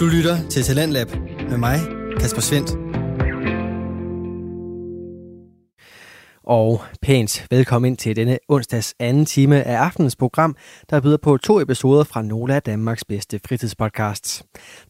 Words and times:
Du 0.00 0.06
lytter 0.06 0.48
til 0.48 0.62
Talentlab 0.62 1.08
med 1.50 1.58
mig, 1.58 1.78
Kasper 2.20 2.40
Svendt. 2.40 2.70
Og 6.44 6.82
pænt 7.02 7.46
velkommen 7.50 7.90
ind 7.92 7.96
til 7.96 8.16
denne 8.16 8.38
onsdags 8.48 8.94
anden 8.98 9.26
time 9.26 9.62
af 9.62 9.76
aftenens 9.76 10.16
program, 10.16 10.56
der 10.90 11.00
byder 11.00 11.16
på 11.16 11.36
to 11.36 11.60
episoder 11.60 12.04
fra 12.04 12.22
nogle 12.22 12.54
af 12.54 12.62
Danmarks 12.62 13.04
bedste 13.04 13.40
fritidspodcasts. 13.48 14.42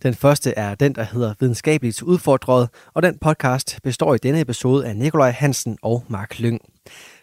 Den 0.02 0.14
første 0.14 0.50
er 0.50 0.74
den, 0.74 0.94
der 0.94 1.02
hedder 1.02 1.34
Videnskabeligt 1.40 2.02
Udfordret, 2.02 2.68
og 2.94 3.02
den 3.02 3.18
podcast 3.18 3.78
består 3.82 4.14
i 4.14 4.18
denne 4.18 4.40
episode 4.40 4.86
af 4.86 4.96
Nikolaj 4.96 5.30
Hansen 5.30 5.78
og 5.82 6.04
Mark 6.08 6.38
Lyng. 6.38 6.60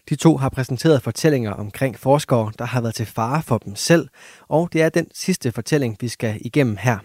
De 0.10 0.16
to 0.16 0.38
har 0.38 0.50
præsenteret 0.50 1.02
fortællinger 1.02 1.52
omkring 1.52 2.00
forskere, 2.00 2.52
der 2.60 2.66
har 2.66 2.82
været 2.82 2.96
til 2.96 3.06
fare 3.06 3.42
for 3.44 3.58
dem 3.58 3.76
selv, 3.76 4.08
og 4.48 4.70
det 4.74 4.82
er 4.82 4.90
den 4.90 5.08
sidste 5.14 5.52
fortælling, 5.52 5.98
vi 6.02 6.08
skal 6.08 6.38
igennem 6.42 6.78
her. 6.80 6.98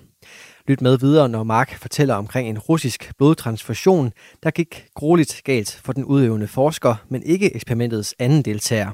Lyt 0.68 0.80
med 0.80 0.98
videre, 0.98 1.28
når 1.28 1.42
Mark 1.42 1.78
fortæller 1.78 2.14
omkring 2.14 2.48
en 2.48 2.58
russisk 2.58 3.12
blodtransfusion, 3.18 4.12
der 4.42 4.50
gik 4.50 4.84
grueligt 4.94 5.40
galt 5.44 5.80
for 5.84 5.92
den 5.92 6.04
udøvende 6.04 6.48
forsker, 6.48 6.94
men 7.08 7.22
ikke 7.22 7.54
eksperimentets 7.54 8.14
anden 8.18 8.42
deltager. 8.42 8.90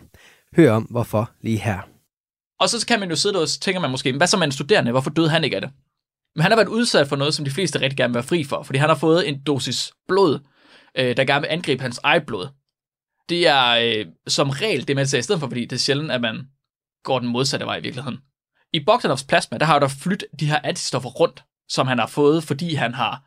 Hør 0.56 0.73
om, 0.73 0.82
hvorfor 0.82 1.30
lige 1.40 1.59
her. 1.59 1.78
Og 2.60 2.68
så 2.68 2.86
kan 2.86 3.00
man 3.00 3.10
jo 3.10 3.16
sidde 3.16 3.42
og 3.42 3.48
tænker 3.48 3.80
man 3.80 3.90
måske, 3.90 4.12
hvad 4.12 4.26
så 4.26 4.36
med 4.36 4.46
en 4.46 4.52
studerende? 4.52 4.90
Hvorfor 4.90 5.10
døde 5.10 5.28
han 5.28 5.45
ikke 5.45 5.56
af 5.56 5.62
det? 5.62 5.70
Men 6.34 6.42
han 6.42 6.50
har 6.50 6.56
været 6.56 6.68
udsat 6.68 7.09
for 7.09 7.16
noget, 7.16 7.34
som 7.34 7.45
de 7.45 7.50
fleste 7.50 7.80
rigtig 7.80 7.96
gerne 7.96 8.10
vil 8.10 8.14
være 8.14 8.28
fri 8.28 8.45
for, 8.45 8.62
fordi 8.62 8.78
han 8.78 8.88
har 8.88 8.96
fået 8.96 9.28
en 9.28 9.42
dosis 9.42 9.92
blod, 10.09 10.38
øh, 10.98 11.16
der 11.16 11.24
gerne 11.24 11.40
vil 11.40 11.48
angribe 11.48 11.82
hans 11.82 12.00
eget 12.02 12.26
blod. 12.26 12.48
Det 13.28 13.46
er 13.46 13.68
øh, 13.68 14.06
som 14.26 14.50
regel 14.50 14.88
det, 14.88 14.96
man 14.96 15.06
ser 15.06 15.18
i 15.18 15.23
stedet 15.23 15.40
for, 15.40 15.48
fordi 15.48 15.60
det 15.60 15.73
er 15.73 15.80
sjældent, 15.80 16.10
at 16.10 16.20
man 16.20 16.46
går 17.04 17.18
den 17.18 17.28
modsatte 17.28 17.66
vej 17.66 17.76
i 17.76 17.82
virkeligheden. 17.82 18.18
I 18.73 18.84
Bogdanovs 18.84 19.24
plasma, 19.24 19.59
der 19.59 19.66
har 19.66 19.78
der 19.78 19.88
flyttet 19.88 20.28
de 20.40 20.46
her 20.46 20.60
antistoffer 20.64 21.09
rundt, 21.09 21.45
som 21.68 21.86
han 21.86 21.98
har 21.98 22.06
fået, 22.06 22.45
fordi 22.45 22.74
han 22.74 22.95
har 22.95 23.22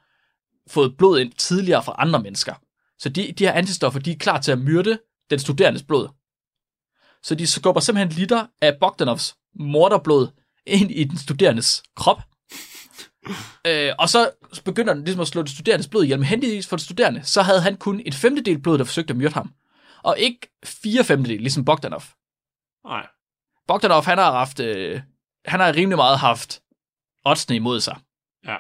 fået 0.70 0.98
blod 0.98 1.20
ind 1.20 1.34
tidligere 1.34 1.84
fra 1.84 1.96
andre 1.98 2.22
mennesker. 2.22 2.54
Så 3.00 3.10
de, 3.10 3.32
de 3.32 3.46
her 3.46 3.54
antistoffer, 3.54 4.00
de 4.00 4.12
er 4.12 4.16
klar 4.16 4.42
til 4.42 4.52
at 4.52 4.60
myrde 4.60 5.00
den 5.30 5.40
studerendes 5.40 5.84
blod. 5.84 6.08
Så 7.24 7.36
de 7.36 7.48
skubber 7.48 7.82
simpelthen 7.82 8.20
liter 8.20 8.48
af 8.62 8.78
Bogdanovs 8.80 9.36
morderblod 9.56 10.28
ind 10.66 10.92
i 10.92 11.04
den 11.04 11.18
studerendes 11.18 11.84
krop. 11.96 12.22
øh, 13.68 13.92
og 14.00 14.10
så 14.10 14.32
begynder 14.66 14.94
den 14.94 15.04
ligesom 15.04 15.22
at 15.22 15.28
slå 15.28 15.42
den 15.42 15.48
studerendes 15.48 15.88
blod 15.88 16.04
ihjel. 16.04 16.20
Men 16.20 16.26
heldigvis 16.26 16.68
for 16.68 16.76
den 16.76 16.84
studerende, 16.84 17.24
så 17.24 17.42
havde 17.42 17.62
han 17.62 17.78
kun 17.78 18.02
et 18.06 18.16
femtedel 18.16 18.62
blod, 18.62 18.78
der 18.78 18.84
forsøgte 18.84 19.12
at 19.12 19.18
myrde 19.18 19.34
ham. 19.34 19.54
Og 20.04 20.20
ikke 20.20 20.40
fire 20.64 21.04
femtedel, 21.04 21.42
ligesom 21.42 21.66
Bogdanov. 21.66 22.04
Nej. 22.86 23.08
Bogdanov, 23.68 24.04
han 24.04 24.18
har 24.18 24.32
haft, 24.32 24.60
øh, 24.60 25.02
han 25.46 25.60
har 25.60 25.76
rimelig 25.76 25.98
meget 25.98 26.20
haft 26.20 26.62
oddsene 27.26 27.56
imod 27.56 27.80
sig. 27.80 28.00
Ja. 28.48 28.56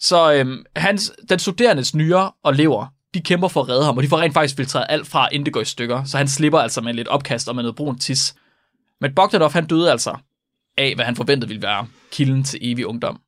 Så 0.00 0.32
øhm, 0.32 0.64
hans, 0.76 1.12
den 1.28 1.38
studerendes 1.38 1.94
nyre 1.94 2.32
og 2.44 2.54
lever, 2.54 2.86
de 3.14 3.20
kæmper 3.20 3.48
for 3.48 3.60
at 3.62 3.68
redde 3.68 3.84
ham, 3.84 3.96
og 3.96 4.02
de 4.02 4.08
får 4.08 4.18
rent 4.20 4.34
faktisk 4.34 4.56
filtreret 4.56 4.86
alt 4.88 5.06
fra, 5.06 5.28
inden 5.32 5.44
det 5.46 5.52
går 5.52 5.60
i 5.60 5.64
stykker. 5.64 6.04
Så 6.04 6.16
han 6.18 6.28
slipper 6.28 6.58
altså 6.58 6.80
med 6.80 6.94
lidt 6.94 7.08
opkast 7.08 7.48
og 7.48 7.54
med 7.54 7.62
noget 7.62 7.76
brun 7.76 7.98
tis. 7.98 8.34
Men 9.00 9.14
Bogdanov, 9.14 9.52
han 9.52 9.66
døde 9.66 9.90
altså 9.90 10.16
af, 10.78 10.94
hvad 10.94 11.04
han 11.04 11.16
forventede 11.16 11.48
ville 11.48 11.62
være 11.62 11.86
kilden 12.12 12.44
til 12.44 12.58
evig 12.62 12.86
ungdom. 12.86 13.20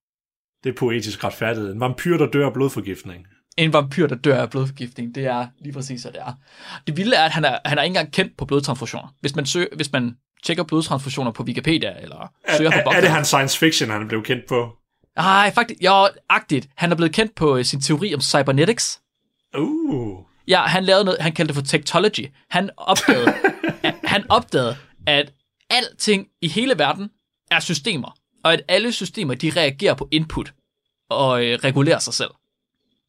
Det 0.64 0.70
er 0.70 0.74
poetisk 0.78 1.24
retfærdighed. 1.24 1.72
En 1.72 1.80
vampyr, 1.80 2.16
der 2.16 2.26
dør 2.26 2.46
af 2.46 2.52
blodforgiftning. 2.52 3.26
En 3.56 3.72
vampyr, 3.72 4.06
der 4.06 4.14
dør 4.16 4.42
af 4.42 4.50
blodforgiftning, 4.50 5.14
det 5.14 5.26
er 5.26 5.46
lige 5.60 5.72
præcis, 5.72 6.02
hvad 6.02 6.12
det 6.12 6.20
er. 6.20 6.32
Det 6.86 6.96
vilde 6.96 7.16
er, 7.16 7.24
at 7.24 7.30
han 7.30 7.44
er, 7.44 7.58
han 7.64 7.78
er 7.78 7.82
ikke 7.82 7.90
engang 7.90 8.12
kendt 8.12 8.36
på 8.36 8.44
blodtransfusioner. 8.44 9.08
Hvis 9.20 9.36
man, 9.36 9.46
søger, 9.46 9.66
hvis 9.76 9.92
man 9.92 10.16
tjekker 10.44 10.64
blodtransfusioner 10.64 11.30
på 11.32 11.42
Wikipedia, 11.42 12.00
eller 12.02 12.32
Er, 12.44 12.56
søger 12.56 12.70
på 12.70 12.74
er, 12.76 12.80
er 12.80 12.84
Bogdanov. 12.84 13.02
det 13.02 13.10
hans 13.10 13.28
science 13.28 13.58
fiction, 13.58 13.90
han 13.90 14.02
er 14.02 14.08
blevet 14.08 14.26
kendt 14.26 14.42
på? 14.48 14.76
Nej, 15.16 15.54
faktisk, 15.54 15.80
jo, 15.84 16.08
agtigt. 16.28 16.68
Han 16.76 16.92
er 16.92 16.96
blevet 16.96 17.14
kendt 17.14 17.34
på 17.34 17.56
øh, 17.56 17.64
sin 17.64 17.80
teori 17.80 18.14
om 18.14 18.20
cybernetics. 18.20 19.00
Uh. 19.58 20.18
Ja, 20.48 20.62
han 20.62 20.84
lavede 20.84 21.04
noget, 21.04 21.20
han 21.20 21.32
kaldte 21.32 21.54
det 21.54 21.64
for 21.64 21.66
techtology. 21.66 22.28
Han 22.50 22.70
opdagede, 22.76 23.34
at, 23.82 23.94
han 24.04 24.30
opdagede, 24.30 24.76
at 25.06 25.32
alting 25.70 26.28
i 26.40 26.48
hele 26.48 26.78
verden 26.78 27.10
er 27.50 27.60
systemer, 27.60 28.16
og 28.44 28.52
at 28.52 28.62
alle 28.68 28.92
systemer, 28.92 29.34
de 29.34 29.52
reagerer 29.56 29.94
på 29.94 30.08
input 30.10 30.52
og 31.10 31.44
øh, 31.44 31.58
regulerer 31.64 31.98
sig 31.98 32.14
selv. 32.14 32.30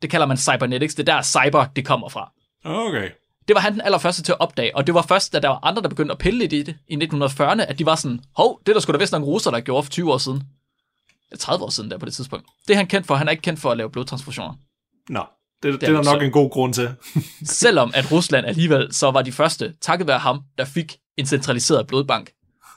Det 0.01 0.09
kalder 0.09 0.25
man 0.25 0.37
cybernetics. 0.37 0.95
Det 0.95 1.09
er 1.09 1.15
der 1.15 1.21
cyber, 1.21 1.65
det 1.75 1.85
kommer 1.85 2.09
fra. 2.09 2.31
Okay. 2.65 3.09
Det 3.47 3.53
var 3.53 3.59
han 3.59 3.73
den 3.73 3.81
allerførste 3.81 4.23
til 4.23 4.31
at 4.31 4.39
opdage, 4.39 4.75
og 4.75 4.87
det 4.87 4.95
var 4.95 5.01
først, 5.01 5.33
da 5.33 5.39
der 5.39 5.47
var 5.47 5.59
andre, 5.63 5.81
der 5.81 5.89
begyndte 5.89 6.11
at 6.11 6.17
pille 6.17 6.39
lidt 6.39 6.53
i 6.53 6.63
det 6.63 6.77
i 6.87 6.95
1940'erne, 6.95 7.61
at 7.61 7.79
de 7.79 7.85
var 7.85 7.95
sådan, 7.95 8.19
hov, 8.35 8.59
det 8.59 8.69
er 8.69 8.73
der 8.73 8.81
skulle 8.81 8.97
da 8.97 9.03
vist 9.03 9.11
nogle 9.11 9.27
russer, 9.27 9.51
der 9.51 9.59
gjorde 9.59 9.83
for 9.83 9.91
20 9.91 10.13
år 10.13 10.17
siden. 10.17 10.43
Ja, 11.33 11.37
30 11.37 11.65
år 11.65 11.69
siden 11.69 11.91
der 11.91 11.97
på 11.97 12.05
det 12.05 12.13
tidspunkt. 12.13 12.45
Det 12.67 12.73
er 12.73 12.77
han 12.77 12.87
kendt 12.87 13.07
for. 13.07 13.15
Han 13.15 13.27
er 13.27 13.31
ikke 13.31 13.41
kendt 13.41 13.59
for 13.59 13.71
at 13.71 13.77
lave 13.77 13.89
blodtransfusioner. 13.89 14.53
Nå, 15.09 15.23
det, 15.63 15.73
det, 15.73 15.81
det 15.81 15.89
er 15.89 15.93
er 15.93 15.95
der 15.97 16.03
så- 16.03 16.13
nok 16.13 16.23
en 16.23 16.31
god 16.31 16.49
grund 16.49 16.73
til. 16.73 16.89
Selvom 17.43 17.91
at 17.95 18.11
Rusland 18.11 18.45
alligevel 18.45 18.93
så 18.93 19.11
var 19.11 19.21
de 19.21 19.31
første, 19.31 19.73
takket 19.81 20.07
være 20.07 20.19
ham, 20.19 20.41
der 20.57 20.65
fik 20.65 20.97
en 21.17 21.25
centraliseret 21.25 21.87
blodbank 21.87 22.31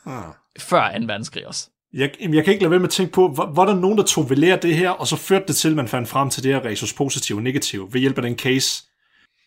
Ah. 0.07 0.23
før 0.59 0.99
2. 0.99 1.05
verdenskrig 1.07 1.47
også. 1.47 1.69
Jeg, 1.93 2.11
jeg 2.21 2.45
kan 2.45 2.53
ikke 2.53 2.63
lade 2.65 2.71
være 2.71 2.81
med 2.81 2.89
at 2.89 2.93
tænke 2.93 3.13
på, 3.13 3.29
hvor, 3.29 3.47
hvor 3.47 3.65
der 3.65 3.75
nogen, 3.75 3.99
der 3.99 4.05
tog 4.05 4.31
ved 4.31 4.37
lære 4.37 4.59
det 4.63 4.77
her, 4.77 4.91
og 4.91 5.07
så 5.07 5.17
førte 5.17 5.45
det 5.49 5.57
til, 5.57 5.69
at 5.71 5.77
man 5.77 5.89
fandt 5.89 6.09
frem 6.09 6.31
til 6.31 6.43
det 6.43 6.55
her 6.55 6.65
resus 6.65 6.93
positiv 6.93 7.37
og 7.37 7.43
negativ 7.43 7.89
ved 7.93 8.01
hjælp 8.01 8.17
af 8.19 8.23
den 8.23 8.39
case. 8.39 8.85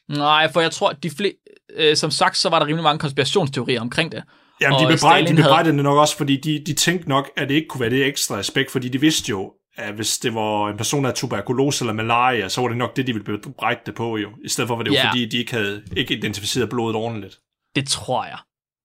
Nej, 0.08 0.52
for 0.52 0.62
jeg 0.62 0.72
tror, 0.72 0.90
at 0.90 1.04
de 1.04 1.10
fle, 1.10 1.34
øh, 1.76 1.96
som 1.98 2.12
sagt, 2.12 2.38
så 2.38 2.50
var 2.50 2.60
der 2.60 2.66
rimelig 2.66 2.84
mange 2.84 3.00
konspirationsteorier 3.00 3.82
omkring 3.82 4.12
det. 4.12 4.24
Jamen, 4.62 4.80
de 4.80 4.94
bebrejdede, 4.94 5.32
de 5.32 5.36
bebrejdede 5.36 5.76
det 5.76 5.84
nok 5.84 5.98
også, 5.98 6.18
fordi 6.18 6.38
de, 6.38 6.64
de 6.66 6.74
tænkte 6.74 7.10
nok, 7.10 7.30
at 7.38 7.50
det 7.50 7.56
ikke 7.56 7.68
kunne 7.68 7.82
være 7.82 7.90
det 7.90 8.06
ekstra 8.06 8.40
aspekt, 8.40 8.72
fordi 8.72 8.90
de 8.90 9.02
vidste 9.02 9.30
jo, 9.30 9.54
at 9.78 9.94
hvis 9.94 10.18
det 10.18 10.34
var 10.36 10.70
en 10.70 10.78
person, 10.78 11.04
der 11.04 11.08
havde 11.08 11.18
tuberkulose 11.18 11.84
eller 11.84 11.94
malaria, 11.94 12.50
så 12.50 12.62
var 12.62 12.68
det 12.68 12.78
nok 12.78 12.96
det, 12.96 13.08
de 13.08 13.14
ville 13.14 13.40
bebrejde 13.40 13.80
det 13.86 13.96
på 13.96 14.18
jo. 14.18 14.30
I 14.46 14.50
stedet 14.50 14.68
for, 14.68 14.76
var 14.76 14.84
det 14.84 14.92
jo 14.92 14.96
Ja. 14.96 15.10
fordi, 15.10 15.26
de 15.26 15.38
ikke 15.38 15.52
havde 15.52 15.84
ikke 15.98 16.18
identificeret 16.18 16.70
blodet 16.70 16.96
ordentligt. 16.96 17.40
Det 17.76 17.88
tror 17.88 18.26
jeg. 18.26 18.38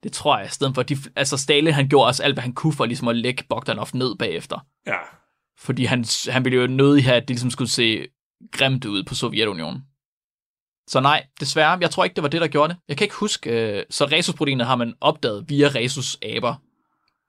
Det 0.02 0.12
tror 0.12 0.38
jeg, 0.38 0.46
i 0.46 0.50
stedet 0.50 0.74
for, 0.74 0.82
de, 0.82 0.96
altså 1.16 1.36
Stalin, 1.36 1.72
han 1.74 1.88
gjorde 1.88 2.06
også 2.06 2.22
alt, 2.22 2.34
hvad 2.34 2.42
han 2.42 2.52
kunne 2.52 2.72
for 2.72 2.84
ligesom 2.86 3.08
at 3.08 3.16
lægge 3.16 3.44
Bogdanov 3.48 3.86
ned 3.94 4.16
bagefter. 4.18 4.58
Ja. 4.86 4.96
Fordi 5.58 5.84
han, 5.84 6.04
han 6.28 6.44
ville 6.44 6.58
jo 6.60 6.66
nødig 6.66 7.04
have, 7.04 7.16
at 7.16 7.22
det 7.22 7.30
ligesom 7.30 7.50
skulle 7.50 7.70
se 7.70 8.06
grimt 8.52 8.84
ud 8.84 9.02
på 9.04 9.14
Sovjetunionen. 9.14 9.82
Så 10.88 11.00
nej, 11.00 11.26
desværre, 11.40 11.78
jeg 11.80 11.90
tror 11.90 12.04
ikke, 12.04 12.14
det 12.14 12.22
var 12.22 12.28
det, 12.28 12.40
der 12.40 12.48
gjorde 12.48 12.72
det. 12.72 12.80
Jeg 12.88 12.96
kan 12.96 13.04
ikke 13.04 13.14
huske, 13.14 13.50
øh, 13.50 13.84
så 13.90 14.04
rhesusproteinet 14.04 14.66
har 14.66 14.76
man 14.76 14.94
opdaget 15.00 15.44
via 15.48 15.68
rhesusaber. 15.68 16.54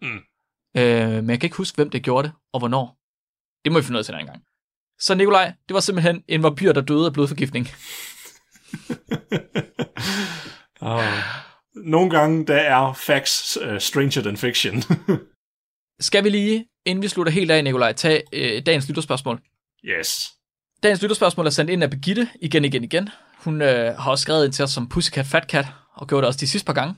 Mm. 0.01 0.19
Øh, 0.77 1.09
men 1.09 1.29
jeg 1.29 1.39
kan 1.39 1.47
ikke 1.47 1.57
huske, 1.57 1.75
hvem 1.75 1.89
det 1.89 2.03
gjorde 2.03 2.27
det, 2.27 2.35
og 2.53 2.59
hvornår. 2.59 2.97
Det 3.65 3.71
må 3.71 3.79
vi 3.79 3.83
finde 3.83 3.97
ud 3.97 3.99
af 3.99 4.05
til 4.05 4.11
en 4.11 4.19
anden 4.19 4.33
gang. 4.33 4.43
Så 4.99 5.15
Nikolaj, 5.15 5.53
det 5.67 5.73
var 5.73 5.79
simpelthen 5.79 6.23
en 6.27 6.43
vampyr, 6.43 6.71
der 6.71 6.81
døde 6.81 7.05
af 7.05 7.13
blodforgiftning. 7.13 7.67
Og 10.79 11.03
nogle 11.93 12.09
gange, 12.09 12.45
der 12.45 12.55
er 12.55 12.93
facts 12.93 13.57
uh, 13.57 13.77
stranger 13.79 14.21
than 14.21 14.37
fiction. 14.37 14.83
Skal 15.99 16.23
vi 16.23 16.29
lige, 16.29 16.65
inden 16.85 17.01
vi 17.01 17.07
slutter 17.07 17.31
helt 17.33 17.51
af, 17.51 17.63
Nikolaj, 17.63 17.93
tage 17.93 18.23
øh, 18.33 18.65
dagens 18.65 18.87
lytterspørgsmål? 18.87 19.41
yes. 19.85 20.31
Dagens 20.83 21.01
lytterspørgsmål 21.01 21.45
er 21.45 21.49
sendt 21.49 21.71
ind 21.71 21.83
af 21.83 21.89
Begitte, 21.89 22.29
igen, 22.41 22.65
igen, 22.65 22.83
igen. 22.83 23.09
Hun 23.45 23.61
øh, 23.61 23.97
har 23.97 24.11
også 24.11 24.21
skrevet 24.21 24.45
ind 24.45 24.53
til 24.53 24.63
os 24.63 24.71
som 24.71 24.89
Pussycat 24.89 25.25
Fat 25.25 25.49
Cat, 25.49 25.65
og 25.93 26.07
gjorde 26.07 26.21
det 26.21 26.27
også 26.27 26.39
de 26.39 26.47
sidste 26.47 26.65
par 26.65 26.73
gange. 26.73 26.95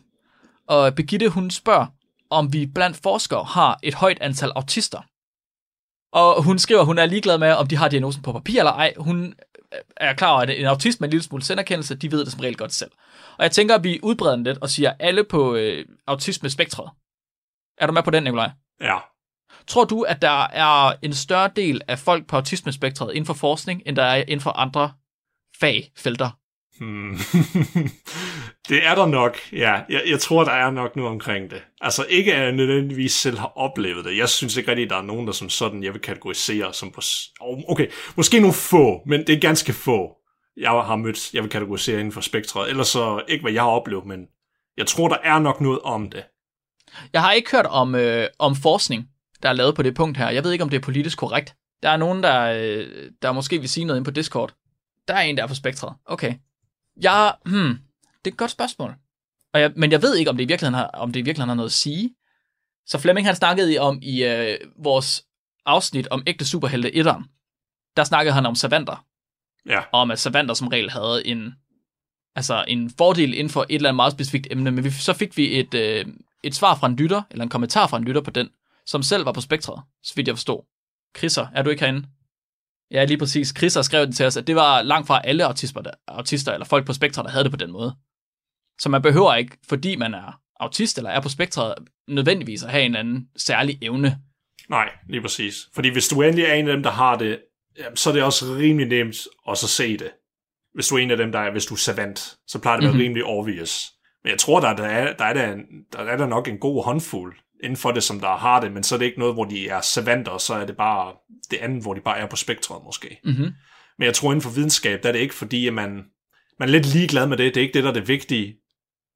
Og 0.67 0.95
Begitte, 0.95 1.29
hun 1.29 1.51
spørger, 1.51 1.85
om 2.29 2.53
vi 2.53 2.65
blandt 2.65 2.97
forskere 2.97 3.43
har 3.43 3.79
et 3.83 3.93
højt 3.93 4.17
antal 4.21 4.51
autister. 4.55 5.01
Og 6.11 6.43
hun 6.43 6.59
skriver, 6.59 6.79
at 6.79 6.85
hun 6.85 6.97
er 6.97 7.05
ligeglad 7.05 7.37
med, 7.37 7.51
om 7.51 7.67
de 7.67 7.77
har 7.77 7.87
diagnosen 7.87 8.21
på 8.21 8.31
papir 8.31 8.59
eller 8.59 8.71
ej. 8.71 8.93
Hun 8.97 9.33
er 9.97 10.13
klar 10.13 10.31
over, 10.31 10.41
at 10.41 10.49
en 10.49 10.65
autist 10.65 11.01
med 11.01 11.07
en 11.07 11.11
lille 11.11 11.23
smule 11.23 11.43
senderkendelse, 11.43 11.95
de 11.95 12.11
ved 12.11 12.25
det 12.25 12.31
som 12.31 12.41
regel 12.41 12.57
godt 12.57 12.73
selv. 12.73 12.91
Og 13.37 13.43
jeg 13.43 13.51
tænker, 13.51 13.75
at 13.75 13.83
vi 13.83 13.99
udbreder 14.03 14.35
den 14.35 14.43
lidt 14.43 14.57
og 14.57 14.69
siger 14.69 14.93
alle 14.99 15.23
på 15.23 15.55
øh, 15.55 15.85
autisme-spektret. 16.07 16.89
Er 17.77 17.87
du 17.87 17.93
med 17.93 18.03
på 18.03 18.11
den, 18.11 18.23
Nikolaj? 18.23 18.49
Ja. 18.81 18.97
Tror 19.67 19.85
du, 19.85 20.01
at 20.01 20.21
der 20.21 20.47
er 20.47 20.93
en 21.01 21.13
større 21.13 21.49
del 21.55 21.81
af 21.87 21.99
folk 21.99 22.27
på 22.27 22.35
autismespektret 22.35 23.13
inden 23.13 23.25
for 23.25 23.33
forskning, 23.33 23.81
end 23.85 23.95
der 23.95 24.03
er 24.03 24.15
inden 24.15 24.41
for 24.41 24.51
andre 24.51 24.91
fagfelter? 25.59 26.29
Hmm. 26.79 27.17
det 28.69 28.85
er 28.85 28.95
der 28.95 29.05
nok, 29.05 29.37
ja. 29.53 29.81
Jeg, 29.89 30.01
jeg 30.07 30.19
tror, 30.19 30.43
der 30.43 30.51
er 30.51 30.71
nok 30.71 30.95
noget 30.95 31.11
omkring 31.11 31.51
det. 31.51 31.63
Altså 31.81 32.05
ikke 32.09 32.33
at 32.33 32.43
jeg 32.43 32.51
nødvendigvis 32.51 33.11
selv 33.11 33.37
har 33.37 33.51
oplevet 33.55 34.05
det. 34.05 34.17
Jeg 34.17 34.29
synes 34.29 34.57
ikke 34.57 34.71
rigtig, 34.71 34.83
at 34.83 34.89
der 34.89 34.97
er 34.97 35.01
nogen, 35.01 35.27
der 35.27 35.33
som 35.33 35.49
sådan, 35.49 35.83
jeg 35.83 35.93
vil 35.93 36.01
kategorisere 36.01 36.73
som 36.73 36.91
på... 36.91 37.01
Okay, 37.67 37.87
måske 38.15 38.39
nogle 38.39 38.53
få, 38.53 39.01
men 39.05 39.27
det 39.27 39.35
er 39.35 39.39
ganske 39.39 39.73
få, 39.73 40.17
jeg 40.57 40.69
har 40.69 40.95
mødt, 40.95 41.33
jeg 41.33 41.43
vil 41.43 41.51
kategorisere 41.51 41.99
inden 41.99 42.11
for 42.11 42.21
spektret. 42.21 42.69
Ellers 42.69 42.87
så 42.87 43.21
ikke, 43.27 43.41
hvad 43.41 43.51
jeg 43.51 43.61
har 43.61 43.69
oplevet, 43.69 44.05
men 44.05 44.25
jeg 44.77 44.87
tror, 44.87 45.07
der 45.07 45.17
er 45.23 45.39
nok 45.39 45.61
noget 45.61 45.79
om 45.79 46.09
det. 46.09 46.23
Jeg 47.13 47.21
har 47.21 47.31
ikke 47.31 47.51
hørt 47.51 47.65
om, 47.65 47.95
øh, 47.95 48.27
om 48.39 48.55
forskning, 48.55 49.05
der 49.43 49.49
er 49.49 49.53
lavet 49.53 49.75
på 49.75 49.83
det 49.83 49.95
punkt 49.95 50.17
her. 50.17 50.29
Jeg 50.29 50.43
ved 50.43 50.51
ikke, 50.51 50.63
om 50.63 50.69
det 50.69 50.77
er 50.77 50.81
politisk 50.81 51.17
korrekt. 51.17 51.55
Der 51.83 51.89
er 51.89 51.97
nogen, 51.97 52.23
der, 52.23 52.41
øh, 52.41 53.11
der 53.21 53.31
måske 53.31 53.59
vil 53.59 53.69
sige 53.69 53.85
noget 53.85 53.99
ind 53.99 54.05
på 54.05 54.11
Discord. 54.11 54.53
Der 55.07 55.13
er 55.13 55.21
en, 55.21 55.37
der 55.37 55.43
er 55.43 55.47
på 55.47 55.55
spektret. 55.55 55.93
Okay. 56.05 56.35
Jeg, 57.01 57.35
hmm, 57.45 57.79
det 58.25 58.31
er 58.31 58.33
et 58.33 58.37
godt 58.37 58.51
spørgsmål. 58.51 58.95
Og 59.53 59.61
jeg, 59.61 59.73
men 59.75 59.91
jeg 59.91 60.01
ved 60.01 60.15
ikke, 60.15 60.29
om 60.29 60.37
det 60.37 60.43
i 60.43 60.47
virkeligheden 60.47 60.73
har, 60.73 60.87
om 60.87 61.11
det 61.11 61.19
i 61.19 61.23
virkeligheden 61.23 61.49
har 61.49 61.55
noget 61.55 61.69
at 61.69 61.73
sige. 61.73 62.15
Så 62.85 62.99
Flemming 62.99 63.27
han 63.27 63.35
snakkede 63.35 63.77
om 63.79 63.99
i 64.01 64.23
øh, 64.23 64.57
vores 64.75 65.25
afsnit 65.65 66.07
om 66.07 66.23
ægte 66.27 66.45
superhelte 66.45 66.89
1'eren, 66.89 67.23
der 67.97 68.03
snakkede 68.03 68.33
han 68.33 68.45
om 68.45 68.55
savanter, 68.55 69.05
Ja, 69.65 69.79
og 69.79 69.99
om 70.01 70.11
at 70.11 70.19
savanter 70.19 70.53
som 70.53 70.67
regel 70.67 70.91
havde 70.91 71.27
en, 71.27 71.55
altså 72.35 72.65
en 72.67 72.91
fordel 72.97 73.33
inden 73.33 73.49
for 73.49 73.61
et 73.61 73.75
eller 73.75 73.89
andet 73.89 73.95
meget 73.95 74.13
specifikt 74.13 74.47
emne, 74.51 74.71
men 74.71 74.83
vi, 74.83 74.91
så 74.91 75.13
fik 75.13 75.37
vi 75.37 75.59
et, 75.59 75.73
øh, 75.73 76.05
et 76.43 76.55
svar 76.55 76.75
fra 76.75 76.87
en 76.87 76.95
lytter, 76.95 77.21
eller 77.31 77.43
en 77.43 77.49
kommentar 77.49 77.87
fra 77.87 77.97
en 77.97 78.03
lytter 78.03 78.21
på 78.21 78.31
den, 78.31 78.49
som 78.85 79.03
selv 79.03 79.25
var 79.25 79.31
på 79.31 79.41
spektret, 79.41 79.81
så 80.03 80.15
vidt 80.15 80.27
jeg 80.27 80.35
forstod. 80.35 80.65
Chrisser, 81.17 81.47
er 81.53 81.63
du 81.63 81.69
ikke 81.69 81.79
herinde? 81.79 82.07
Ja, 82.91 83.03
lige 83.05 83.17
præcis. 83.17 83.53
Chrisser 83.57 83.81
skrev 83.81 84.05
den 84.05 84.13
til 84.13 84.25
os, 84.25 84.37
at 84.37 84.47
det 84.47 84.55
var 84.55 84.81
langt 84.81 85.07
fra 85.07 85.21
alle 85.23 85.45
autister, 85.45 85.81
der, 85.81 85.91
autister 86.07 86.53
eller 86.53 86.65
folk 86.65 86.85
på 86.85 86.93
spektret, 86.93 87.25
der 87.25 87.31
havde 87.31 87.43
det 87.43 87.51
på 87.51 87.57
den 87.57 87.71
måde. 87.71 87.95
Så 88.79 88.89
man 88.89 89.01
behøver 89.01 89.35
ikke, 89.35 89.57
fordi 89.69 89.95
man 89.95 90.13
er 90.13 90.39
autist 90.59 90.97
eller 90.97 91.09
er 91.09 91.19
på 91.21 91.29
spektret, 91.29 91.75
nødvendigvis 92.07 92.63
at 92.63 92.71
have 92.71 92.83
en 92.83 92.91
eller 92.91 92.99
anden 92.99 93.27
særlig 93.37 93.77
evne. 93.81 94.17
nej, 94.69 94.89
lige 95.09 95.21
præcis. 95.21 95.55
Fordi 95.75 95.89
hvis 95.89 96.07
du 96.07 96.21
endelig 96.21 96.45
er 96.45 96.53
en 96.53 96.67
af 96.67 96.73
dem, 96.73 96.83
der 96.83 96.91
har 96.91 97.17
det, 97.17 97.39
så 97.95 98.09
er 98.09 98.13
det 98.13 98.23
også 98.23 98.45
rimelig 98.45 98.87
nemt 98.87 99.15
at 99.49 99.57
så 99.57 99.67
se 99.67 99.97
det. 99.97 100.11
Hvis 100.73 100.87
du 100.87 100.95
er 100.95 100.99
en 100.99 101.11
af 101.11 101.17
dem, 101.17 101.31
der 101.31 101.39
er, 101.39 101.51
hvis 101.51 101.65
du 101.65 101.73
er 101.73 101.77
savant, 101.77 102.35
så 102.47 102.59
plejer 102.59 102.77
det 102.79 102.83
at 102.83 102.87
være 102.87 102.93
Mhm. 102.93 103.01
rimelig 103.01 103.23
obvious. 103.25 103.91
Men 104.23 104.31
jeg 104.31 104.39
tror, 104.39 104.59
der, 104.59 104.75
der, 104.75 104.83
er, 104.83 105.13
der, 105.13 105.25
er 105.25 105.33
der, 105.33 105.53
en, 105.53 105.59
der 105.93 105.99
er 105.99 106.17
der 106.17 106.27
nok 106.27 106.47
en 106.47 106.57
god 106.59 106.83
håndfuld 106.83 107.35
inden 107.63 107.77
for 107.77 107.91
det, 107.91 108.03
som 108.03 108.19
der 108.19 108.35
har 108.35 108.59
det, 108.59 108.71
men 108.71 108.83
så 108.83 108.95
er 108.95 108.99
det 108.99 109.05
ikke 109.05 109.19
noget, 109.19 109.33
hvor 109.33 109.45
de 109.45 109.67
er 109.69 109.81
savanter, 109.81 110.31
og 110.31 110.41
så 110.41 110.53
er 110.53 110.65
det 110.65 110.77
bare 110.77 111.13
det 111.51 111.57
andet, 111.57 111.81
hvor 111.81 111.93
de 111.93 112.01
bare 112.01 112.17
er 112.17 112.27
på 112.27 112.35
spektret 112.35 112.83
måske. 112.85 113.19
Mm-hmm. 113.23 113.53
Men 113.97 114.05
jeg 114.05 114.13
tror 114.13 114.31
inden 114.31 114.41
for 114.41 114.49
videnskab, 114.49 115.03
der 115.03 115.09
er 115.09 115.13
det 115.13 115.19
ikke 115.19 115.35
fordi, 115.35 115.67
at 115.67 115.73
man, 115.73 116.03
man 116.59 116.69
er 116.69 116.71
lidt 116.71 116.93
ligeglad 116.93 117.27
med 117.27 117.37
det. 117.37 117.55
Det 117.55 117.61
er 117.61 117.65
ikke 117.65 117.73
det, 117.73 117.83
der 117.83 117.89
er 117.89 117.93
det 117.93 118.07
vigtige. 118.07 118.55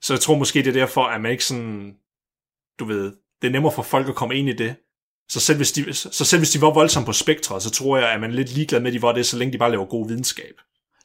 Så 0.02 0.14
jeg 0.14 0.20
tror 0.20 0.38
måske, 0.38 0.60
det 0.60 0.68
er 0.68 0.74
derfor, 0.74 1.04
at 1.04 1.22
man 1.22 1.32
ikke 1.32 1.46
sådan, 1.46 1.94
du 2.80 2.86
ved, 2.86 3.14
det 3.42 3.48
er 3.48 3.52
nemmere 3.52 3.72
for 3.72 3.84
folk 3.84 4.10
at 4.10 4.16
komme 4.16 4.36
ind 4.36 4.50
i 4.50 4.54
det. 4.54 4.76
Så 5.30 5.40
selv 5.40 5.58
hvis 5.58 5.72
de, 5.72 5.94
så 5.94 6.26
selv 6.26 6.40
hvis 6.40 6.52
de 6.52 6.62
var 6.62 6.74
voldsomme 6.74 7.06
på 7.06 7.14
spektret, 7.14 7.64
så 7.64 7.72
tror 7.72 7.98
jeg, 7.98 8.12
at 8.12 8.20
man 8.22 8.32
er 8.32 8.36
lidt 8.36 8.54
ligeglad 8.54 8.80
med, 8.80 8.88
at 8.88 8.94
de 8.94 9.02
var 9.02 9.12
det, 9.12 9.26
så 9.26 9.38
længe 9.38 9.54
de 9.54 9.58
bare 9.58 9.72
laver 9.72 9.86
god 9.86 10.08
videnskab. 10.08 10.54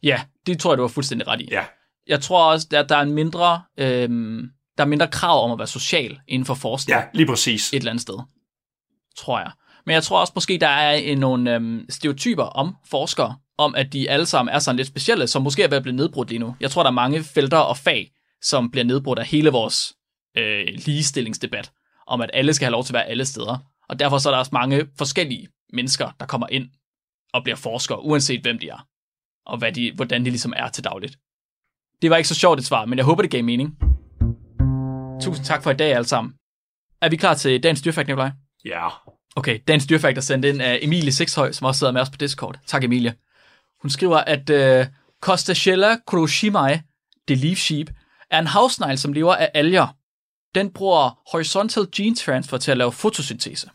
Ja, 0.03 0.21
det 0.47 0.61
tror 0.61 0.73
jeg, 0.73 0.79
du 0.79 0.83
var 0.83 0.89
fuldstændig 0.89 1.27
ret 1.27 1.41
i. 1.41 1.49
Ja, 1.51 1.65
Jeg 2.07 2.21
tror 2.21 2.51
også, 2.53 2.67
at 2.73 2.89
der 2.89 2.97
er 2.97 3.03
en 3.03 3.13
mindre, 3.13 3.63
øhm, 3.79 4.49
der 4.79 4.85
er 4.85 4.89
mindre 4.89 5.09
krav 5.09 5.45
om 5.45 5.53
at 5.53 5.59
være 5.59 5.67
social 5.67 6.21
inden 6.29 6.47
for 6.47 6.55
forskning 6.55 6.99
ja 6.99 7.05
lige 7.15 7.27
præcis. 7.27 7.73
et 7.73 7.77
eller 7.77 7.91
andet 7.91 8.03
sted. 8.03 8.19
Tror 9.17 9.39
jeg. 9.39 9.51
Men 9.87 9.95
jeg 9.95 10.03
tror 10.03 10.21
også 10.21 10.33
måske, 10.35 10.59
der 10.59 10.69
er 10.69 11.17
nogle 11.17 11.55
øhm, 11.55 11.87
stereotyper 11.91 12.43
om 12.43 12.77
forskere, 12.91 13.37
om 13.59 13.75
at 13.75 13.93
de 13.93 14.11
alle 14.11 14.27
sammen 14.27 14.55
er 14.55 14.59
sådan 14.59 14.77
lidt 14.77 14.89
specielle, 14.89 15.27
som 15.27 15.43
måske 15.43 15.63
er 15.63 15.69
ved 15.69 15.77
at 15.77 15.83
blive 15.83 15.97
nedbrudt 15.97 16.29
lige 16.29 16.39
nu. 16.39 16.57
Jeg 16.61 16.71
tror, 16.71 16.83
der 16.83 16.91
er 16.91 16.95
mange 16.95 17.25
felter 17.25 17.59
og 17.59 17.77
fag, 17.77 18.11
som 18.43 18.71
bliver 18.71 18.85
nedbrudt 18.85 19.19
af 19.19 19.27
hele 19.27 19.51
vores 19.51 19.95
øh, 20.37 20.67
ligestillingsdebat, 20.69 21.73
om 22.07 22.21
at 22.21 22.31
alle 22.33 22.55
skal 22.55 22.65
have 22.67 22.73
lov 22.73 22.85
til 22.85 22.93
at 22.93 22.95
være 22.95 23.07
alle 23.07 23.27
steder. 23.27 23.59
Og 23.89 23.99
derfor 23.99 24.19
så 24.19 24.29
er 24.29 24.31
der 24.31 24.39
også 24.39 24.51
mange 24.53 24.87
forskellige 24.99 25.49
mennesker, 25.73 26.11
der 26.21 26.27
kommer 26.27 26.47
ind 26.51 26.69
og 27.33 27.43
bliver 27.43 27.57
forskere, 27.57 28.05
uanset 28.05 28.43
hvem 28.43 28.59
de 28.59 28.69
er, 28.69 28.87
og 29.47 29.59
hvad 29.59 29.73
de, 29.73 29.93
hvordan 29.93 30.25
de 30.25 30.31
ligesom 30.31 30.53
er 30.57 30.69
til 30.69 30.85
dagligt. 30.85 31.17
Det 32.03 32.11
var 32.11 32.17
ikke 32.17 32.29
så 32.29 32.35
sjovt 32.35 32.59
et 32.59 32.67
svar, 32.67 32.85
men 32.85 32.99
jeg 32.99 33.05
håber, 33.05 33.23
det 33.23 33.31
gav 33.31 33.45
mening. 33.45 33.79
Tusind 35.27 35.47
tak 35.47 35.63
for 35.63 35.71
i 35.71 35.75
dag 35.75 35.95
alle 35.95 36.07
sammen. 36.09 36.35
Er 37.01 37.09
vi 37.09 37.17
klar 37.17 37.35
til 37.35 37.63
dagens 37.63 37.83
dyrfakt, 37.83 38.09
Nikolaj? 38.09 38.31
Ja, 38.65 38.89
Okay, 39.37 39.59
dagens 39.69 39.87
dyrfakt 39.87 40.19
er 40.19 40.23
sendt 40.23 40.45
ind 40.45 40.63
af 40.63 40.79
Emilie 40.83 41.13
Sexhøj, 41.13 41.53
som 41.53 41.65
også 41.65 41.79
sidder 41.79 41.93
med 41.93 42.01
os 42.01 42.11
på 42.11 42.17
Discord. 42.17 42.59
Tak, 42.67 42.85
Emilie. 42.85 43.15
Hun 43.83 43.91
skriver, 43.91 44.17
at 44.17 44.51
uh, 44.51 44.93
Costachella 45.21 45.97
crocimai, 46.07 46.79
det 47.29 47.39
leaf 47.39 47.57
sheep, 47.57 47.91
er 48.31 48.39
en 48.39 48.47
havsnegl, 48.47 48.99
som 48.99 49.13
lever 49.13 49.35
af 49.35 49.51
alger. 49.55 49.87
Den 50.55 50.71
bruger 50.71 51.21
horizontal 51.33 51.87
gene 51.95 52.17
transfer 52.17 52.59
til 52.59 52.71
at 52.71 52.77
lave 52.77 52.93
fotosyntese. 52.93 53.71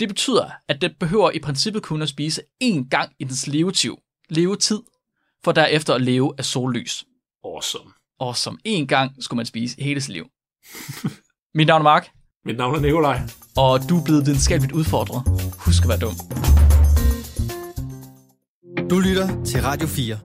Det 0.00 0.08
betyder, 0.08 0.50
at 0.68 0.80
den 0.80 0.94
behøver 1.00 1.30
i 1.30 1.38
princippet 1.38 1.82
kun 1.82 2.02
at 2.02 2.08
spise 2.08 2.42
én 2.64 2.88
gang 2.88 3.12
i 3.18 3.24
dens 3.24 3.46
levetid, 3.46 3.94
levetid 4.28 4.82
for 5.44 5.52
derefter 5.52 5.94
at 5.94 6.02
leve 6.02 6.34
af 6.38 6.44
sollys. 6.44 7.04
awesome. 7.44 7.92
Og 8.18 8.36
som 8.36 8.58
én 8.68 8.86
gang 8.86 9.24
skulle 9.24 9.36
man 9.36 9.46
spise 9.46 9.82
hele 9.82 10.00
sit 10.00 10.12
liv. 10.12 10.26
Mit 11.54 11.66
navn 11.66 11.80
er 11.80 11.84
Mark, 11.84 12.08
Mit 12.44 12.56
navn 12.56 12.74
er 12.74 12.80
Nikolaj. 12.80 13.20
og 13.56 13.80
du 13.88 13.98
er 13.98 14.04
blevet 14.04 14.26
videnskabeligt 14.26 14.72
udfordret. 14.72 15.22
Husk 15.58 15.82
at 15.82 15.88
være 15.88 15.98
dum. 15.98 16.14
Du 18.90 18.98
lytter 18.98 19.44
til 19.44 19.62
Radio 19.62 19.86
4. 19.86 20.18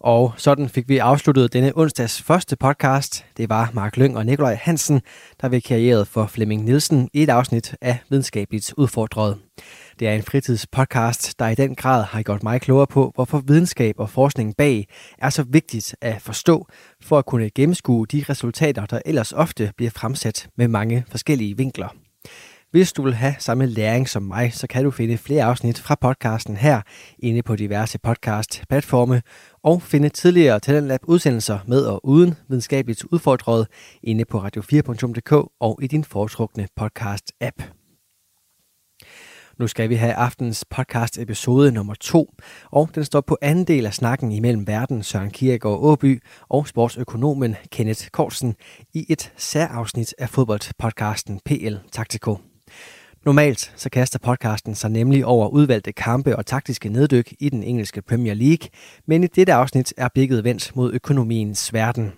Og 0.00 0.34
sådan 0.36 0.68
fik 0.68 0.88
vi 0.88 0.98
afsluttet 0.98 1.52
denne 1.52 1.72
onsdags 1.76 2.22
første 2.22 2.56
podcast. 2.56 3.24
Det 3.36 3.48
var 3.48 3.70
Mark 3.72 3.96
Lyng 3.96 4.16
og 4.16 4.26
Nikolaj 4.26 4.54
Hansen, 4.62 5.00
der 5.40 5.48
vikarierede 5.48 6.04
for 6.04 6.26
Flemming 6.26 6.64
Nielsen 6.64 7.08
i 7.12 7.22
et 7.22 7.28
afsnit 7.30 7.74
af 7.80 7.98
Videnskabeligt 8.10 8.74
Udfordret. 8.76 9.38
Det 9.98 10.08
er 10.08 10.12
en 10.12 10.22
fritidspodcast, 10.22 11.38
der 11.38 11.48
i 11.48 11.54
den 11.54 11.74
grad 11.74 12.04
har 12.04 12.22
gjort 12.22 12.42
mig 12.42 12.60
klogere 12.60 12.86
på, 12.86 13.12
hvorfor 13.14 13.38
videnskab 13.38 13.94
og 13.98 14.10
forskning 14.10 14.56
bag 14.56 14.88
er 15.18 15.30
så 15.30 15.42
vigtigt 15.42 15.96
at 16.00 16.22
forstå, 16.22 16.66
for 17.02 17.18
at 17.18 17.26
kunne 17.26 17.50
gennemskue 17.50 18.06
de 18.06 18.24
resultater, 18.28 18.86
der 18.86 19.00
ellers 19.06 19.32
ofte 19.32 19.72
bliver 19.76 19.90
fremsat 19.90 20.48
med 20.56 20.68
mange 20.68 21.04
forskellige 21.08 21.56
vinkler. 21.56 21.88
Hvis 22.74 22.92
du 22.92 23.02
vil 23.02 23.14
have 23.14 23.34
samme 23.38 23.66
læring 23.66 24.08
som 24.08 24.22
mig, 24.22 24.52
så 24.54 24.66
kan 24.66 24.84
du 24.84 24.90
finde 24.90 25.18
flere 25.18 25.44
afsnit 25.44 25.78
fra 25.78 25.94
podcasten 25.94 26.56
her 26.56 26.82
inde 27.18 27.42
på 27.42 27.56
diverse 27.56 27.98
podcast-platforme 27.98 29.22
og 29.62 29.82
finde 29.82 30.08
tidligere 30.08 30.60
Talentlab 30.60 31.00
udsendelser 31.04 31.58
med 31.66 31.84
og 31.84 32.06
uden 32.06 32.34
videnskabeligt 32.48 33.04
udfordret 33.04 33.66
inde 34.02 34.24
på 34.24 34.38
radio4.dk 34.38 35.32
og 35.60 35.78
i 35.82 35.86
din 35.86 36.04
foretrukne 36.04 36.68
podcast-app. 36.80 37.83
Nu 39.58 39.66
skal 39.66 39.88
vi 39.88 39.94
have 39.94 40.14
aftens 40.14 40.64
podcast 40.70 41.18
episode 41.18 41.72
nummer 41.72 41.94
2, 41.94 42.34
og 42.70 42.88
den 42.94 43.04
står 43.04 43.20
på 43.20 43.38
anden 43.42 43.64
del 43.64 43.86
af 43.86 43.94
snakken 43.94 44.32
imellem 44.32 44.66
verden 44.66 45.02
Søren 45.02 45.30
Kierkegaard 45.30 45.78
Åby 45.82 46.22
og 46.48 46.68
sportsøkonomen 46.68 47.56
Kenneth 47.70 48.06
Korsen 48.08 48.56
i 48.94 49.06
et 49.08 49.32
særafsnit 49.36 50.14
af 50.18 50.28
fodboldpodcasten 50.28 51.40
PL 51.44 51.74
Taktiko. 51.92 52.38
Normalt 53.24 53.72
så 53.76 53.90
kaster 53.90 54.18
podcasten 54.18 54.74
sig 54.74 54.90
nemlig 54.90 55.26
over 55.26 55.48
udvalgte 55.48 55.92
kampe 55.92 56.36
og 56.36 56.46
taktiske 56.46 56.88
neddyk 56.88 57.32
i 57.40 57.48
den 57.48 57.62
engelske 57.62 58.02
Premier 58.02 58.34
League, 58.34 58.68
men 59.06 59.24
i 59.24 59.26
dette 59.26 59.52
afsnit 59.52 59.94
er 59.96 60.08
blikket 60.14 60.44
vendt 60.44 60.76
mod 60.76 60.92
økonomiens 60.92 61.72
verden. 61.72 62.12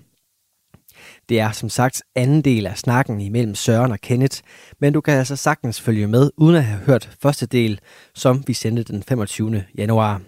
Det 1.29 1.41
er 1.41 1.51
som 1.51 1.69
sagt 1.69 2.03
anden 2.15 2.43
del 2.43 2.67
af 2.67 2.79
snakken 2.79 3.21
imellem 3.21 3.55
Søren 3.55 3.93
og 3.93 4.01
Kenneth, 4.01 4.39
men 4.81 4.93
du 4.93 5.01
kan 5.01 5.15
altså 5.15 5.37
sagtens 5.37 5.81
følge 5.81 6.07
med 6.07 6.31
uden 6.37 6.57
at 6.57 6.65
have 6.65 6.85
hørt 6.85 7.17
første 7.23 7.47
del, 7.47 7.81
som 8.15 8.43
vi 8.47 8.53
sendte 8.53 8.83
den 8.83 9.03
25. 9.03 9.65
januar. 9.79 10.21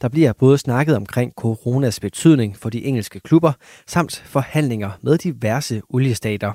Der 0.00 0.08
bliver 0.08 0.32
både 0.32 0.58
snakket 0.58 0.96
omkring 0.96 1.32
coronas 1.36 2.00
betydning 2.00 2.56
for 2.56 2.70
de 2.70 2.84
engelske 2.84 3.20
klubber, 3.20 3.52
samt 3.86 4.22
forhandlinger 4.26 4.90
med 5.02 5.18
diverse 5.18 5.82
oliestater. 5.88 6.52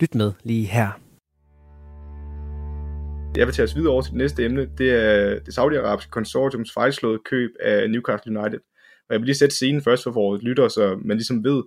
Lyt 0.00 0.14
med 0.14 0.32
lige 0.42 0.66
her. 0.66 0.88
Jeg 3.36 3.46
vil 3.46 3.54
tage 3.54 3.64
os 3.64 3.76
videre 3.76 3.92
over 3.92 4.02
til 4.02 4.10
det 4.12 4.18
næste 4.18 4.44
emne. 4.44 4.68
Det 4.78 4.90
er 4.90 5.38
det 5.38 5.54
saudiarabiske 5.54 6.10
konsortiums 6.10 6.72
fejlslåede 6.72 7.18
køb 7.30 7.50
af 7.60 7.90
Newcastle 7.90 8.38
United. 8.38 8.58
Og 9.08 9.12
jeg 9.12 9.20
vil 9.20 9.26
lige 9.26 9.36
sætte 9.36 9.54
scenen 9.54 9.82
først 9.82 10.02
for 10.02 10.10
vores 10.10 10.42
lytter, 10.42 10.68
så 10.68 10.98
man 11.04 11.16
ligesom 11.16 11.44
ved, 11.44 11.62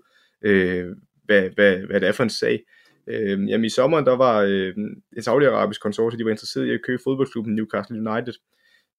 øh, 0.45 0.85
hvad, 1.31 1.49
hvad, 1.55 1.77
hvad 1.77 1.99
det 1.99 2.07
er 2.07 2.11
for 2.11 2.23
en 2.23 2.29
sag. 2.29 2.63
Øh, 3.07 3.49
jamen 3.49 3.65
i 3.65 3.69
sommeren, 3.69 4.05
der 4.05 4.15
var 4.15 4.41
øh, 4.41 4.73
et 5.17 5.23
saudiarabisk 5.23 5.81
konsortium, 5.81 6.17
de 6.17 6.25
var 6.25 6.31
interesseret 6.31 6.65
i 6.65 6.73
at 6.73 6.81
købe 6.85 7.01
fodboldklubben 7.03 7.55
Newcastle 7.55 8.09
United. 8.09 8.33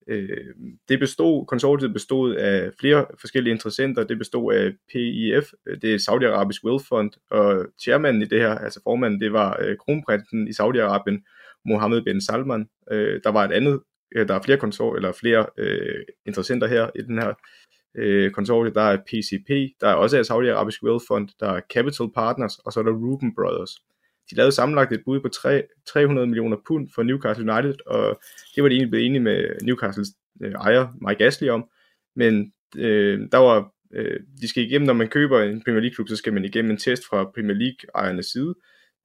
Øh, 0.08 0.54
det 0.88 0.98
bestod, 0.98 1.46
konsortiet 1.46 1.92
bestod 1.92 2.34
af 2.34 2.70
flere 2.80 3.06
forskellige 3.20 3.54
interessenter. 3.54 4.04
Det 4.04 4.18
bestod 4.18 4.54
af 4.54 4.72
PIF, 4.92 5.46
øh, 5.66 5.76
det 5.82 5.94
er 5.94 5.98
Saudi-Arabisk 5.98 6.64
Wealth 6.64 6.84
Fund, 6.88 7.10
og 7.30 7.66
chairmanden 7.82 8.22
i 8.22 8.26
det 8.26 8.40
her, 8.40 8.54
altså 8.54 8.80
formanden, 8.82 9.20
det 9.20 9.32
var 9.32 9.58
øh, 9.62 9.76
kronprinsen 9.76 10.48
i 10.48 10.50
Saudi-Arabien, 10.50 11.18
Mohammed 11.64 12.02
bin 12.02 12.20
Salman. 12.20 12.68
Øh, 12.92 13.20
der 13.24 13.30
var 13.30 13.44
et 13.44 13.52
andet, 13.52 13.80
øh, 14.16 14.28
der 14.28 14.34
er 14.34 14.42
flere 14.42 14.58
konsor 14.58 14.96
eller 14.96 15.12
flere 15.12 15.46
øh, 15.58 16.04
interessenter 16.26 16.66
her 16.66 16.90
i 16.94 17.02
den 17.02 17.18
her 17.18 17.32
øh, 17.94 18.30
konsortiet, 18.30 18.74
Der 18.74 18.82
er 18.82 18.96
PCP, 18.96 19.50
der 19.80 19.88
er 19.88 19.94
også 19.94 20.20
Saudi-Arabisk 20.20 20.82
Wealth 20.82 21.04
Fund, 21.08 21.28
der 21.40 21.50
er 21.50 21.60
Capital 21.74 22.06
Partners, 22.14 22.58
og 22.58 22.72
så 22.72 22.80
er 22.80 22.84
der 22.84 22.92
Ruben 22.92 23.34
Brothers. 23.34 23.70
De 24.30 24.36
lavede 24.36 24.52
sammenlagt 24.52 24.92
et 24.92 25.02
bud 25.04 25.20
på 25.20 25.28
3, 25.28 25.62
300 25.86 26.26
millioner 26.26 26.56
pund 26.66 26.88
for 26.94 27.02
Newcastle 27.02 27.52
United, 27.52 27.74
og 27.86 28.20
det 28.54 28.62
var 28.62 28.68
de 28.68 28.74
egentlig 28.74 28.90
blevet 28.90 29.06
enige 29.06 29.20
med 29.20 29.56
Newcastles 29.62 30.08
øh, 30.42 30.52
ejer, 30.52 30.88
Mike 31.08 31.24
Ashley, 31.24 31.48
om. 31.48 31.68
Men 32.16 32.52
øh, 32.76 33.20
der 33.32 33.38
var, 33.38 33.72
øh, 33.94 34.20
de 34.40 34.48
skal 34.48 34.62
igennem, 34.62 34.86
når 34.86 34.94
man 34.94 35.08
køber 35.08 35.42
en 35.42 35.62
Premier 35.64 35.80
League 35.80 35.94
klub, 35.94 36.08
så 36.08 36.16
skal 36.16 36.32
man 36.32 36.44
igennem 36.44 36.70
en 36.70 36.76
test 36.76 37.06
fra 37.06 37.24
Premier 37.34 37.56
League-ejernes 37.56 38.26
side, 38.26 38.54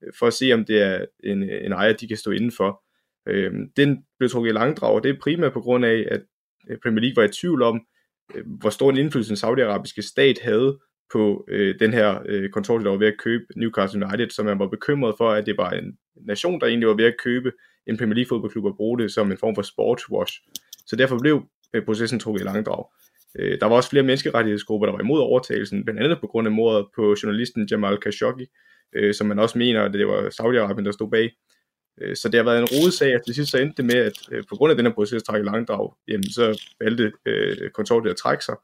øh, 0.02 0.12
for 0.18 0.26
at 0.26 0.32
se, 0.32 0.52
om 0.52 0.64
det 0.64 0.82
er 0.82 1.04
en, 1.24 1.42
en 1.42 1.72
ejer, 1.72 1.92
de 1.92 2.08
kan 2.08 2.16
stå 2.16 2.30
indenfor. 2.30 2.82
Øh, 3.26 3.52
den 3.76 4.04
blev 4.18 4.30
trukket 4.30 4.50
i 4.50 4.54
langdrag, 4.54 4.94
og 4.94 5.02
det 5.02 5.10
er 5.10 5.20
primært 5.20 5.52
på 5.52 5.60
grund 5.60 5.84
af, 5.84 6.08
at 6.10 6.22
øh, 6.70 6.78
Premier 6.82 7.00
League 7.00 7.22
var 7.22 7.28
i 7.28 7.32
tvivl 7.32 7.62
om, 7.62 7.86
øh, 8.34 8.44
hvor 8.46 8.70
stor 8.70 8.90
en 8.90 8.96
indflydelse 8.96 9.28
den 9.28 9.36
saudiarabiske 9.36 10.02
stat 10.02 10.38
havde 10.42 10.78
på 11.12 11.44
øh, 11.48 11.74
den 11.80 11.92
her 11.92 12.22
øh, 12.26 12.50
kontor, 12.50 12.78
der 12.78 12.90
var 12.90 12.96
ved 12.96 13.06
at 13.06 13.18
købe 13.18 13.44
Newcastle 13.56 14.06
United, 14.06 14.30
så 14.30 14.42
man 14.42 14.58
var 14.58 14.68
bekymret 14.68 15.14
for, 15.18 15.30
at 15.30 15.46
det 15.46 15.56
var 15.56 15.70
en 15.70 15.98
nation, 16.26 16.60
der 16.60 16.66
egentlig 16.66 16.88
var 16.88 16.94
ved 16.94 17.04
at 17.04 17.16
købe 17.24 17.52
en 17.86 17.96
Premier 17.96 18.14
League 18.14 18.28
fodboldklub 18.28 18.64
og 18.64 18.76
bruge 18.76 18.98
det 18.98 19.12
som 19.12 19.30
en 19.30 19.38
form 19.38 19.54
for 19.54 19.62
sportswash. 19.62 20.34
Så 20.86 20.96
derfor 20.96 21.18
blev 21.18 21.42
øh, 21.74 21.84
processen 21.84 22.18
trukket 22.18 22.40
i 22.40 22.44
langdrag. 22.44 22.84
Øh, 23.38 23.60
der 23.60 23.66
var 23.66 23.76
også 23.76 23.90
flere 23.90 24.04
menneskerettighedsgrupper, 24.04 24.86
der 24.86 24.92
var 24.92 25.00
imod 25.00 25.20
overtagelsen, 25.20 25.84
blandt 25.84 26.00
andet 26.02 26.20
på 26.20 26.26
grund 26.26 26.48
af 26.48 26.52
mordet 26.52 26.86
på 26.96 27.16
journalisten 27.22 27.68
Jamal 27.70 28.00
Khashoggi, 28.00 28.46
øh, 28.94 29.14
som 29.14 29.26
man 29.26 29.38
også 29.38 29.58
mener, 29.58 29.82
at 29.82 29.92
det 29.92 30.06
var 30.06 30.20
Saudi-Arabien, 30.40 30.84
der 30.84 30.92
stod 30.92 31.10
bag. 31.10 31.30
Øh, 32.00 32.16
så 32.16 32.28
det 32.28 32.38
har 32.38 32.44
været 32.44 32.60
en 32.60 32.68
rodesag, 32.74 33.14
og 33.14 33.24
til 33.24 33.34
sidst 33.34 33.50
så 33.50 33.58
endte 33.58 33.76
det 33.76 33.84
med, 33.84 33.94
at 33.94 34.18
øh, 34.32 34.44
på 34.48 34.54
grund 34.56 34.70
af 34.70 34.76
den 34.76 34.86
her 34.86 34.92
proces 34.92 35.22
trække 35.22 35.46
langdrag, 35.46 35.92
jamen, 36.08 36.30
så 36.30 36.62
valgte 36.80 37.12
øh, 37.26 37.70
konsortiet 37.70 38.10
at 38.10 38.16
trække 38.16 38.44
sig. 38.44 38.56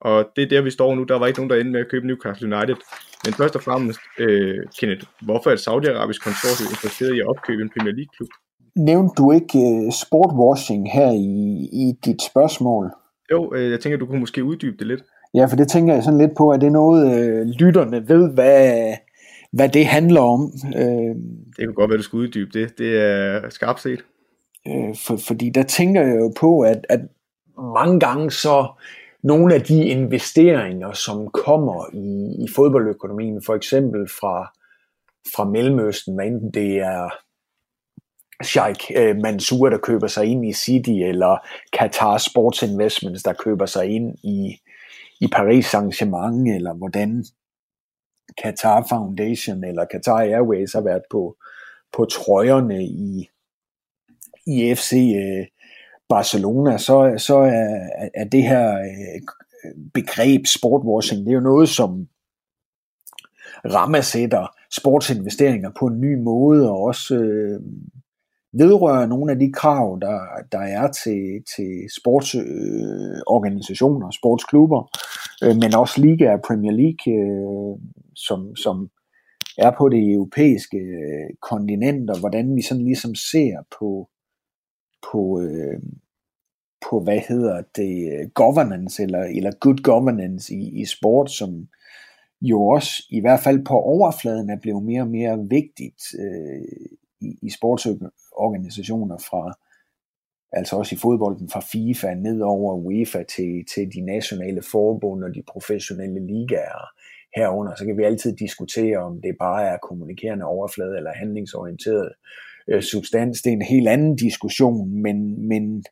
Og 0.00 0.28
det 0.36 0.42
er 0.44 0.48
der, 0.48 0.62
vi 0.62 0.70
står 0.70 0.94
nu. 0.94 1.02
Der 1.02 1.18
var 1.18 1.26
ikke 1.26 1.38
nogen, 1.38 1.50
der 1.50 1.56
endte 1.56 1.72
med 1.72 1.80
at 1.80 1.90
købe 1.90 2.06
Newcastle 2.06 2.56
United. 2.56 2.76
Men 3.24 3.34
først 3.34 3.56
og 3.56 3.62
fremmest, 3.62 4.00
øh, 4.18 4.58
Kenneth, 4.78 5.04
hvorfor 5.22 5.50
er 5.50 5.54
et 5.54 5.60
saudiarabisk 5.60 6.24
konsortium 6.24 6.68
interesseret 6.70 7.14
i 7.14 7.20
at 7.20 7.26
opkøbe 7.26 7.62
en 7.62 7.70
Premier 7.74 7.94
League-klub? 7.94 8.28
Nævnte 8.76 9.14
du 9.18 9.32
ikke 9.32 9.58
uh, 9.58 9.92
sportwashing 10.02 10.92
her 10.92 11.10
i, 11.10 11.36
i 11.82 11.86
dit 12.04 12.22
spørgsmål? 12.30 12.90
Jo, 13.32 13.54
øh, 13.54 13.70
jeg 13.70 13.80
tænker, 13.80 13.98
du 13.98 14.06
kunne 14.06 14.20
måske 14.20 14.44
uddybe 14.44 14.76
det 14.78 14.86
lidt. 14.86 15.02
Ja, 15.34 15.44
for 15.46 15.56
det 15.56 15.68
tænker 15.68 15.94
jeg 15.94 16.02
sådan 16.02 16.18
lidt 16.18 16.36
på, 16.38 16.50
at 16.50 16.60
det 16.60 16.66
er 16.66 16.70
noget, 16.82 17.02
øh, 17.18 17.46
lytterne 17.46 18.08
ved, 18.08 18.34
hvad, 18.34 18.94
hvad 19.52 19.68
det 19.68 19.86
handler 19.86 20.20
om. 20.20 20.52
Øh, 20.76 21.14
det 21.56 21.66
kunne 21.66 21.74
godt 21.74 21.90
være, 21.90 21.98
du 21.98 22.02
skulle 22.02 22.28
uddybe 22.28 22.58
det. 22.58 22.78
Det 22.78 23.00
er 23.00 23.50
skarpt 23.50 23.80
set. 23.80 24.04
Øh, 24.68 24.96
for, 25.06 25.16
fordi 25.16 25.50
der 25.50 25.62
tænker 25.62 26.02
jeg 26.02 26.16
jo 26.16 26.32
på, 26.40 26.60
at, 26.60 26.86
at 26.88 27.00
mange 27.74 28.00
gange 28.00 28.30
så 28.30 28.68
nogle 29.22 29.54
af 29.54 29.62
de 29.62 29.84
investeringer, 29.84 30.92
som 30.92 31.30
kommer 31.30 31.86
i, 31.94 32.44
i 32.44 32.46
fodboldøkonomien, 32.56 33.42
for 33.46 33.54
eksempel 33.54 34.08
fra, 34.08 34.52
fra 35.34 35.44
Mellemøsten, 35.44 36.14
hvad 36.14 36.26
enten 36.26 36.50
det 36.50 36.78
er 36.78 37.10
Sheikh 38.44 38.90
øh, 38.96 39.16
Mansour, 39.16 39.68
der 39.68 39.78
køber 39.78 40.06
sig 40.06 40.26
ind 40.26 40.46
i 40.46 40.52
City, 40.52 40.90
eller 40.90 41.36
Qatar 41.78 42.18
Sports 42.18 42.62
Investments, 42.62 43.22
der 43.22 43.32
køber 43.32 43.66
sig 43.66 43.86
ind 43.86 44.14
i, 44.24 44.60
i 45.20 45.26
Paris 45.32 45.74
Saint-Germain, 45.74 46.54
eller 46.54 46.74
hvordan 46.74 47.24
Qatar 48.42 48.86
Foundation 48.88 49.64
eller 49.64 49.84
Qatar 49.92 50.18
Airways 50.18 50.72
har 50.72 50.80
været 50.80 51.02
på, 51.10 51.36
på 51.96 52.04
trøjerne 52.04 52.84
i, 52.84 53.28
i 54.46 54.74
FC 54.74 54.92
øh, 54.92 55.46
Barcelona, 56.08 56.78
så, 56.78 57.14
så 57.18 57.36
er, 57.36 57.88
er 58.14 58.24
det 58.24 58.42
her 58.42 58.78
øh, 58.78 59.20
begreb 59.94 60.46
sportwashing, 60.46 61.24
det 61.24 61.30
er 61.30 61.34
jo 61.34 61.40
noget, 61.40 61.68
som 61.68 62.08
rammesætter 63.64 64.46
sportsinvesteringer 64.70 65.70
på 65.78 65.86
en 65.86 66.00
ny 66.00 66.14
måde, 66.14 66.70
og 66.70 66.82
også 66.82 67.14
øh, 67.14 67.60
vedrører 68.52 69.06
nogle 69.06 69.32
af 69.32 69.38
de 69.38 69.52
krav, 69.52 69.98
der, 70.00 70.20
der 70.52 70.58
er 70.58 70.92
til, 70.92 71.42
til 71.56 71.90
sportsorganisationer, 71.98 74.06
øh, 74.06 74.12
sportsklubber, 74.12 74.90
øh, 75.44 75.56
men 75.56 75.74
også 75.74 76.00
Liga 76.00 76.32
og 76.32 76.42
Premier 76.46 76.72
League, 76.72 77.14
øh, 77.14 77.78
som, 78.14 78.56
som 78.56 78.90
er 79.58 79.70
på 79.78 79.88
det 79.88 80.12
europæiske 80.12 80.78
øh, 80.78 81.30
kontinent, 81.42 82.10
og 82.10 82.18
hvordan 82.18 82.56
vi 82.56 82.62
sådan 82.62 82.84
ligesom 82.84 83.14
ser 83.14 83.56
på, 83.78 84.08
på, 85.12 85.40
øh, 85.40 85.80
på 86.90 87.00
hvad 87.00 87.20
hedder 87.28 87.62
det, 87.76 88.34
governance, 88.34 89.02
eller, 89.02 89.22
eller 89.22 89.50
good 89.60 89.82
governance 89.82 90.54
i, 90.54 90.80
i 90.82 90.84
sport, 90.84 91.30
som 91.30 91.68
jo 92.42 92.66
også, 92.66 93.06
i 93.10 93.20
hvert 93.20 93.40
fald 93.40 93.64
på 93.64 93.74
overfladen, 93.74 94.50
er 94.50 94.58
blevet 94.62 94.82
mere 94.82 95.02
og 95.02 95.08
mere 95.08 95.46
vigtigt 95.50 96.02
øh, 96.18 96.62
i, 97.20 97.38
i 97.42 97.50
organisationer 98.46 99.18
fra, 99.18 99.42
altså 100.52 100.76
også 100.76 100.94
i 100.94 100.98
fodbolden 100.98 101.48
fra 101.48 101.60
FIFA 101.72 102.14
ned 102.14 102.40
over 102.40 102.74
UEFA 102.74 103.22
til, 103.22 103.64
til 103.74 103.92
de 103.94 104.00
nationale 104.00 104.62
forbund 104.72 105.24
og 105.24 105.34
de 105.34 105.42
professionelle 105.52 106.26
ligaer 106.26 106.84
herunder, 107.36 107.74
så 107.74 107.84
kan 107.84 107.96
vi 107.98 108.04
altid 108.04 108.36
diskutere, 108.36 108.98
om 108.98 109.22
det 109.22 109.36
bare 109.38 109.62
er 109.64 109.78
kommunikerende 109.88 110.44
overflade 110.44 110.96
eller 110.96 111.12
handlingsorienteret 111.12 112.12
øh, 112.68 112.82
substans. 112.82 113.42
Det 113.42 113.50
er 113.50 113.56
en 113.56 113.62
helt 113.74 113.88
anden 113.88 114.16
diskussion, 114.16 115.02
men, 115.02 115.48
men 115.48 115.84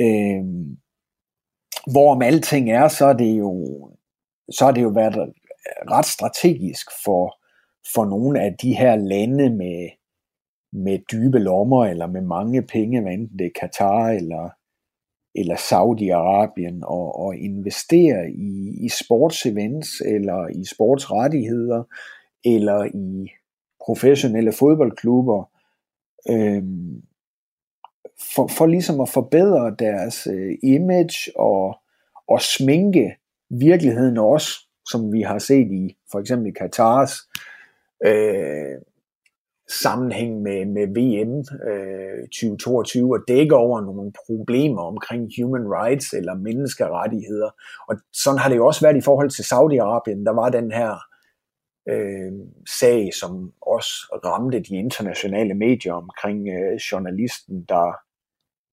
øh, 0.00 0.44
hvorom 1.92 2.22
alting 2.22 2.70
er, 2.70 2.88
så 2.88 3.06
er 3.06 3.12
det 3.12 3.38
jo 3.38 3.52
så 4.50 4.64
er 4.64 4.72
det 4.72 4.82
jo 4.82 4.88
været 4.88 5.32
ret 5.90 6.06
strategisk 6.06 6.86
for, 7.04 7.38
for 7.94 8.04
nogle 8.04 8.40
af 8.40 8.54
de 8.62 8.74
her 8.74 8.96
lande 8.96 9.50
med, 9.50 9.88
med 10.72 10.98
dybe 11.12 11.38
lommer 11.38 11.84
eller 11.84 12.06
med 12.06 12.20
mange 12.20 12.62
penge, 12.62 13.00
hvad 13.00 13.12
enten 13.12 13.38
det 13.38 13.46
er 13.46 13.60
Katar 13.60 14.08
eller, 14.08 14.50
eller 15.34 15.56
Saudi-Arabien, 15.56 16.86
og, 16.86 17.18
og 17.18 17.36
investere 17.36 18.30
i, 18.30 18.84
i 18.84 18.88
sportsevents 18.88 19.88
eller 20.00 20.48
i 20.48 20.64
sportsrettigheder 20.64 21.82
eller 22.44 22.84
i 22.84 23.30
professionelle 23.86 24.52
fodboldklubber, 24.52 25.50
øhm, 26.30 27.02
for, 28.34 28.46
for 28.46 28.66
ligesom 28.66 29.00
at 29.00 29.08
forbedre 29.08 29.76
deres 29.78 30.26
øh, 30.26 30.58
image 30.62 31.32
og, 31.36 31.76
og 32.28 32.42
sminke 32.42 33.16
virkeligheden 33.50 34.18
også, 34.18 34.50
som 34.90 35.12
vi 35.12 35.22
har 35.22 35.38
set 35.38 35.72
i 35.72 35.96
for 36.12 36.20
eksempel 36.20 36.54
Katars 36.54 37.12
øh, 38.06 38.76
sammenhæng 39.68 40.42
med, 40.42 40.66
med 40.66 40.86
VM 40.86 41.38
øh, 41.70 42.22
2022 42.22 43.14
og 43.14 43.20
dække 43.28 43.56
over 43.56 43.80
nogle 43.80 44.12
problemer 44.26 44.82
omkring 44.82 45.28
human 45.38 45.66
rights 45.78 46.12
eller 46.12 46.34
menneskerettigheder. 46.34 47.50
Og 47.88 47.96
sådan 48.12 48.38
har 48.38 48.48
det 48.48 48.56
jo 48.56 48.66
også 48.66 48.80
været 48.86 48.96
i 48.96 49.06
forhold 49.08 49.30
til 49.30 49.42
Saudi-Arabien. 49.42 50.24
Der 50.24 50.32
var 50.32 50.48
den 50.48 50.72
her 50.72 50.92
øh, 51.88 52.32
sag, 52.80 53.14
som 53.20 53.52
også 53.60 53.90
ramte 54.24 54.60
de 54.60 54.76
internationale 54.76 55.54
medier 55.54 55.92
omkring 55.92 56.48
øh, 56.48 56.74
journalisten, 56.74 57.64
der, 57.68 57.92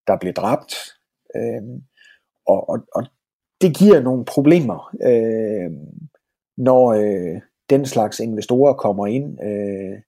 der 0.07 0.17
blev 0.17 0.33
dræbt. 0.33 0.73
Øh, 1.35 1.63
og, 2.47 2.69
og, 2.69 2.79
og 2.95 3.03
det 3.61 3.77
giver 3.77 3.99
nogle 3.99 4.25
problemer, 4.25 4.95
øh, 5.03 5.71
når 6.57 6.93
øh, 6.93 7.41
den 7.69 7.85
slags 7.85 8.19
investorer 8.19 8.73
kommer 8.73 9.07
ind. 9.07 9.43
Øh, 9.43 9.99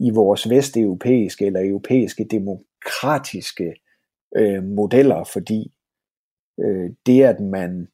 i 0.00 0.10
vores 0.10 0.50
vesteuropæiske 0.50 1.46
eller 1.46 1.68
europæiske 1.68 2.24
demokratiske 2.30 3.74
øh, 4.36 4.64
modeller, 4.64 5.24
fordi 5.24 5.72
øh, 6.60 6.90
det, 7.06 7.22
at 7.22 7.40
man 7.40 7.88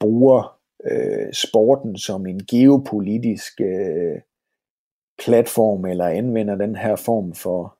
bruger 0.00 0.58
øh, 0.90 1.32
sporten 1.32 1.98
som 1.98 2.26
en 2.26 2.40
geopolitisk 2.50 3.60
øh, 3.60 4.20
platform, 5.24 5.84
eller 5.84 6.06
anvender 6.06 6.54
den 6.54 6.76
her 6.76 6.96
form 6.96 7.34
for, 7.34 7.78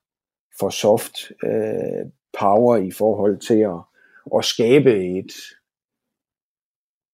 for 0.59 0.69
soft 0.69 1.31
øh, 1.43 2.05
power 2.39 2.77
i 2.77 2.91
forhold 2.91 3.39
til 3.39 3.59
at, 3.59 3.79
at 4.37 4.45
skabe 4.45 5.17
et, 5.17 5.33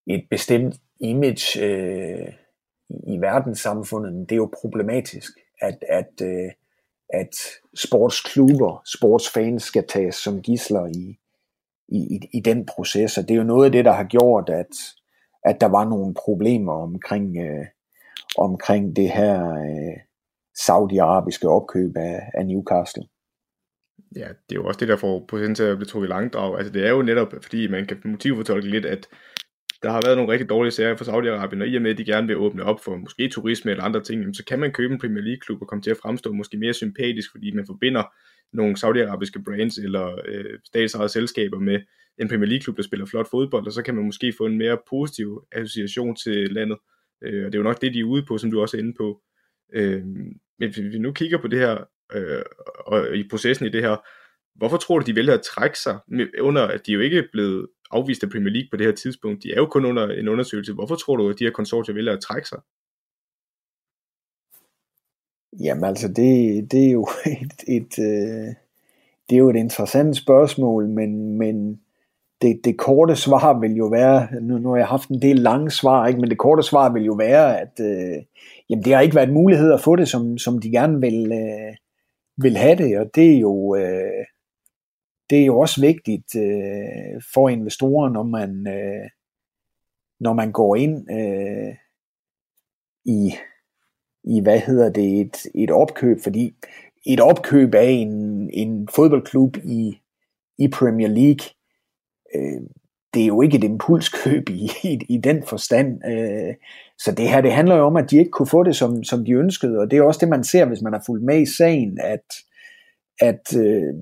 et 0.08 0.28
bestemt 0.30 0.76
image 1.00 1.66
øh, 1.66 2.34
i 2.90 3.18
verdenssamfundet, 3.18 4.30
det 4.30 4.36
er 4.36 4.38
jo 4.38 4.50
problematisk 4.62 5.32
at, 5.62 5.78
at, 5.90 6.22
øh, 6.22 6.52
at 7.10 7.36
sportsklubber, 7.76 8.82
sportsfans 8.86 9.64
skal 9.64 9.88
tages 9.88 10.16
som 10.16 10.42
gisler 10.42 10.86
i, 10.86 11.20
i, 11.88 12.20
i 12.34 12.40
den 12.40 12.66
proces. 12.66 13.18
Og 13.18 13.24
det 13.24 13.32
er 13.32 13.38
jo 13.38 13.44
noget 13.44 13.66
af 13.66 13.72
det, 13.72 13.86
der 13.86 13.92
har 13.92 14.04
gjort, 14.04 14.50
at, 14.50 14.74
at 15.46 15.62
der 15.62 15.68
var 15.68 15.90
nogle 15.90 16.14
problemer 16.14 16.74
omkring, 16.74 17.38
øh, 17.38 17.66
omkring 18.38 18.96
det 18.96 19.10
her 19.10 19.54
øh, 19.54 19.98
saudiarabiske 20.66 21.50
opkøb 21.50 21.98
af, 21.98 22.22
af 22.34 22.46
Newcastle. 22.46 23.04
Ja, 24.16 24.28
det 24.28 24.56
er 24.56 24.56
jo 24.56 24.66
også 24.66 24.80
det, 24.80 24.88
der 24.88 24.98
får 24.98 25.26
procent 25.28 25.58
til 25.58 25.64
at 25.64 25.78
blive 25.78 25.88
trukket 25.88 26.10
langdrag. 26.10 26.58
Altså 26.58 26.74
det 26.74 26.86
er 26.86 26.90
jo 26.90 27.02
netop, 27.02 27.34
fordi 27.42 27.68
man 27.68 27.86
kan 27.86 28.02
motivfortolke 28.06 28.70
lidt, 28.70 28.86
at 28.86 29.08
der 29.84 29.90
har 29.90 30.02
været 30.06 30.18
nogle 30.18 30.32
rigtig 30.32 30.50
dårlige 30.50 30.72
sager 30.72 30.96
for 30.96 31.06
Saudi-Arabien, 31.06 31.62
og 31.62 31.68
i 31.68 31.76
og 31.76 31.82
med, 31.82 31.92
at 31.92 31.98
de 31.98 32.06
gerne 32.06 32.28
vil 32.28 32.38
åbne 32.38 32.64
op 32.64 32.84
for 32.84 32.98
måske 32.98 33.30
turisme 33.30 33.72
eller 33.72 33.84
andre 33.84 34.04
ting, 34.04 34.36
så 34.36 34.46
kan 34.46 34.60
man 34.60 34.72
købe 34.72 34.94
en 34.94 35.00
Premier 35.00 35.24
League-klub 35.24 35.62
og 35.62 35.68
komme 35.68 35.82
til 35.82 35.92
at 35.92 35.98
fremstå 35.98 36.32
måske 36.32 36.58
mere 36.58 36.74
sympatisk, 36.74 37.32
fordi 37.32 37.52
man 37.52 37.66
forbinder 37.66 38.04
nogle 38.54 38.78
saudiarabiske 38.78 39.44
brands 39.44 39.78
eller 39.78 40.22
øh, 40.26 40.60
statsejede 40.66 41.10
selskaber 41.10 41.60
med 41.60 41.80
en 42.18 42.28
Premier 42.28 42.50
League-klub, 42.50 42.78
der 42.78 42.84
spiller 42.84 43.06
flot 43.06 43.30
fodbold, 43.32 43.66
og 43.66 43.74
så 43.74 43.84
kan 43.84 43.96
man 43.96 44.06
måske 44.06 44.34
få 44.38 44.46
en 44.46 44.58
mere 44.58 44.78
positiv 44.90 45.44
association 45.52 46.16
til 46.16 46.54
landet. 46.54 46.78
Øh, 47.24 47.46
og 47.46 47.52
det 47.52 47.56
er 47.56 47.60
jo 47.60 47.70
nok 47.70 47.82
det, 47.82 47.94
de 47.94 48.00
er 48.00 48.04
ude 48.04 48.26
på, 48.26 48.38
som 48.38 48.52
du 48.52 48.62
også 48.62 48.78
er 48.78 48.82
inde 48.82 48.94
på. 48.98 49.22
Øh, 49.74 50.06
men 50.60 50.74
hvis 50.74 50.80
vi 50.80 51.00
nu 51.00 51.12
kigger 51.12 51.38
på 51.38 51.48
det 51.48 51.60
her, 51.60 51.84
øh, 52.14 52.42
og 52.86 53.18
i 53.18 53.28
processen 53.30 53.66
i 53.66 53.70
det 53.70 53.82
her, 53.82 53.96
hvorfor 54.60 54.78
tror 54.78 55.00
du, 55.00 55.06
de 55.06 55.16
vælger 55.16 55.34
at 55.34 55.42
trække 55.42 55.80
sig, 55.80 55.98
under 56.42 56.68
at 56.68 56.82
de 56.86 56.92
jo 56.92 57.00
ikke 57.00 57.18
er 57.18 57.28
blevet 57.32 57.68
afvist 57.92 58.24
af 58.24 58.30
Premier 58.30 58.54
League 58.54 58.68
på 58.72 58.78
det 58.78 58.86
her 58.86 58.94
tidspunkt. 58.94 59.44
De 59.44 59.52
er 59.52 59.56
jo 59.56 59.66
kun 59.66 59.86
under 59.86 60.08
en 60.08 60.28
undersøgelse. 60.28 60.74
Hvorfor 60.74 60.96
tror 60.96 61.16
du, 61.16 61.30
at 61.30 61.40
de 61.40 61.44
her 61.44 61.52
konsortier 61.52 61.96
vælger 61.96 62.14
at 62.14 62.22
trække 62.22 62.48
sig? 62.48 62.60
Jamen 65.60 65.84
altså, 65.84 66.08
det, 66.08 66.72
det 66.72 66.88
er 66.88 66.92
jo 66.92 67.08
et, 67.44 67.64
et, 67.68 68.00
øh, 68.00 68.48
det 69.30 69.36
er 69.36 69.40
jo 69.40 69.50
et 69.50 69.56
interessant 69.56 70.18
spørgsmål, 70.18 70.90
men, 70.90 71.38
men 71.38 71.82
det, 72.42 72.62
det 72.64 72.78
korte 72.78 73.16
svar 73.16 73.60
vil 73.60 73.76
jo 73.76 73.86
være, 73.86 74.28
nu, 74.42 74.58
nu 74.58 74.70
har 74.70 74.78
jeg 74.78 74.88
haft 74.88 75.10
en 75.10 75.22
del 75.22 75.36
lange 75.36 75.72
svar, 75.72 76.08
ikke? 76.08 76.20
men 76.20 76.30
det 76.30 76.38
korte 76.38 76.64
svar 76.64 76.94
vil 76.94 77.04
jo 77.04 77.14
være, 77.14 77.62
at 77.62 77.80
øh, 77.80 78.24
jamen, 78.70 78.84
det 78.84 78.94
har 78.94 79.02
ikke 79.02 79.16
været 79.16 79.34
mulighed 79.34 79.74
at 79.74 79.82
få 79.82 79.96
det, 79.96 80.08
som, 80.08 80.38
som 80.38 80.60
de 80.60 80.72
gerne 80.72 81.02
vil, 81.02 81.32
øh, 81.32 81.76
vil 82.38 82.58
have 82.58 82.76
det, 82.76 83.00
og 83.00 83.16
det 83.16 83.36
er 83.36 83.40
jo, 83.40 83.76
øh, 83.76 84.26
det 85.30 85.42
er 85.42 85.46
jo 85.46 85.60
også 85.60 85.82
vigtigt 85.82 86.36
øh, 86.36 87.22
for 87.34 87.50
investorer, 87.50 88.10
når 88.10 88.24
man, 88.24 88.68
øh, 88.68 89.10
når 90.20 90.34
man 90.34 90.52
går 90.52 90.76
ind 90.76 91.12
øh, 91.12 91.76
i, 93.06 93.34
i, 94.24 94.42
hvad 94.42 94.60
hedder 94.60 94.90
det, 94.90 95.22
et, 95.22 95.38
et 95.56 95.72
opkøb, 95.72 96.18
fordi 96.24 96.56
et 97.06 97.20
opkøb 97.20 97.76
af 97.76 97.90
en, 97.90 98.50
en 98.54 98.88
fodboldklub 98.96 99.58
i, 99.58 100.00
i 100.58 100.68
Premier 100.68 101.08
League, 101.08 101.50
øh, 102.36 102.62
det 103.14 103.22
er 103.22 103.28
jo 103.28 103.42
ikke 103.42 103.58
et 103.58 103.64
impulskøb 103.64 104.50
i, 104.50 104.70
i, 104.84 105.00
i 105.10 105.18
den 105.18 105.44
forstand. 105.44 106.06
Øh, 106.06 106.56
så 106.98 107.12
det 107.12 107.30
her, 107.30 107.42
det 107.42 107.54
handler 107.54 107.76
jo 107.76 107.86
om, 107.86 107.96
at 107.96 108.12
de 108.12 108.18
ikke 108.18 108.32
kunne 108.32 108.48
få 108.48 108.64
det, 108.64 108.76
som, 108.76 109.04
som 109.04 109.26
de 109.26 109.32
ønskede, 109.32 109.80
og 109.80 109.92
det 109.92 109.98
er 109.98 110.04
også 110.04 110.20
det, 110.20 110.30
man 110.30 110.44
ser, 110.44 110.66
hvis 110.66 110.82
man 110.82 110.94
har 110.94 111.04
fulgt 111.06 111.26
med 111.26 111.42
i 111.42 111.56
sagen, 111.58 112.00
at, 112.02 112.26
at, 113.22 113.58
øh, 113.58 113.94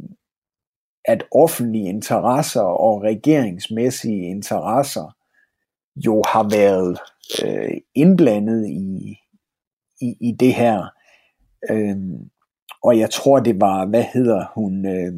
at 1.07 1.23
offentlige 1.31 1.89
interesser 1.89 2.61
og 2.61 3.03
regeringsmæssige 3.03 4.29
interesser 4.29 5.15
jo 5.95 6.23
har 6.33 6.49
været 6.49 6.99
øh, 7.45 7.77
indblandet 7.95 8.67
i, 8.67 9.17
i, 10.01 10.15
i 10.21 10.31
det 10.39 10.53
her. 10.53 10.85
Øh, 11.69 11.95
og 12.83 12.99
jeg 12.99 13.09
tror, 13.09 13.39
det 13.39 13.61
var, 13.61 13.85
hvad 13.85 14.03
hedder 14.03 14.45
hun? 14.55 14.85
Øh, 14.85 15.13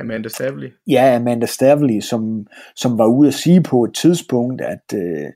Amanda 0.00 0.28
Stavely. 0.28 0.68
Ja, 0.86 1.16
Amanda 1.16 1.46
Stavely, 1.46 2.00
som, 2.00 2.46
som 2.76 2.98
var 2.98 3.06
ude 3.06 3.28
at 3.28 3.34
sige 3.34 3.62
på 3.62 3.84
et 3.84 3.94
tidspunkt, 3.94 4.60
at 4.60 4.94
øh, 4.94 5.26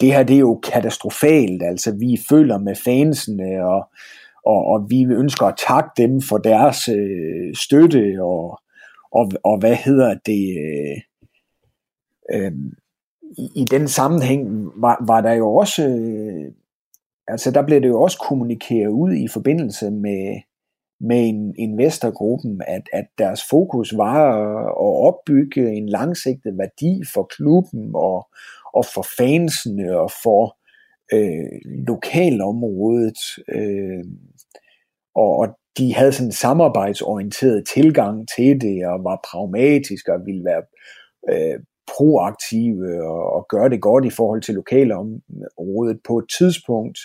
det 0.00 0.12
her 0.12 0.22
det 0.22 0.36
er 0.36 0.40
jo 0.40 0.60
katastrofalt. 0.62 1.62
Altså, 1.62 1.96
vi 1.98 2.18
føler 2.28 2.58
med 2.58 2.74
fansene, 2.74 3.64
og, 3.64 3.90
og, 4.46 4.64
og 4.64 4.86
vi 4.90 5.02
ønsker 5.02 5.46
at 5.46 5.60
takke 5.68 5.90
dem 5.96 6.20
for 6.20 6.38
deres 6.38 6.88
øh, 6.88 7.54
støtte, 7.54 8.16
og, 8.20 8.61
og, 9.12 9.30
og 9.44 9.58
hvad 9.58 9.74
hedder 9.74 10.14
det... 10.26 10.56
Øh, 10.66 11.00
øh, 12.32 12.52
i, 13.38 13.48
i 13.62 13.64
den 13.64 13.88
sammenhæng 13.88 14.70
var, 14.76 15.04
var 15.06 15.20
der 15.20 15.32
jo 15.32 15.54
også, 15.54 15.88
øh, 15.88 16.52
altså 17.28 17.50
der 17.50 17.66
blev 17.66 17.80
det 17.80 17.88
jo 17.88 18.02
også 18.02 18.18
kommunikeret 18.18 18.88
ud 18.88 19.12
i 19.12 19.28
forbindelse 19.28 19.90
med, 19.90 20.40
med 21.00 21.28
en 21.28 21.54
investorgruppen, 21.58 22.62
at, 22.66 22.82
at 22.92 23.06
deres 23.18 23.40
fokus 23.50 23.96
var 23.96 24.36
at 24.68 25.06
opbygge 25.08 25.72
en 25.72 25.88
langsigtet 25.88 26.58
værdi 26.58 27.02
for 27.14 27.22
klubben 27.22 27.90
og, 27.94 28.28
og 28.74 28.84
for 28.94 29.06
fansene 29.18 30.00
og 30.00 30.10
for 30.22 30.56
øh, 31.12 31.60
lokalområdet. 31.86 33.18
Øh, 33.48 34.04
og, 35.14 35.36
og 35.36 35.58
de 35.78 35.94
havde 35.94 36.12
sådan 36.12 36.28
en 36.28 36.32
samarbejdsorienteret 36.32 37.66
tilgang 37.74 38.28
til 38.36 38.60
det 38.60 38.86
og 38.86 39.04
var 39.04 39.26
pragmatiske 39.30 40.12
og 40.12 40.20
ville 40.26 40.44
være 40.44 40.62
øh, 41.32 41.58
proaktive 41.96 43.04
og, 43.04 43.32
og 43.32 43.46
gøre 43.48 43.68
det 43.68 43.80
godt 43.80 44.04
i 44.04 44.10
forhold 44.10 44.42
til 44.42 44.54
lokalområdet 44.54 45.98
på 46.08 46.18
et 46.18 46.24
tidspunkt, 46.38 46.98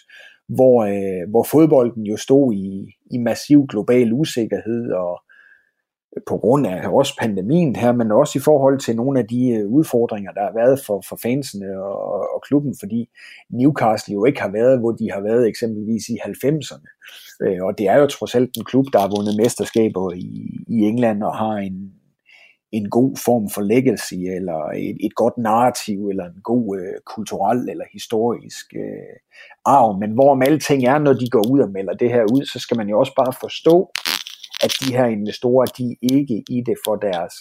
hvor, 0.50 0.84
øh, 0.84 1.30
hvor 1.30 1.44
fodbolden 1.44 2.04
jo 2.04 2.18
stod 2.18 2.54
i, 2.54 2.70
i 3.12 3.18
massiv 3.18 3.68
global 3.68 4.14
usikkerhed 4.14 4.92
og 4.92 5.22
på 6.28 6.38
grund 6.38 6.68
af 6.68 6.88
også 6.88 7.14
pandemien 7.20 7.76
her, 7.76 7.92
men 7.92 8.12
også 8.12 8.40
i 8.40 8.42
forhold 8.42 8.80
til 8.80 8.96
nogle 8.96 9.20
af 9.20 9.28
de 9.28 9.50
øh, 9.50 9.68
udfordringer, 9.68 10.32
der 10.32 10.42
har 10.42 10.54
været 10.54 10.80
for, 10.86 11.04
for 11.10 11.20
fansene 11.24 11.84
og, 11.84 12.34
og 12.36 12.42
klubben, 12.48 12.76
fordi 12.80 13.10
Newcastle 13.50 14.14
jo 14.14 14.26
ikke 14.26 14.42
har 14.42 14.52
været, 14.52 14.80
hvor 14.80 14.92
de 14.92 15.12
har 15.12 15.22
været 15.22 15.48
eksempelvis 15.48 16.10
i 16.10 16.18
90'erne. 16.26 16.88
Øh, 17.42 17.64
og 17.66 17.78
det 17.78 17.88
er 17.88 17.98
jo 18.00 18.08
trods 18.08 18.36
alt 18.36 18.58
en 18.58 18.66
klub, 18.66 18.86
der 18.94 19.00
har 19.00 19.14
vundet 19.18 19.38
mesterskaber 19.38 20.14
i, 20.14 20.30
i 20.68 20.78
England 20.90 21.24
og 21.24 21.38
har 21.38 21.58
en, 21.58 21.92
en 22.72 22.90
god 22.90 23.16
form 23.26 23.50
for 23.50 23.62
legacy, 23.62 24.20
eller 24.38 24.60
et, 24.76 24.98
et 25.06 25.16
godt 25.16 25.38
narrativ, 25.38 26.08
eller 26.08 26.26
en 26.26 26.42
god 26.44 26.78
øh, 26.80 26.94
kulturel 27.06 27.70
eller 27.70 27.86
historisk 27.94 28.66
øh, 28.76 29.16
arv. 29.66 30.00
Men 30.00 30.12
hvorom 30.12 30.42
alting 30.42 30.84
er, 30.84 31.00
når 31.00 31.14
de 31.14 31.30
går 31.30 31.52
ud 31.52 31.60
og 31.60 31.72
melder 31.72 31.94
det 31.94 32.10
her 32.10 32.24
ud, 32.24 32.46
så 32.46 32.60
skal 32.60 32.78
man 32.78 32.90
jo 32.90 33.00
også 33.00 33.14
bare 33.16 33.34
forstå, 33.42 33.92
at 34.64 34.72
de 34.82 34.98
her 34.98 35.06
investorer, 35.06 35.66
de 35.66 35.92
er 35.92 36.16
ikke 36.18 36.44
i 36.50 36.62
det 36.66 36.78
for 36.86 36.96
deres 36.96 37.34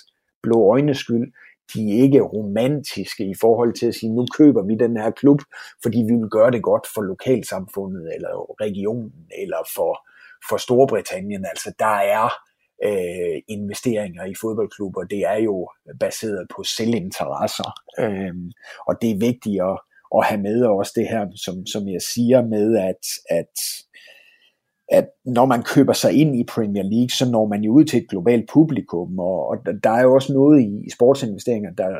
blå 0.42 0.70
øjnes 0.72 0.98
skyld. 0.98 1.32
De 1.74 1.80
er 1.90 2.02
ikke 2.02 2.20
romantiske 2.20 3.24
i 3.24 3.34
forhold 3.40 3.72
til 3.74 3.86
at 3.86 3.94
sige, 3.94 4.14
nu 4.14 4.26
køber 4.38 4.62
vi 4.62 4.74
den 4.74 4.96
her 4.96 5.10
klub, 5.10 5.40
fordi 5.82 5.98
vi 5.98 6.14
vil 6.14 6.30
gøre 6.30 6.50
det 6.50 6.62
godt 6.62 6.86
for 6.94 7.02
lokalsamfundet, 7.02 8.14
eller 8.14 8.32
regionen, 8.60 9.12
eller 9.42 9.60
for, 9.74 9.92
for 10.48 10.56
Storbritannien. 10.56 11.44
Altså, 11.44 11.72
der 11.78 11.96
er 12.16 12.28
øh, 12.84 13.42
investeringer 13.48 14.24
i 14.24 14.34
fodboldklubber, 14.40 15.04
det 15.04 15.18
er 15.18 15.38
jo 15.48 15.68
baseret 16.00 16.46
på 16.56 16.64
selvinteresser. 16.64 17.70
Øh, 17.98 18.34
og 18.88 18.94
det 19.02 19.10
er 19.10 19.18
vigtigt 19.18 19.62
at, 19.62 19.78
at 20.16 20.24
have 20.24 20.42
med 20.42 20.62
også 20.62 20.92
det 20.96 21.08
her, 21.08 21.26
som, 21.44 21.66
som 21.66 21.88
jeg 21.88 22.02
siger 22.02 22.42
med, 22.42 22.76
at, 22.76 23.04
at 23.40 23.54
at 24.88 25.08
når 25.24 25.46
man 25.46 25.62
køber 25.62 25.92
sig 25.92 26.12
ind 26.12 26.36
i 26.36 26.44
Premier 26.44 26.82
League, 26.82 27.10
så 27.10 27.30
når 27.30 27.46
man 27.46 27.62
jo 27.62 27.72
ud 27.72 27.84
til 27.84 28.02
et 28.02 28.08
globalt 28.08 28.50
publikum, 28.52 29.18
og, 29.18 29.48
og 29.48 29.56
der 29.84 29.90
er 29.90 30.02
jo 30.02 30.14
også 30.14 30.32
noget 30.32 30.60
i, 30.60 30.86
i 30.86 30.90
sportsinvesteringer, 30.90 31.70
der 31.70 31.96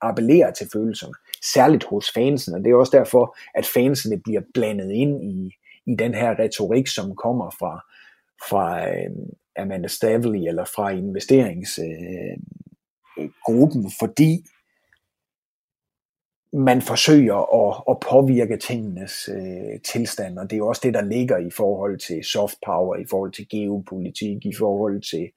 appellerer 0.00 0.52
til 0.52 0.68
følelserne, 0.72 1.14
særligt 1.54 1.84
hos 1.84 2.10
fansene, 2.14 2.56
og 2.56 2.64
det 2.64 2.70
er 2.70 2.76
også 2.76 2.96
derfor, 2.96 3.36
at 3.54 3.66
fansene 3.66 4.20
bliver 4.24 4.40
blandet 4.54 4.90
ind 4.90 5.24
i, 5.24 5.54
i 5.86 5.94
den 5.98 6.14
her 6.14 6.38
retorik, 6.38 6.86
som 6.86 7.16
kommer 7.16 7.50
fra, 7.50 7.84
fra 8.48 8.88
øh, 8.88 9.10
Amanda 9.56 9.88
Stavely 9.88 10.48
eller 10.48 10.64
fra 10.64 10.90
investeringsgruppen, 10.90 13.80
øh, 13.80 13.86
øh 13.86 13.92
fordi 14.00 14.44
man 16.52 16.82
forsøger 16.82 17.68
at, 17.68 17.82
at 17.90 18.00
påvirke 18.10 18.56
tingenes 18.56 19.28
øh, 19.28 19.80
tilstand, 19.80 20.38
og 20.38 20.50
det 20.50 20.58
er 20.58 20.62
også 20.62 20.80
det, 20.84 20.94
der 20.94 21.02
ligger 21.02 21.38
i 21.38 21.50
forhold 21.50 21.98
til 21.98 22.24
soft 22.24 22.58
power, 22.66 22.96
i 22.96 23.04
forhold 23.10 23.32
til 23.32 23.48
geopolitik, 23.48 24.46
i 24.46 24.54
forhold 24.58 25.02
til 25.02 25.30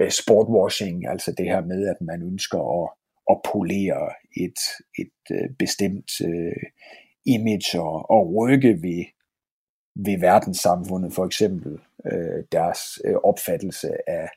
øh, 0.00 0.10
sportwashing, 0.10 1.08
altså 1.08 1.34
det 1.38 1.46
her 1.46 1.60
med, 1.60 1.88
at 1.88 2.00
man 2.00 2.22
ønsker 2.22 2.82
at, 2.82 2.90
at 3.30 3.40
polere 3.52 4.10
et, 4.36 4.60
et 4.98 5.36
øh, 5.36 5.50
bestemt 5.58 6.10
øh, 6.24 6.62
image 7.26 7.80
og, 7.80 8.10
og 8.10 8.34
rykke 8.34 8.82
ved, 8.82 9.04
ved 9.94 10.20
verdenssamfundet, 10.20 11.12
for 11.12 11.26
eksempel 11.26 11.78
øh, 12.12 12.44
deres 12.52 12.80
øh, 13.04 13.14
opfattelse 13.14 14.10
af, 14.10 14.28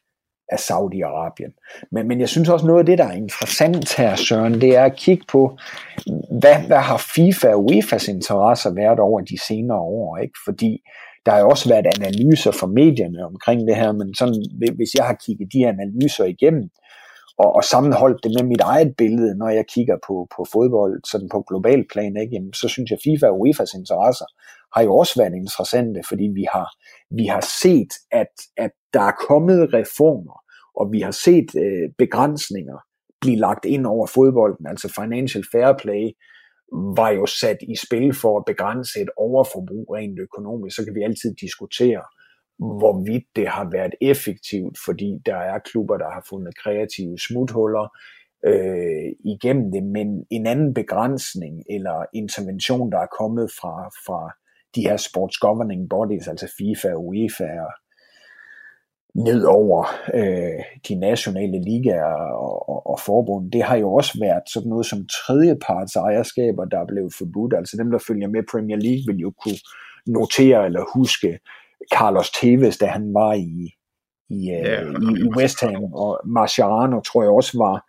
af 0.56 0.60
Saudi-Arabien. 0.68 1.54
Men, 1.92 2.08
men 2.08 2.20
jeg 2.20 2.30
synes 2.30 2.50
også 2.50 2.66
noget 2.66 2.80
af 2.80 2.86
det, 2.86 2.98
der 2.98 3.08
er 3.08 3.22
interessant 3.26 3.96
her, 3.96 4.16
Søren, 4.16 4.62
det 4.62 4.76
er 4.76 4.84
at 4.84 4.96
kigge 4.96 5.26
på, 5.28 5.58
hvad, 6.40 6.58
hvad 6.68 6.78
har 6.90 7.06
FIFA 7.16 7.48
og 7.48 7.72
UEFA's 7.72 8.10
interesser 8.10 8.74
været 8.74 9.00
over 9.00 9.22
de 9.22 9.38
senere 9.48 9.80
år, 9.80 10.18
ikke? 10.18 10.38
Fordi 10.46 10.72
der 11.26 11.32
har 11.32 11.40
jo 11.40 11.50
også 11.50 11.70
været 11.70 11.88
analyser 11.98 12.52
fra 12.52 12.68
medierne 12.68 13.26
omkring 13.26 13.68
det 13.68 13.76
her, 13.76 13.92
men 13.92 14.16
sådan, 14.16 14.46
hvis 14.76 14.94
jeg 14.98 15.06
har 15.06 15.18
kigget 15.26 15.54
de 15.54 15.68
analyser 15.68 16.26
igennem, 16.26 16.70
og, 17.38 17.56
og 17.56 17.64
sammenholdt 17.64 18.24
det 18.24 18.32
med 18.38 18.44
mit 18.44 18.62
eget 18.62 18.96
billede, 18.98 19.38
når 19.38 19.50
jeg 19.50 19.66
kigger 19.76 19.98
på, 20.08 20.28
på 20.36 20.46
fodbold 20.54 21.02
sådan 21.12 21.30
på 21.30 21.44
global 21.50 21.86
plan, 21.92 22.18
ikke? 22.22 22.36
Jamen, 22.36 22.54
så 22.54 22.68
synes 22.68 22.90
jeg, 22.92 22.98
at 22.98 23.04
FIFA 23.04 23.28
og 23.28 23.40
UEFA's 23.44 23.78
interesser 23.80 24.26
har 24.76 24.82
jo 24.84 24.98
også 24.98 25.14
været 25.22 25.36
interessante, 25.36 26.02
fordi 26.10 26.24
vi 26.40 26.46
har, 26.54 26.70
vi 27.20 27.26
har 27.26 27.44
set, 27.64 27.94
at, 28.12 28.34
at 28.58 28.72
der 28.94 29.02
er 29.02 29.16
kommet 29.28 29.74
reformer, 29.74 30.43
og 30.76 30.92
vi 30.92 31.00
har 31.02 31.12
set 31.12 31.56
øh, 31.56 31.90
begrænsninger 31.98 32.78
blive 33.22 33.38
lagt 33.38 33.66
ind 33.66 33.86
over 33.86 34.08
fodbolden, 34.08 34.68
altså 34.68 34.94
financial 35.02 35.44
fair 35.52 35.74
play 35.84 36.12
var 36.98 37.10
jo 37.10 37.26
sat 37.26 37.58
i 37.62 37.76
spil 37.86 38.14
for 38.22 38.38
at 38.38 38.46
begrænse 38.46 39.02
et 39.02 39.10
overforbrug 39.18 39.86
rent 39.96 40.20
økonomisk, 40.20 40.76
så 40.76 40.86
kan 40.86 40.96
vi 40.96 41.04
altid 41.04 41.36
diskutere, 41.36 42.04
hvorvidt 42.80 43.24
det 43.36 43.48
har 43.48 43.70
været 43.72 43.96
effektivt, 44.02 44.78
fordi 44.86 45.10
der 45.26 45.36
er 45.36 45.60
klubber, 45.60 45.98
der 45.98 46.10
har 46.16 46.26
fundet 46.30 46.58
kreative 46.64 47.20
smuthuller 47.20 47.88
øh, 48.46 49.10
igennem 49.34 49.72
det, 49.72 49.84
men 49.84 50.26
en 50.32 50.46
anden 50.48 50.74
begrænsning 50.74 51.64
eller 51.70 52.06
intervention, 52.14 52.92
der 52.92 53.00
er 53.00 53.16
kommet 53.20 53.52
fra, 53.60 53.76
fra 54.06 54.22
de 54.76 54.82
her 54.82 54.98
sports 54.98 55.38
governing 55.38 55.90
bodies, 55.90 56.28
altså 56.28 56.54
FIFA 56.58 56.94
UEFA 56.94 57.52
og 57.68 57.74
ned 59.16 59.44
over 59.44 59.86
øh, 60.14 60.64
de 60.88 60.96
nationale 60.96 61.62
ligaer 61.62 62.34
og, 62.34 62.70
og, 62.70 62.88
og 62.88 63.00
forbund, 63.00 63.52
det 63.52 63.64
har 63.64 63.76
jo 63.76 63.94
også 63.94 64.20
været 64.20 64.44
sådan 64.54 64.70
noget 64.70 64.86
som 64.86 65.08
tredjeparts 65.08 65.96
ejerskaber, 65.96 66.66
der 66.66 66.80
er 66.80 66.86
blevet 66.86 67.14
forbudt. 67.18 67.54
Altså 67.54 67.78
dem, 67.78 67.92
der 67.92 68.00
følger 68.08 68.28
med 68.28 68.44
Premier 68.52 68.78
League, 68.78 69.04
vil 69.08 69.18
jo 69.22 69.34
kunne 69.44 69.60
notere 70.08 70.66
eller 70.66 70.84
huske 70.94 71.40
Carlos 71.94 72.32
Tevez, 72.32 72.78
da 72.78 72.86
han 72.86 73.14
var 73.14 73.34
i, 73.34 73.74
i, 74.30 74.52
øh, 74.52 74.66
ja, 74.66 74.82
i, 74.82 75.26
i 75.26 75.30
West 75.38 75.62
Ham, 75.62 75.94
og 75.94 76.22
Marciano 76.26 77.00
tror 77.02 77.24
jeg 77.24 77.32
også 77.32 77.58
var, 77.58 77.86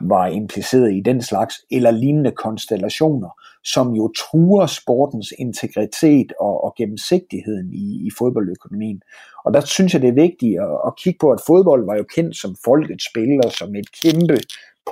var 0.00 0.26
impliceret 0.26 0.92
i 0.92 1.00
den 1.00 1.22
slags, 1.22 1.54
eller 1.70 1.90
lignende 1.90 2.30
konstellationer, 2.30 3.30
som 3.64 3.94
jo 3.94 4.12
truer 4.16 4.66
sportens 4.66 5.32
integritet 5.38 6.32
og, 6.40 6.64
og 6.64 6.74
gennemsigtigheden 6.78 7.72
i, 7.72 8.06
i 8.06 8.10
fodboldøkonomien. 8.18 9.02
Og 9.44 9.54
der 9.54 9.60
synes 9.60 9.92
jeg, 9.92 10.02
det 10.02 10.08
er 10.08 10.22
vigtigt 10.26 10.60
at, 10.60 10.78
at 10.86 10.96
kigge 10.96 11.18
på, 11.20 11.30
at 11.30 11.40
fodbold 11.46 11.86
var 11.86 11.96
jo 11.96 12.04
kendt 12.14 12.36
som 12.36 12.56
folkets 12.64 13.10
spil 13.10 13.40
og 13.44 13.52
som 13.52 13.74
et 13.74 13.88
kæmpe 14.02 14.38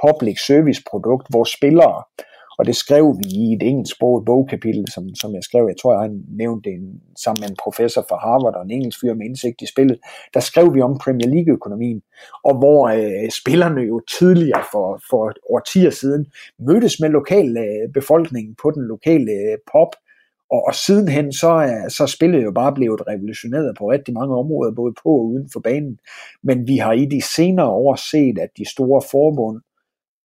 public 0.03 0.39
service 0.47 0.83
produkt, 0.91 1.27
hvor 1.31 1.45
spillere 1.45 2.03
og 2.63 2.67
det 2.67 2.77
skrev 2.77 3.17
vi 3.19 3.29
i 3.31 3.53
et 3.53 3.63
engelsksproget 3.63 4.25
bogkapitel, 4.25 4.85
som, 4.95 5.15
som 5.15 5.35
jeg 5.35 5.45
skrev, 5.45 5.65
jeg 5.69 5.77
tror, 5.83 5.93
jeg 5.93 6.01
har 6.01 6.19
nævnt 6.43 6.65
det 6.65 6.75
sammen 7.25 7.41
med 7.41 7.49
en 7.51 7.63
professor 7.65 8.03
fra 8.09 8.19
Harvard 8.25 8.55
og 8.55 8.65
en 8.65 8.71
engelsk 8.71 9.01
fyr 9.01 9.15
med 9.15 9.27
indsigt 9.27 9.63
i 9.63 9.67
spillet. 9.67 9.99
Der 10.35 10.41
skrev 10.41 10.75
vi 10.75 10.81
om 10.81 10.99
Premier 11.05 11.29
League-økonomien, 11.29 12.03
og 12.45 12.59
hvor 12.59 12.89
øh, 12.89 13.31
spillerne 13.41 13.81
jo 13.81 14.01
tidligere 14.19 14.65
for, 14.73 15.01
for 15.11 15.33
årtier 15.55 15.91
siden 15.91 16.27
mødtes 16.59 17.01
med 17.01 17.09
lokal 17.09 17.57
øh, 17.57 17.93
befolkningen 17.95 18.55
på 18.63 18.71
den 18.71 18.83
lokale 18.83 19.33
øh, 19.33 19.59
pop, 19.73 19.93
og, 20.51 20.61
og 20.69 20.75
sidenhen 20.75 21.33
så 21.33 21.53
øh, 21.55 21.85
er 21.85 21.89
så 21.89 22.07
spillet 22.07 22.45
jo 22.45 22.53
bare 22.53 22.73
blevet 22.75 23.03
revolutioneret 23.09 23.77
på 23.79 23.91
rigtig 23.91 24.15
mange 24.15 24.35
områder, 24.37 24.73
både 24.75 24.95
på 25.03 25.09
og 25.09 25.27
uden 25.27 25.49
for 25.53 25.61
banen. 25.61 25.99
Men 26.43 26.67
vi 26.67 26.77
har 26.77 26.93
i 26.93 27.07
de 27.07 27.23
senere 27.37 27.71
år 27.71 27.95
set, 28.11 28.39
at 28.39 28.51
de 28.59 28.71
store 28.71 29.03
forbund 29.11 29.61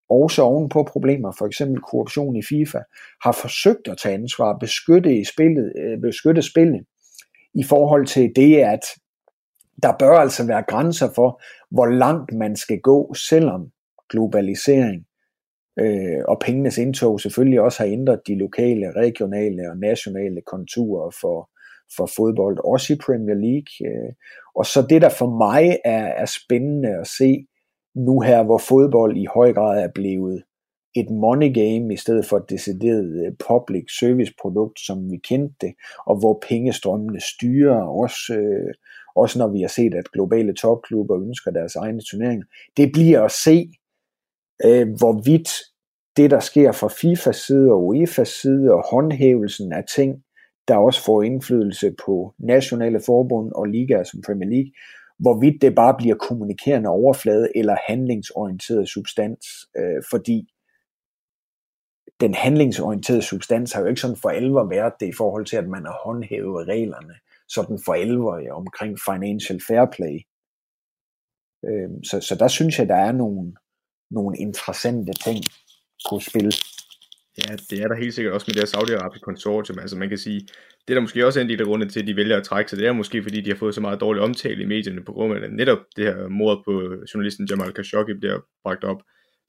også 0.10 0.42
ovenpå 0.42 0.84
problemer, 0.84 1.32
for 1.38 1.46
eksempel 1.46 1.82
korruption 1.82 2.36
i 2.36 2.42
FIFA, 2.50 2.80
har 3.24 3.32
forsøgt 3.32 3.88
at 3.88 3.98
tage 3.98 4.16
ansvar, 4.16 4.58
beskytte, 4.58 5.18
i 5.18 5.24
spillet, 5.24 5.74
øh, 5.78 6.02
beskytte 6.02 6.42
spillet 6.42 6.86
i 7.54 7.64
forhold 7.64 8.06
til 8.06 8.32
det, 8.36 8.58
at 8.58 8.82
der 9.84 9.94
bør 10.00 10.18
altså 10.18 10.48
være 10.48 10.64
grænser 10.68 11.10
for, 11.16 11.42
hvor 11.72 11.86
langt 11.86 12.34
man 12.34 12.56
skal 12.56 12.80
gå, 12.80 13.14
selvom 13.14 13.72
globalisering 14.10 15.06
øh, 15.80 16.22
og 16.28 16.40
pengenes 16.40 16.78
indtog 16.78 17.20
selvfølgelig 17.22 17.62
også 17.62 17.84
har 17.84 17.92
ændret 17.92 18.22
de 18.28 18.36
lokale, 18.36 18.92
regionale 18.92 19.70
og 19.72 19.78
nationale 19.78 20.42
konturer 20.42 21.12
for, 21.22 21.50
for 21.98 22.10
fodbold, 22.16 22.58
også 22.66 22.94
i 22.94 22.98
Premier 23.06 23.36
League. 23.36 23.74
Øh. 23.88 24.14
Og 24.56 24.66
så 24.66 24.86
det, 24.90 25.02
der 25.02 25.10
for 25.10 25.30
mig 25.38 25.80
er, 25.86 26.06
er 26.06 26.26
spændende 26.26 26.90
at 26.90 27.08
se, 27.08 27.46
nu 28.06 28.20
her, 28.20 28.44
hvor 28.44 28.58
fodbold 28.58 29.18
i 29.18 29.26
høj 29.34 29.54
grad 29.54 29.84
er 29.84 29.88
blevet 29.96 30.44
et 30.96 31.10
money 31.10 31.54
game 31.54 31.94
i 31.94 31.98
stedet 31.98 32.26
for 32.26 32.38
et 32.38 32.50
decideret 32.50 33.26
øh, 33.26 33.34
public 33.48 33.86
service 34.00 34.34
produkt, 34.42 34.80
som 34.80 35.12
vi 35.12 35.18
kendte 35.18 35.56
det, 35.62 35.74
og 36.06 36.20
hvor 36.20 36.44
pengestrømmene 36.48 37.22
styrer, 37.22 37.82
også, 37.82 38.34
øh, 38.34 38.74
også 39.16 39.40
når 39.40 39.48
vi 39.48 39.62
har 39.62 39.68
set, 39.68 39.94
at 39.94 40.12
globale 40.12 40.54
topklubber 40.54 41.22
ønsker 41.22 41.52
deres 41.52 41.76
egne 41.76 42.02
turneringer. 42.02 42.46
Det 42.78 42.92
bliver 42.94 43.22
at 43.24 43.32
se, 43.32 43.72
øh, 44.66 44.88
hvorvidt 44.98 45.50
det, 46.18 46.32
der 46.32 46.40
sker 46.40 46.72
fra 46.72 46.88
FIFAs 46.88 47.36
side 47.36 47.72
og 47.72 47.86
UEFAs 47.88 48.30
side, 48.30 48.74
og 48.74 48.84
håndhævelsen 48.92 49.74
af 49.74 49.84
ting, 49.96 50.24
der 50.68 50.76
også 50.76 51.04
får 51.06 51.24
indflydelse 51.24 51.96
på 52.06 52.34
nationale 52.40 53.00
forbund 53.06 53.52
og 53.52 53.66
ligaer 53.66 54.04
som 54.04 54.22
Premier 54.26 54.50
League, 54.50 54.72
hvorvidt 55.20 55.62
det 55.62 55.76
bare 55.76 55.96
bliver 55.98 56.16
kommunikerende 56.16 56.90
overflade 56.90 57.50
eller 57.56 57.78
handlingsorienteret 57.88 58.90
substans, 58.90 59.46
øh, 59.78 60.04
fordi 60.10 60.48
den 62.20 62.34
handlingsorienterede 62.34 63.22
substans 63.22 63.74
har 63.74 63.82
jo 63.82 63.88
ikke 63.88 64.02
sådan 64.02 64.18
for 64.18 64.30
alvor 64.30 64.64
været 64.64 64.94
det 65.00 65.08
i 65.08 65.18
forhold 65.18 65.46
til, 65.46 65.58
at 65.58 65.68
man 65.70 65.86
har 65.86 66.02
håndhævet 66.06 66.68
reglerne 66.68 67.14
sådan 67.48 67.80
for 67.86 67.94
alvor 67.94 68.38
ja, 68.38 68.56
omkring 68.56 68.98
financial 69.06 69.62
fair 69.68 69.86
play. 69.86 70.18
Øh, 71.68 71.90
så, 72.04 72.22
så 72.22 72.36
der 72.36 72.48
synes 72.48 72.80
jeg, 72.80 72.88
der 72.90 72.96
er 72.96 73.12
nogle, 73.12 73.54
nogle 74.12 74.38
interessante 74.38 75.14
ting 75.14 75.44
på 76.10 76.20
spil. 76.20 76.54
Ja, 77.38 77.56
det 77.70 77.84
er 77.84 77.88
der 77.88 77.96
helt 77.96 78.14
sikkert 78.14 78.34
også 78.34 78.46
med 78.48 78.54
det 78.54 78.62
her 78.62 78.74
Saudi-Arabiske 78.78 79.20
konsortium. 79.20 79.80
Altså 79.80 79.98
man 79.98 80.10
kan 80.10 80.18
sige, 80.18 80.40
det 80.88 80.90
er 80.90 80.94
der 80.94 81.02
måske 81.02 81.26
også 81.26 81.40
en 81.40 81.50
del 81.50 81.60
af 81.60 81.66
grunden 81.66 81.90
til, 81.90 82.00
at 82.00 82.08
de 82.08 82.16
vælger 82.16 82.38
at 82.38 82.44
trække 82.44 82.70
sig. 82.70 82.80
Det 82.80 82.88
er 82.88 82.94
måske 82.94 83.24
fordi, 83.24 83.42
de 83.42 83.50
har 83.50 83.58
fået 83.58 83.76
så 83.76 83.82
meget 83.82 84.02
dårlig 84.02 84.24
omtale 84.24 84.62
i 84.62 84.66
medierne 84.66 85.04
på 85.04 85.12
grund 85.12 85.44
af 85.44 85.52
netop 85.52 85.80
det 85.96 86.06
her 86.06 86.28
mord 86.28 86.62
på 86.66 86.72
journalisten 87.14 87.48
Jamal 87.50 87.74
Khashoggi 87.74 88.14
bliver 88.14 88.40
bragt 88.64 88.84
op. 88.84 89.02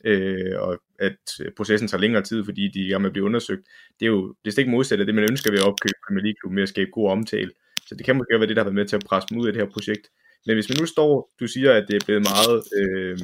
Øh, 0.04 0.54
og 0.60 0.78
at 0.98 1.18
processen 1.56 1.88
tager 1.88 2.00
længere 2.00 2.22
tid, 2.22 2.44
fordi 2.44 2.68
de 2.74 2.92
er 2.92 2.98
med 2.98 3.06
at 3.06 3.12
blive 3.12 3.24
undersøgt. 3.24 3.62
Det 4.00 4.06
er 4.06 4.10
jo 4.10 4.34
det 4.44 4.54
er 4.54 4.58
ikke 4.58 4.70
modsat 4.70 5.00
af 5.00 5.06
det, 5.06 5.14
man 5.14 5.30
ønsker 5.30 5.50
ved 5.50 5.58
at 5.58 5.66
opkøbe 5.66 5.98
Premier 6.06 6.24
League 6.24 6.54
med 6.54 6.62
at 6.62 6.68
skabe 6.68 6.90
god 6.90 7.10
omtale. 7.10 7.50
Så 7.86 7.94
det 7.94 8.04
kan 8.06 8.16
måske 8.16 8.38
være 8.38 8.48
det, 8.48 8.56
der 8.56 8.62
har 8.62 8.70
været 8.70 8.80
med 8.80 8.86
til 8.86 8.96
at 8.96 9.04
presse 9.08 9.26
dem 9.30 9.38
ud 9.38 9.46
af 9.46 9.52
det 9.52 9.62
her 9.62 9.70
projekt. 9.70 10.04
Men 10.46 10.54
hvis 10.56 10.68
man 10.68 10.78
nu 10.80 10.86
står, 10.86 11.30
du 11.40 11.46
siger, 11.46 11.72
at 11.72 11.84
det 11.88 11.96
er 11.96 12.04
blevet 12.06 12.22
meget 12.32 12.56
øh, 12.80 13.18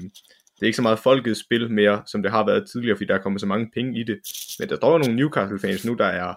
det 0.55 0.63
er 0.63 0.67
ikke 0.67 0.77
så 0.77 0.83
meget 0.83 0.99
folkets 0.99 1.41
spil 1.41 1.71
mere, 1.71 2.03
som 2.07 2.23
det 2.23 2.31
har 2.31 2.47
været 2.47 2.71
tidligere, 2.71 2.97
fordi 2.97 3.07
der 3.07 3.15
er 3.15 3.23
kommet 3.23 3.41
så 3.41 3.47
mange 3.47 3.71
penge 3.75 4.01
i 4.01 4.03
det. 4.03 4.19
Men 4.59 4.69
der 4.69 4.77
står 4.77 4.93
jo 4.93 4.99
nogle 4.99 5.17
Newcastle-fans 5.17 5.85
nu, 5.85 5.95
der 5.95 6.05
er, 6.05 6.35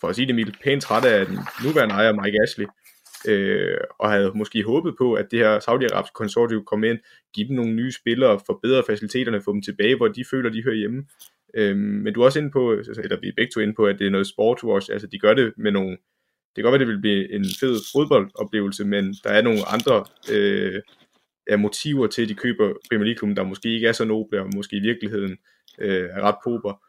for 0.00 0.08
at 0.08 0.16
sige 0.16 0.26
det 0.26 0.34
mildt, 0.34 0.60
pænt 0.64 0.82
trætte 0.82 1.08
af 1.08 1.26
den 1.26 1.38
nuværende 1.64 1.94
ejer 1.94 2.12
Mike 2.12 2.38
Ashley, 2.42 2.66
øh, 3.28 3.76
og 3.98 4.10
havde 4.10 4.32
måske 4.34 4.62
håbet 4.62 4.94
på, 4.98 5.14
at 5.14 5.26
det 5.30 5.38
her 5.38 5.60
Saudi-Arabiske 5.60 6.12
konsortium 6.14 6.64
kom 6.64 6.84
ind, 6.84 6.98
give 7.34 7.48
dem 7.48 7.56
nogle 7.56 7.72
nye 7.72 7.92
spillere, 7.92 8.40
forbedre 8.46 8.82
faciliteterne, 8.86 9.42
få 9.42 9.52
dem 9.52 9.62
tilbage, 9.62 9.96
hvor 9.96 10.08
de 10.08 10.24
føler, 10.30 10.50
de 10.50 10.64
hører 10.64 10.76
hjemme. 10.76 11.06
Øh, 11.54 11.76
men 11.76 12.14
du 12.14 12.20
er 12.20 12.24
også 12.24 12.38
inde 12.38 12.50
på, 12.50 12.72
eller 12.72 13.20
vi 13.20 13.28
er 13.28 13.32
begge 13.36 13.52
to 13.54 13.60
inde 13.60 13.74
på, 13.74 13.86
at 13.86 13.98
det 13.98 14.06
er 14.06 14.10
noget 14.10 14.26
sportswash, 14.26 14.92
altså 14.92 15.06
de 15.06 15.18
gør 15.18 15.34
det 15.34 15.52
med 15.56 15.72
nogle, 15.72 15.90
det 15.90 16.62
kan 16.62 16.64
godt 16.64 16.72
være, 16.72 16.86
det 16.86 16.88
vil 16.88 17.00
blive 17.00 17.32
en 17.32 17.44
fed 17.60 17.76
fodboldoplevelse, 17.92 18.84
men 18.84 19.14
der 19.24 19.30
er 19.30 19.42
nogle 19.42 19.60
andre 19.68 20.04
øh, 20.32 20.82
er 21.46 21.56
motiver 21.56 22.06
til, 22.06 22.22
at 22.22 22.28
de 22.28 22.34
køber 22.34 22.72
Premier 22.90 23.04
League-klubben, 23.04 23.36
der 23.36 23.44
måske 23.44 23.74
ikke 23.74 23.88
er 23.88 23.92
så 23.92 24.04
noble, 24.04 24.40
og 24.40 24.48
måske 24.54 24.76
i 24.76 24.80
virkeligheden 24.80 25.36
øh, 25.78 26.08
er 26.10 26.20
ret 26.20 26.36
pober. 26.44 26.82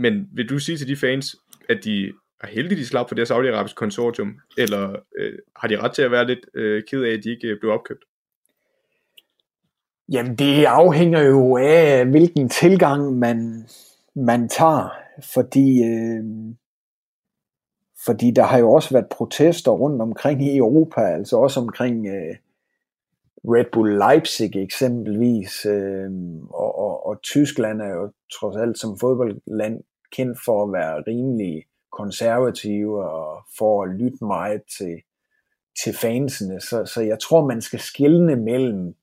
Men 0.00 0.28
vil 0.32 0.48
du 0.48 0.58
sige 0.58 0.78
til 0.78 0.88
de 0.88 0.96
fans, 0.96 1.36
at 1.68 1.84
de 1.84 2.12
er 2.40 2.46
heldige, 2.46 2.80
de 2.80 2.86
slap 2.86 3.08
for 3.08 3.14
det 3.14 3.28
saudiarabiske 3.28 3.54
Saudi-Arabiske 3.56 3.74
konsortium, 3.74 4.40
eller 4.58 4.96
øh, 5.18 5.38
har 5.56 5.68
de 5.68 5.80
ret 5.80 5.92
til 5.92 6.02
at 6.02 6.10
være 6.10 6.26
lidt 6.26 6.40
øh, 6.54 6.82
ked 6.90 7.02
af, 7.02 7.12
at 7.12 7.24
de 7.24 7.30
ikke 7.30 7.48
øh, 7.48 7.60
blev 7.60 7.72
opkøbt? 7.72 8.04
Jamen, 10.12 10.36
det 10.36 10.64
afhænger 10.64 11.22
jo 11.22 11.56
af, 11.56 12.06
hvilken 12.06 12.48
tilgang 12.48 13.18
man, 13.18 13.68
man 14.14 14.48
tager, 14.48 14.88
fordi, 15.34 15.82
øh, 15.84 16.24
fordi 18.04 18.30
der 18.30 18.42
har 18.42 18.58
jo 18.58 18.72
også 18.72 18.94
været 18.94 19.08
protester 19.10 19.70
rundt 19.70 20.02
omkring 20.02 20.42
i 20.42 20.56
Europa, 20.56 21.00
altså 21.00 21.36
også 21.36 21.60
omkring 21.60 22.06
øh, 22.06 22.36
Red 23.44 23.64
Bull 23.72 23.98
Leipzig 23.98 24.56
eksempelvis, 24.56 25.66
øh, 25.66 26.10
og, 26.50 26.78
og, 26.78 27.06
og 27.06 27.22
Tyskland 27.22 27.82
er 27.82 27.88
jo 27.88 28.12
trods 28.32 28.56
alt 28.56 28.78
som 28.78 28.98
fodboldland 28.98 29.80
kendt 30.12 30.38
for 30.44 30.62
at 30.62 30.72
være 30.72 31.02
rimelig 31.06 31.64
konservative 31.92 33.10
og 33.10 33.42
for 33.58 33.84
at 33.84 33.90
lytte 33.90 34.24
meget 34.24 34.62
til, 34.78 35.02
til 35.84 35.94
fansene. 35.94 36.60
Så, 36.60 36.84
så 36.86 37.00
jeg 37.00 37.18
tror, 37.20 37.46
man 37.46 37.60
skal 37.60 37.80
skille 37.80 38.36
mellem 38.36 38.94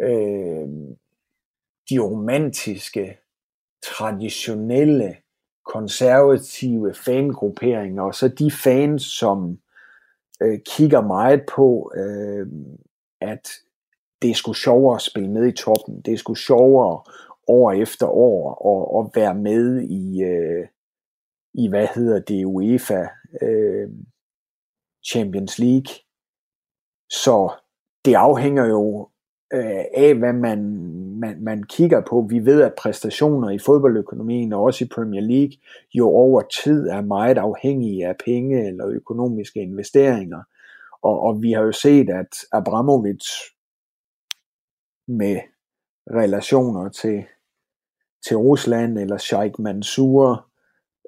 øh, 0.00 0.68
de 1.90 1.98
romantiske, 1.98 3.18
traditionelle, 3.82 5.16
konservative 5.66 6.94
fangrupperinger, 6.94 8.02
og 8.02 8.14
så 8.14 8.28
de 8.28 8.50
fans, 8.50 9.02
som 9.02 9.58
øh, 10.42 10.58
kigger 10.66 11.00
meget 11.00 11.42
på, 11.56 11.92
øh, 11.96 12.46
at 13.20 13.48
det 14.22 14.30
er 14.30 14.34
sgu 14.34 14.52
sjovere 14.52 14.94
at 14.94 15.02
spille 15.02 15.30
med 15.30 15.46
i 15.46 15.52
toppen. 15.52 16.00
Det 16.00 16.12
er 16.12 16.18
sgu 16.18 16.34
sjovere 16.34 17.02
år 17.46 17.72
efter 17.72 18.06
år 18.06 18.40
at, 18.70 19.06
at 19.06 19.22
være 19.22 19.34
med 19.34 19.82
i, 19.82 20.22
øh, 20.22 20.66
i 21.54 21.68
hvad 21.68 21.86
hedder 21.94 22.20
det, 22.20 22.44
UEFA 22.44 23.06
øh, 23.42 23.88
Champions 25.06 25.58
League. 25.58 25.94
Så 27.10 27.50
det 28.04 28.14
afhænger 28.14 28.66
jo 28.66 29.08
øh, 29.52 29.84
af, 29.96 30.14
hvad 30.14 30.32
man, 30.32 30.60
man, 31.20 31.44
man 31.44 31.62
kigger 31.62 32.02
på. 32.10 32.26
Vi 32.30 32.38
ved, 32.38 32.62
at 32.62 32.74
præstationer 32.78 33.50
i 33.50 33.58
fodboldøkonomien 33.58 34.52
og 34.52 34.62
også 34.62 34.84
i 34.84 34.88
Premier 34.94 35.22
League 35.22 35.56
jo 35.94 36.08
over 36.08 36.42
tid 36.64 36.88
er 36.88 37.00
meget 37.00 37.38
afhængige 37.38 38.06
af 38.06 38.16
penge 38.24 38.66
eller 38.66 38.86
økonomiske 38.86 39.60
investeringer. 39.60 40.42
Og, 41.02 41.20
og 41.20 41.42
vi 41.42 41.52
har 41.52 41.62
jo 41.62 41.72
set, 41.72 42.10
at 42.10 42.28
Abramovic 42.52 43.26
med 45.08 45.40
relationer 46.10 46.88
til, 46.88 47.24
til 48.26 48.36
Rusland, 48.36 48.98
eller 48.98 49.18
Sheikh 49.18 49.60
Mansour 49.60 50.46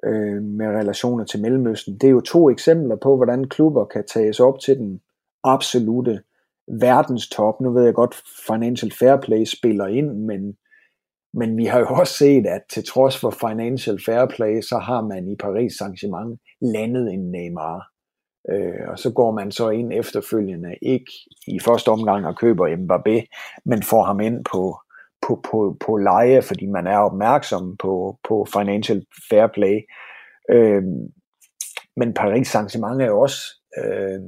øh, 0.05 0.43
med 0.43 0.67
relationer 0.67 1.25
til 1.25 1.41
Mellemøsten. 1.41 1.97
Det 1.97 2.07
er 2.07 2.11
jo 2.11 2.21
to 2.21 2.49
eksempler 2.49 2.95
på, 2.95 3.15
hvordan 3.15 3.49
klubber 3.49 3.85
kan 3.85 4.03
tages 4.07 4.39
op 4.39 4.59
til 4.59 4.77
den 4.77 5.01
absolute 5.43 6.23
verdenstop. 6.67 7.61
Nu 7.61 7.71
ved 7.71 7.83
jeg 7.83 7.93
godt, 7.93 8.15
Financial 8.47 8.91
Fair 8.99 9.17
Play 9.17 9.45
spiller 9.45 9.87
ind, 9.87 10.09
men, 10.25 10.57
men 11.33 11.57
vi 11.57 11.65
har 11.65 11.79
jo 11.79 11.87
også 11.87 12.13
set, 12.13 12.45
at 12.45 12.61
til 12.73 12.85
trods 12.85 13.17
for 13.17 13.29
Financial 13.29 13.99
Fair 14.05 14.25
Play, 14.25 14.61
så 14.61 14.77
har 14.77 15.01
man 15.01 15.27
i 15.27 15.35
Paris 15.35 15.81
Saint-Germain 15.81 16.57
landet 16.61 17.13
en 17.13 17.31
Neymar. 17.31 17.92
Øh, 18.51 18.87
og 18.87 18.99
så 18.99 19.11
går 19.11 19.31
man 19.31 19.51
så 19.51 19.69
ind 19.69 19.93
efterfølgende, 19.93 20.75
ikke 20.81 21.11
i 21.47 21.59
første 21.59 21.89
omgang 21.89 22.27
og 22.27 22.37
køber 22.37 22.67
Mbappé, 22.67 23.25
men 23.65 23.83
får 23.83 24.03
ham 24.03 24.19
ind 24.19 24.45
på, 24.51 24.79
på, 25.27 25.41
på, 25.51 25.77
på 25.85 25.97
leje, 25.97 26.41
fordi 26.41 26.65
man 26.65 26.87
er 26.87 26.97
opmærksom 26.97 27.77
på, 27.77 28.19
på 28.27 28.47
financial 28.53 29.05
fair 29.29 29.47
play. 29.47 29.79
Øh, 30.49 30.83
men 31.97 32.13
Paris 32.13 32.55
Saint-Germain 32.55 33.01
er 33.01 33.05
jo 33.05 33.19
også 33.19 33.41
øh, 33.77 34.21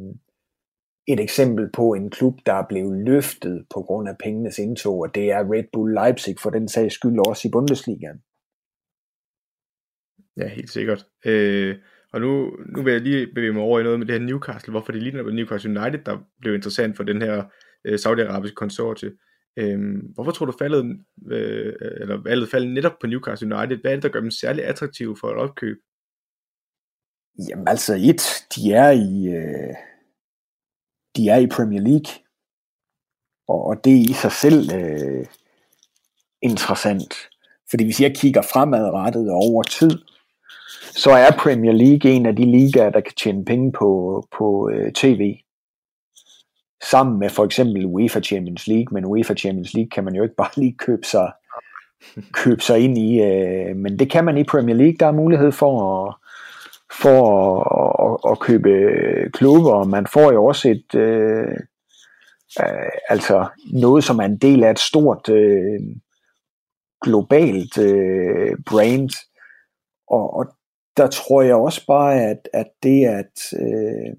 et 1.07 1.19
eksempel 1.19 1.69
på 1.71 1.93
en 1.93 2.09
klub, 2.09 2.39
der 2.45 2.53
er 2.53 2.67
blevet 2.69 3.05
løftet 3.05 3.65
på 3.73 3.81
grund 3.81 4.09
af 4.09 4.17
pengenes 4.23 4.59
indtog, 4.59 4.99
og 4.99 5.15
det 5.15 5.31
er 5.31 5.51
Red 5.51 5.63
Bull 5.73 5.93
Leipzig 5.93 6.35
for 6.39 6.49
den 6.49 6.67
sags 6.67 6.93
skyld 6.95 7.27
også 7.27 7.47
i 7.47 7.51
Bundesligaen. 7.51 8.21
Ja, 10.37 10.47
helt 10.47 10.69
sikkert. 10.69 11.05
Øh, 11.25 11.75
og 12.15 12.21
nu, 12.21 12.57
nu 12.75 12.83
vil 12.83 12.93
jeg 12.93 13.01
lige 13.01 13.27
bevæge 13.27 13.53
mig 13.53 13.61
over 13.61 13.79
i 13.79 13.83
noget 13.83 13.99
med 13.99 14.07
det 14.07 14.19
her 14.19 14.27
Newcastle, 14.27 14.71
hvorfor 14.71 14.91
det 14.91 15.03
lige 15.03 15.23
Newcastle 15.23 15.79
United, 15.79 15.99
der 15.99 16.17
blev 16.41 16.55
interessant 16.55 16.97
for 16.97 17.03
den 17.03 17.21
her 17.21 17.43
øh, 17.85 17.99
saudiarabiske 17.99 18.55
konsortie. 18.55 19.11
Øhm, 19.57 19.99
hvorfor 20.13 20.31
tror 20.31 20.45
du 20.45 20.53
faldet, 20.59 20.99
øh, 21.31 21.73
eller 21.81 22.23
valget 22.23 22.49
faldet 22.49 22.73
netop 22.73 22.99
på 23.01 23.07
Newcastle 23.07 23.55
United? 23.55 23.77
Hvad 23.77 23.91
er 23.91 23.95
det, 23.95 24.03
der 24.03 24.09
gør 24.09 24.19
dem 24.19 24.31
særlig 24.31 24.65
attraktive 24.65 25.17
for 25.17 25.27
et 25.27 25.35
opkøb? 25.35 25.77
Jamen 27.49 27.67
altså 27.67 27.93
et, 27.93 28.45
de 28.55 28.73
er 28.73 28.91
i, 28.91 29.35
øh, 29.37 29.75
de 31.15 31.29
er 31.29 31.37
i 31.37 31.47
Premier 31.47 31.81
League, 31.81 32.11
og, 33.47 33.65
og 33.65 33.83
det 33.83 33.93
er 33.93 34.09
i 34.09 34.13
sig 34.13 34.31
selv 34.31 34.69
øh, 34.75 35.25
interessant. 36.41 37.13
Fordi 37.69 37.83
hvis 37.83 38.01
jeg 38.01 38.15
kigger 38.15 38.41
fremadrettet 38.41 39.29
over 39.29 39.63
tid, 39.63 39.99
så 40.95 41.11
er 41.11 41.31
Premier 41.39 41.71
League 41.71 42.11
en 42.11 42.25
af 42.25 42.35
de 42.35 42.45
ligaer, 42.45 42.89
der 42.89 43.01
kan 43.01 43.13
tjene 43.17 43.45
penge 43.45 43.71
på, 43.71 44.23
på 44.37 44.69
øh, 44.73 44.91
tv. 44.91 45.35
Sammen 46.91 47.19
med 47.19 47.29
for 47.29 47.45
eksempel 47.45 47.85
UEFA 47.85 48.19
Champions 48.19 48.67
League, 48.67 48.87
men 48.91 49.05
UEFA 49.05 49.33
Champions 49.33 49.73
League 49.73 49.89
kan 49.89 50.03
man 50.03 50.15
jo 50.15 50.23
ikke 50.23 50.35
bare 50.43 50.49
lige 50.57 50.75
købe 50.77 51.05
sig, 51.05 51.31
købe 52.33 52.61
sig 52.61 52.79
ind 52.79 52.97
i. 52.97 53.21
Øh, 53.21 53.75
men 53.75 53.99
det 53.99 54.11
kan 54.11 54.25
man 54.25 54.37
i 54.37 54.43
Premier 54.43 54.75
League. 54.75 54.97
Der 54.99 55.05
er 55.05 55.11
mulighed 55.11 55.51
for 55.51 56.05
at, 56.07 56.15
for 57.01 57.19
at, 57.41 58.17
at, 58.25 58.31
at 58.31 58.39
købe 58.39 58.69
klubber. 59.33 59.83
Man 59.83 60.07
får 60.07 60.31
jo 60.31 60.45
også 60.45 60.69
et, 60.69 60.95
øh, 60.95 61.57
øh, 62.61 62.91
altså 63.09 63.47
noget, 63.73 64.03
som 64.03 64.19
er 64.19 64.25
en 64.25 64.37
del 64.37 64.63
af 64.63 64.71
et 64.71 64.79
stort 64.79 65.29
øh, 65.29 65.79
globalt 67.01 67.77
øh, 67.77 68.57
brand. 68.65 69.09
Og, 70.07 70.37
og 70.37 70.45
der 70.97 71.07
tror 71.07 71.41
jeg 71.41 71.55
også 71.55 71.85
bare, 71.85 72.21
at, 72.21 72.49
at 72.53 72.67
det, 72.83 73.05
at, 73.05 73.53
øh, 73.59 74.13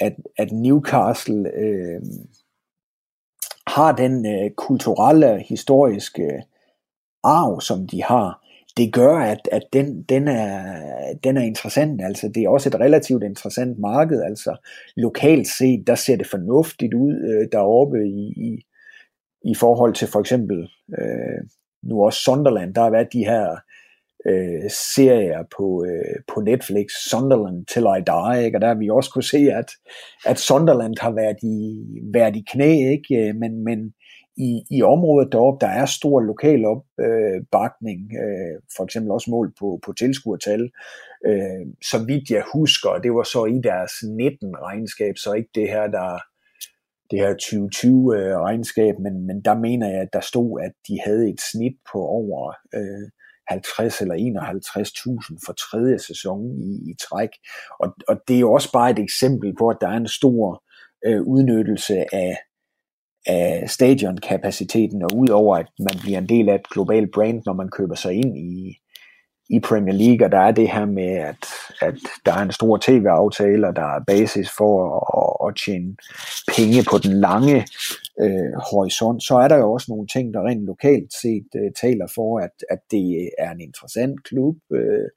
at, 0.00 0.16
at 0.38 0.52
Newcastle 0.52 1.50
øh, 1.54 2.02
har 3.66 3.96
den 3.96 4.26
øh, 4.26 4.50
kulturelle, 4.50 5.42
historiske 5.42 6.42
arv, 7.24 7.60
som 7.60 7.86
de 7.86 8.02
har, 8.02 8.46
det 8.76 8.92
gør, 8.92 9.16
at, 9.16 9.48
at 9.52 9.62
den, 9.72 10.02
den, 10.02 10.28
er, 10.28 10.82
den 11.24 11.36
er 11.36 11.42
interessant. 11.42 12.02
Altså, 12.04 12.28
det 12.34 12.42
er 12.42 12.48
også 12.48 12.68
et 12.68 12.74
relativt 12.74 13.22
interessant 13.22 13.78
marked. 13.78 14.22
Altså, 14.22 14.56
lokalt 14.96 15.46
set, 15.46 15.86
der 15.86 15.94
ser 15.94 16.16
det 16.16 16.26
fornuftigt 16.26 16.94
ud 16.94 17.14
øh, 17.14 17.48
deroppe 17.52 18.08
i, 18.08 18.32
i, 18.36 18.66
i 19.44 19.54
forhold 19.54 19.94
til 19.94 20.08
for 20.08 20.20
eksempel 20.20 20.68
øh, 20.98 21.48
nu 21.82 22.04
også 22.04 22.22
Sunderland. 22.22 22.74
Der 22.74 22.82
har 22.82 22.90
været 22.90 23.12
de 23.12 23.24
her 23.24 23.56
øh, 24.26 24.70
serier 24.94 25.42
på, 25.56 25.84
øh, 25.88 26.16
på 26.34 26.40
Netflix, 26.40 26.86
Sunderland 27.10 27.66
Till 27.66 27.86
I 27.98 28.00
Die, 28.06 28.44
ikke? 28.44 28.56
og 28.56 28.60
der 28.60 28.68
har 28.68 28.74
vi 28.74 28.90
også 28.90 29.10
kunne 29.10 29.30
se, 29.34 29.52
at, 29.60 29.70
at 30.26 30.38
Sunderland 30.38 30.94
har 31.00 31.10
været 31.10 31.40
i, 31.42 31.58
været 32.14 32.36
i 32.36 32.44
knæ, 32.52 32.70
ikke? 32.96 33.28
Øh, 33.28 33.34
men, 33.34 33.64
men 33.64 33.92
i, 34.36 34.62
i 34.70 34.82
området 34.82 35.32
deroppe, 35.32 35.66
der 35.66 35.72
er 35.72 35.86
stor 35.86 36.20
lokal 36.20 36.64
opbakning, 36.64 38.00
øh, 38.12 38.54
øh, 38.54 38.62
for 38.76 38.84
eksempel 38.84 39.10
også 39.10 39.30
mål 39.30 39.52
på, 39.58 39.80
på 39.86 39.92
tilskuertal. 39.92 40.70
Øh, 41.26 41.66
så 41.90 42.04
vidt 42.06 42.30
jeg 42.30 42.44
husker, 42.54 42.90
det 43.02 43.12
var 43.12 43.22
så 43.22 43.44
i 43.44 43.58
deres 43.70 43.92
19-regnskab, 43.92 45.14
så 45.16 45.32
ikke 45.32 45.50
det 45.54 45.68
her, 45.68 45.86
der 45.86 46.18
det 47.10 47.18
her 47.18 47.34
2020-regnskab, 47.34 48.94
øh, 48.98 49.02
men, 49.02 49.26
men 49.26 49.40
der 49.44 49.54
mener 49.58 49.88
jeg, 49.88 50.00
at 50.00 50.12
der 50.12 50.20
stod, 50.20 50.60
at 50.60 50.72
de 50.88 50.98
havde 51.04 51.30
et 51.30 51.40
snit 51.52 51.76
på 51.92 51.98
over 51.98 52.54
øh, 52.74 53.08
50 53.50 54.00
eller 54.00 54.14
51.000 54.14 55.38
for 55.46 55.52
tredje 55.52 55.98
sæson 55.98 56.40
i, 56.62 56.90
i 56.90 56.94
træk. 57.08 57.28
Og, 57.80 57.94
og 58.08 58.16
det 58.28 58.36
er 58.36 58.40
jo 58.40 58.52
også 58.52 58.72
bare 58.72 58.90
et 58.90 58.98
eksempel 58.98 59.54
på, 59.58 59.68
at 59.68 59.76
der 59.80 59.88
er 59.88 59.96
en 59.96 60.08
stor 60.08 60.62
øh, 61.06 61.22
udnyttelse 61.22 62.14
af, 62.14 62.38
af 63.26 63.70
stadionkapaciteten, 63.70 65.02
og 65.02 65.10
udover 65.16 65.56
at 65.56 65.66
man 65.78 66.00
bliver 66.00 66.18
en 66.18 66.28
del 66.28 66.48
af 66.48 66.54
et 66.54 66.70
globalt 66.70 67.10
brand, 67.14 67.42
når 67.46 67.52
man 67.52 67.68
køber 67.68 67.94
sig 67.94 68.14
ind 68.14 68.38
i, 68.38 68.78
i 69.48 69.60
Premier 69.60 69.94
League, 69.94 70.26
og 70.26 70.32
der 70.32 70.38
er 70.38 70.50
det 70.50 70.70
her 70.70 70.84
med, 70.84 71.12
at, 71.16 71.46
at 71.80 71.94
der 72.26 72.32
er 72.32 72.42
en 72.42 72.52
stor 72.52 72.78
tv-aftale, 72.82 73.68
og 73.68 73.76
der 73.76 73.96
er 73.96 74.04
basis 74.06 74.50
for 74.50 74.74
at, 75.18 75.48
at 75.48 75.56
tjene 75.64 75.96
penge 76.56 76.84
på 76.90 76.98
den 76.98 77.20
lange 77.20 77.66
øh, 78.20 78.52
horisont, 78.70 79.22
så 79.22 79.34
er 79.36 79.48
der 79.48 79.56
jo 79.56 79.72
også 79.72 79.86
nogle 79.88 80.06
ting, 80.06 80.34
der 80.34 80.46
rent 80.46 80.64
lokalt 80.64 81.12
set 81.22 81.46
øh, 81.56 81.72
taler 81.80 82.06
for, 82.14 82.38
at, 82.38 82.64
at 82.70 82.78
det 82.90 83.30
er 83.38 83.50
en 83.50 83.60
interessant 83.60 84.24
klub 84.24 84.56
øh, 84.72 85.08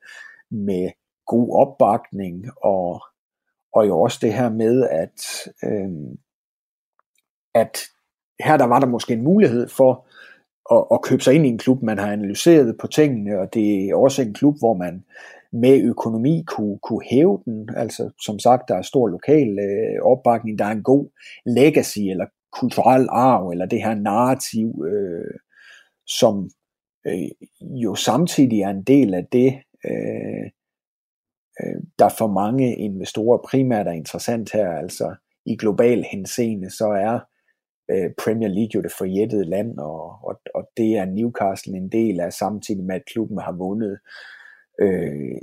med 0.52 0.90
god 1.28 1.56
opbakning, 1.56 2.46
og, 2.64 3.04
og 3.74 3.88
jo 3.88 4.02
også 4.02 4.20
det 4.22 4.34
her 4.34 4.50
med, 4.50 4.88
at, 4.92 5.50
øh, 5.64 5.90
at 7.54 7.78
her 8.40 8.58
der 8.58 8.66
var 8.66 8.80
der 8.80 8.88
måske 8.88 9.14
en 9.14 9.24
mulighed 9.24 9.68
for 9.68 10.08
at, 10.72 10.84
at 10.92 11.02
købe 11.02 11.24
sig 11.24 11.34
ind 11.36 11.46
i 11.46 11.50
en 11.50 11.58
klub, 11.58 11.82
man 11.82 11.98
har 11.98 12.12
analyseret 12.12 12.78
på 12.78 12.88
tingene, 12.88 13.40
og 13.40 13.54
det 13.54 13.86
er 13.86 13.96
også 13.96 14.22
en 14.22 14.34
klub, 14.34 14.60
hvor 14.60 14.74
man 14.74 15.04
med 15.52 15.82
økonomi 15.84 16.44
kunne, 16.48 16.80
kunne 16.80 17.04
hæve 17.10 17.42
den. 17.46 17.70
Altså 17.76 18.12
som 18.22 18.40
sagt, 18.40 18.68
der 18.68 18.76
er 18.76 18.82
stor 18.82 19.08
lokal 19.08 19.60
øh, 19.60 20.02
opbakning, 20.02 20.60
der 20.60 20.66
er 20.66 20.72
en 20.72 20.84
god 20.84 21.10
legacy 21.46 22.00
eller 22.00 22.26
kulturel 22.52 23.08
arv, 23.10 23.50
eller 23.50 23.66
det 23.66 23.84
her 23.84 23.96
narrativ, 23.96 24.86
øh, 24.88 25.40
som 26.08 26.50
øh, 27.08 27.30
jo 27.62 27.96
samtidig 27.96 28.62
er 28.62 28.70
en 28.70 28.84
del 28.84 29.14
af 29.14 29.26
det, 29.32 29.54
øh, 29.86 30.46
øh, 31.62 31.82
der 32.00 32.10
for 32.10 32.28
mange 32.28 32.76
investorer 32.76 33.38
primært 33.50 33.88
er 33.88 33.92
interessant 33.92 34.52
her, 34.52 34.72
altså 34.72 35.16
i 35.46 35.58
global 35.58 36.04
henseende, 36.12 36.70
så 36.70 36.88
er 36.88 37.20
øh, 37.92 38.12
Premier 38.24 38.50
League 38.50 38.72
jo 38.76 38.82
det 38.82 38.92
forjættede 38.98 39.46
land, 39.46 39.78
og, 39.78 40.04
og, 40.24 40.42
og 40.56 40.70
det 40.78 40.98
er 40.98 41.06
Newcastle 41.06 41.78
en 41.78 41.90
del 41.90 42.20
af, 42.20 42.34
samtidig 42.34 42.84
med 42.84 42.96
at 42.96 43.06
klubben 43.06 43.38
har 43.38 43.52
vundet 43.52 44.00
øh, 44.82 45.38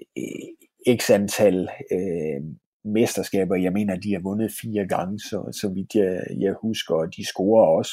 x 0.98 1.10
antal 1.10 1.68
øh, 1.92 2.42
mesterskaber. 2.84 3.56
Jeg 3.56 3.72
mener, 3.72 3.96
de 3.96 4.12
har 4.12 4.20
vundet 4.20 4.52
fire 4.62 4.86
gange, 4.86 5.18
så, 5.18 5.58
så 5.60 5.68
vidt 5.74 5.94
jeg, 5.94 6.22
jeg 6.40 6.54
husker, 6.62 6.94
og 6.94 7.16
de 7.16 7.26
scorer 7.26 7.66
også 7.66 7.92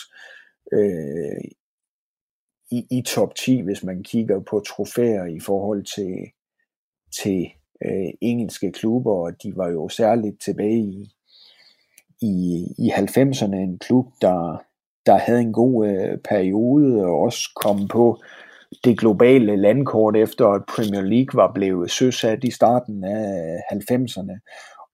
øh, 0.73 1.43
i, 2.71 2.87
i 2.91 3.01
top 3.01 3.35
10, 3.35 3.61
hvis 3.61 3.83
man 3.83 4.03
kigger 4.03 4.39
på 4.39 4.59
trofæer 4.59 5.25
i 5.25 5.39
forhold 5.39 5.83
til, 5.95 6.15
til 7.21 7.49
øh, 7.85 8.13
engelske 8.21 8.71
klubber, 8.71 9.13
og 9.13 9.43
de 9.43 9.53
var 9.55 9.69
jo 9.69 9.89
særligt 9.89 10.41
tilbage 10.41 10.79
i, 10.79 11.12
i, 12.23 12.67
i 12.77 12.89
90'erne 12.89 13.55
en 13.55 13.79
klub, 13.79 14.05
der, 14.21 14.63
der 15.05 15.17
havde 15.17 15.41
en 15.41 15.53
god 15.53 15.87
øh, 15.87 16.17
periode 16.29 17.05
og 17.05 17.19
også 17.19 17.49
kom 17.55 17.87
på 17.87 18.21
det 18.83 18.99
globale 18.99 19.55
landkort 19.55 20.17
efter 20.17 20.47
at 20.47 20.65
Premier 20.75 21.01
League 21.01 21.37
var 21.41 21.51
blevet 21.53 21.91
søsat 21.91 22.43
i 22.43 22.51
starten 22.51 23.03
af 23.03 23.57
90'erne. 23.71 24.39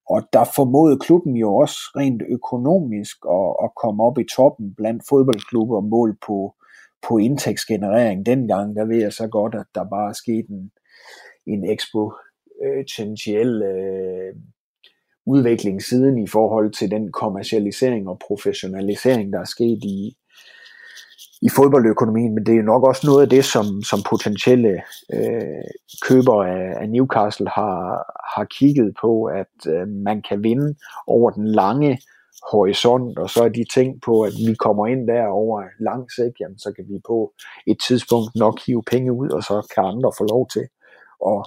Og 0.10 0.24
der 0.34 0.44
formåede 0.56 1.00
klubben 1.00 1.36
jo 1.36 1.56
også 1.56 1.80
rent 1.96 2.24
økonomisk 2.30 3.18
at, 3.30 3.56
at 3.64 3.70
komme 3.82 4.04
op 4.04 4.18
i 4.20 4.26
toppen 4.36 4.74
blandt 4.74 5.04
fodboldklubber 5.10 5.82
mål 5.82 6.18
på, 6.28 6.56
på 7.08 7.18
indtægtsgenerering. 7.18 8.26
Dengang, 8.26 8.76
der 8.76 8.86
ved 8.86 8.98
jeg 8.98 9.14
så 9.14 9.28
godt, 9.28 9.56
at 9.56 9.66
der 9.76 9.84
bare 9.90 10.14
skete 10.14 10.48
en, 10.50 10.72
en 11.48 11.70
eksponentiel 11.70 13.62
øh, 13.62 14.36
udvikling 15.30 15.82
siden 15.82 16.18
i 16.18 16.28
forhold 16.28 16.72
til 16.74 16.92
den 16.92 17.12
kommercialisering 17.12 18.08
og 18.10 18.20
professionalisering, 18.28 19.34
der 19.34 19.40
er 19.40 19.46
sket 19.56 19.80
i, 19.84 20.16
i 21.42 21.50
fodboldøkonomien, 21.56 22.36
men 22.36 22.46
det 22.46 22.58
er 22.58 22.64
nok 22.64 22.84
også 22.84 23.08
noget 23.08 23.22
af 23.22 23.30
det, 23.30 23.46
som, 23.46 23.66
som 23.90 24.00
potentielle 24.10 24.74
øh, 25.14 25.64
købere 26.08 26.50
af, 26.50 26.82
af 26.82 26.90
Newcastle 26.90 27.50
har, 27.50 27.80
har 28.36 28.46
kigget 28.46 28.94
på, 29.02 29.24
at 29.24 29.54
øh, 29.68 29.88
man 29.88 30.22
kan 30.30 30.44
vinde 30.44 30.76
over 31.08 31.30
den 31.30 31.48
lange 31.48 32.00
horisont, 32.52 33.18
og 33.18 33.30
så 33.30 33.44
er 33.44 33.50
de 33.50 33.64
tænkt 33.74 34.04
på, 34.04 34.22
at 34.22 34.34
vi 34.48 34.54
kommer 34.54 34.88
ind 34.88 35.08
der 35.08 35.26
over 35.28 35.64
lang 35.80 36.12
sigt, 36.12 36.36
jamen 36.40 36.60
så 36.60 36.74
kan 36.76 36.86
vi 36.90 37.00
på 37.08 37.34
et 37.68 37.78
tidspunkt 37.88 38.36
nok 38.36 38.56
hive 38.66 38.84
penge 38.92 39.14
ud, 39.14 39.30
og 39.30 39.44
så 39.44 39.68
kan 39.76 39.84
andre 39.84 40.12
få 40.18 40.24
lov 40.24 40.48
til 40.54 40.66
at 41.34 41.40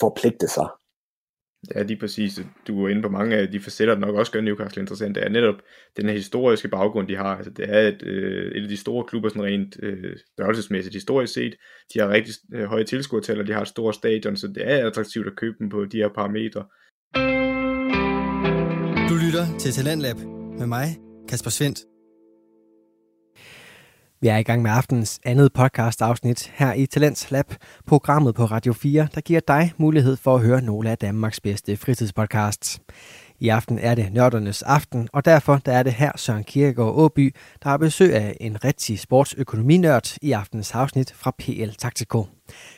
forpligte 0.00 0.48
sig. 0.48 0.68
Ja, 1.74 1.82
lige 1.82 2.00
præcis. 2.00 2.40
Du 2.66 2.84
er 2.84 2.88
inde 2.88 3.02
på 3.02 3.08
mange 3.08 3.36
af 3.36 3.48
de 3.48 3.60
facetter, 3.60 3.94
der 3.94 4.00
nok 4.00 4.14
også 4.14 4.32
gør 4.32 4.40
Newcastle 4.40 4.80
interessant. 4.80 5.14
Det 5.14 5.24
er 5.24 5.28
netop 5.28 5.54
den 5.96 6.06
her 6.06 6.12
historiske 6.12 6.68
baggrund, 6.68 7.08
de 7.08 7.16
har. 7.16 7.36
Altså, 7.36 7.50
det 7.50 7.64
er 7.68 7.88
et, 7.88 8.02
øh, 8.02 8.52
et 8.52 8.62
af 8.62 8.68
de 8.68 8.76
store 8.76 9.04
klubber, 9.04 9.28
sådan 9.28 9.44
rent 9.44 9.76
øh, 9.82 10.16
størrelsesmæssigt 10.32 10.94
historisk 10.94 11.34
set. 11.34 11.54
De 11.94 11.98
har 11.98 12.08
rigtig 12.08 12.34
øh, 12.54 12.64
høje 12.64 12.84
tilskuertal, 12.84 13.40
og 13.40 13.46
de 13.46 13.52
har 13.52 13.62
et 13.62 13.68
stort 13.68 13.94
stadion, 13.94 14.36
så 14.36 14.46
det 14.48 14.70
er 14.70 14.86
attraktivt 14.86 15.26
at 15.26 15.36
købe 15.36 15.56
dem 15.58 15.68
på 15.68 15.84
de 15.84 15.96
her 15.96 16.08
parametre. 16.08 16.64
Du 19.08 19.14
lytter 19.26 19.58
til 19.58 19.72
Talentlab 19.72 20.16
med 20.58 20.66
mig, 20.66 20.86
Kasper 21.28 21.50
Svendt. 21.50 21.95
Vi 24.26 24.30
er 24.30 24.36
i 24.36 24.42
gang 24.42 24.62
med 24.62 24.70
aftens 24.70 25.20
andet 25.24 25.52
podcast 25.52 26.02
afsnit 26.02 26.52
her 26.54 26.72
i 26.72 26.86
Talents 26.86 27.30
Lab, 27.30 27.46
programmet 27.86 28.34
på 28.34 28.44
Radio 28.44 28.72
4, 28.72 29.08
der 29.14 29.20
giver 29.20 29.40
dig 29.40 29.72
mulighed 29.76 30.16
for 30.16 30.34
at 30.34 30.40
høre 30.40 30.62
nogle 30.62 30.90
af 30.90 30.98
Danmarks 30.98 31.40
bedste 31.40 31.76
fritidspodcasts. 31.76 32.80
I 33.40 33.48
aften 33.48 33.78
er 33.78 33.94
det 33.94 34.12
nørdernes 34.12 34.62
aften, 34.62 35.08
og 35.12 35.24
derfor 35.24 35.60
der 35.66 35.72
er 35.72 35.82
det 35.82 35.92
her 35.92 36.12
Søren 36.16 36.44
Kierkegaard 36.44 36.94
Åby, 36.96 37.34
der 37.62 37.68
har 37.68 37.76
besøg 37.76 38.14
af 38.14 38.36
en 38.40 38.64
rigtig 38.64 38.98
sportsøkonominørd 38.98 40.16
i 40.22 40.32
aftens 40.32 40.74
afsnit 40.74 41.12
fra 41.12 41.30
PL 41.38 41.70
Taktiko. 41.78 42.26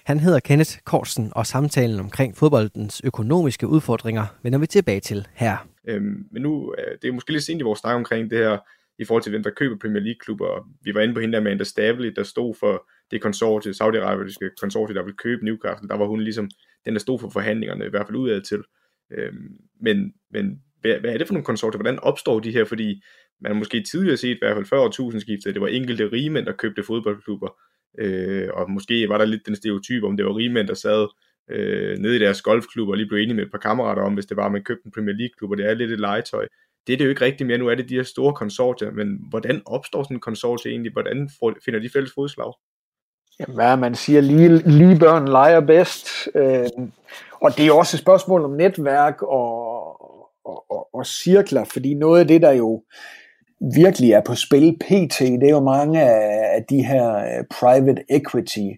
Han 0.04 0.20
hedder 0.20 0.40
Kenneth 0.40 0.78
Korsen, 0.84 1.32
og 1.32 1.46
samtalen 1.46 2.00
omkring 2.00 2.36
fodboldens 2.36 3.00
økonomiske 3.04 3.66
udfordringer 3.66 4.26
vender 4.42 4.58
vi 4.58 4.66
tilbage 4.66 5.00
til 5.00 5.26
her. 5.34 5.68
Øhm, 5.86 6.26
men 6.30 6.42
nu, 6.42 6.74
øh, 6.78 6.98
det 7.02 7.08
er 7.08 7.12
måske 7.12 7.32
lidt 7.32 7.44
sent 7.44 7.60
i 7.60 7.64
vores 7.64 7.78
snak 7.78 7.94
omkring 7.94 8.30
det 8.30 8.38
her 8.38 8.58
i 8.98 9.04
forhold 9.04 9.22
til 9.22 9.30
hvem 9.30 9.42
der 9.42 9.50
køber 9.50 9.76
Premier 9.78 10.02
League-klubber. 10.02 10.68
Vi 10.82 10.94
var 10.94 11.00
inde 11.00 11.14
på 11.14 11.20
hende 11.20 11.32
der 11.32 11.40
med 11.40 11.50
Amanda 11.50 11.64
Stavely, 11.64 12.12
der 12.16 12.22
stod 12.22 12.54
for 12.60 12.88
det 13.10 13.22
konsortie, 13.22 13.72
Saudi-Arabiske 13.72 14.50
konsortie, 14.60 14.94
der 14.94 15.02
ville 15.02 15.16
købe 15.16 15.44
Newcastle. 15.44 15.88
Der 15.88 15.96
var 15.96 16.06
hun 16.06 16.20
ligesom 16.20 16.50
den, 16.84 16.94
der 16.94 17.00
stod 17.00 17.18
for 17.18 17.30
forhandlingerne, 17.30 17.86
i 17.86 17.90
hvert 17.90 18.06
fald 18.06 18.16
udad 18.16 18.40
til. 18.40 18.62
Øhm, 19.12 19.56
men 19.80 20.14
men 20.30 20.62
hvad, 20.80 21.00
hvad 21.00 21.12
er 21.14 21.18
det 21.18 21.26
for 21.26 21.34
nogle 21.34 21.44
konsortier? 21.44 21.82
Hvordan 21.82 21.98
opstår 21.98 22.40
de 22.40 22.50
her? 22.50 22.64
Fordi 22.64 23.02
man 23.40 23.56
måske 23.56 23.82
tidligere 23.82 24.16
set 24.16 24.34
i 24.34 24.38
hvert 24.40 24.56
fald 24.56 24.66
før 24.66 24.78
årtusindskiftet, 24.78 25.54
det 25.54 25.62
var 25.62 25.68
enkelte 25.68 26.12
rigmænd, 26.12 26.46
der 26.46 26.52
købte 26.52 26.82
fodboldklubber. 26.82 27.60
Øh, 27.98 28.48
og 28.52 28.70
måske 28.70 29.08
var 29.08 29.18
der 29.18 29.24
lidt 29.24 29.46
den 29.46 29.56
stereotyp, 29.56 30.02
om 30.02 30.16
det 30.16 30.26
var 30.26 30.36
rigmænd, 30.36 30.68
der 30.68 30.74
sad 30.74 31.06
øh, 31.50 31.98
nede 31.98 32.16
i 32.16 32.18
deres 32.18 32.42
golfklub 32.42 32.88
og 32.88 32.96
lige 32.96 33.06
blev 33.08 33.18
enige 33.18 33.34
med 33.34 33.44
et 33.44 33.50
par 33.50 33.58
kammerater 33.58 34.02
om, 34.02 34.14
hvis 34.14 34.26
det 34.26 34.36
var, 34.36 34.46
at 34.46 34.52
man 34.52 34.64
købte 34.64 34.86
en 34.86 34.92
Premier 34.92 35.14
League-klub, 35.14 35.50
og 35.50 35.56
det 35.56 35.66
er 35.66 35.74
lidt 35.74 35.92
et 35.92 36.00
legetøj 36.00 36.46
det 36.86 36.92
er 36.92 36.96
det 36.96 37.04
jo 37.04 37.10
ikke 37.10 37.24
rigtigt 37.24 37.46
mere. 37.46 37.58
Nu 37.58 37.68
er 37.68 37.74
det 37.74 37.88
de 37.88 37.94
her 37.94 38.02
store 38.02 38.34
konsortier, 38.34 38.90
men 38.90 39.18
hvordan 39.30 39.62
opstår 39.66 40.02
sådan 40.02 40.16
en 40.16 40.20
konsortie 40.20 40.70
egentlig? 40.70 40.92
Hvordan 40.92 41.30
finder 41.64 41.80
de 41.80 41.90
fælles 41.92 42.12
fodslag? 42.14 42.52
Jamen, 43.40 43.54
hvad 43.54 43.76
man 43.76 43.94
siger, 43.94 44.20
lige, 44.20 44.56
lige 44.56 44.98
børn 44.98 45.28
leger 45.28 45.60
bedst. 45.60 46.08
Øh, 46.34 46.66
og 47.40 47.56
det 47.56 47.66
er 47.66 47.72
også 47.72 47.96
et 47.96 48.00
spørgsmål 48.00 48.44
om 48.44 48.50
netværk 48.50 49.22
og, 49.22 49.50
og, 50.44 50.70
og, 50.70 50.94
og 50.94 51.06
cirkler, 51.06 51.64
fordi 51.64 51.94
noget 51.94 52.20
af 52.20 52.26
det, 52.26 52.42
der 52.42 52.52
jo 52.52 52.82
virkelig 53.74 54.12
er 54.12 54.22
på 54.26 54.34
spil 54.34 54.78
pt, 54.80 55.18
det 55.18 55.42
er 55.42 55.50
jo 55.50 55.60
mange 55.60 56.02
af 56.56 56.64
de 56.70 56.84
her 56.84 57.14
øh, 57.16 57.44
private 57.50 58.04
equity 58.10 58.68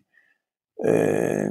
øh, 0.87 1.51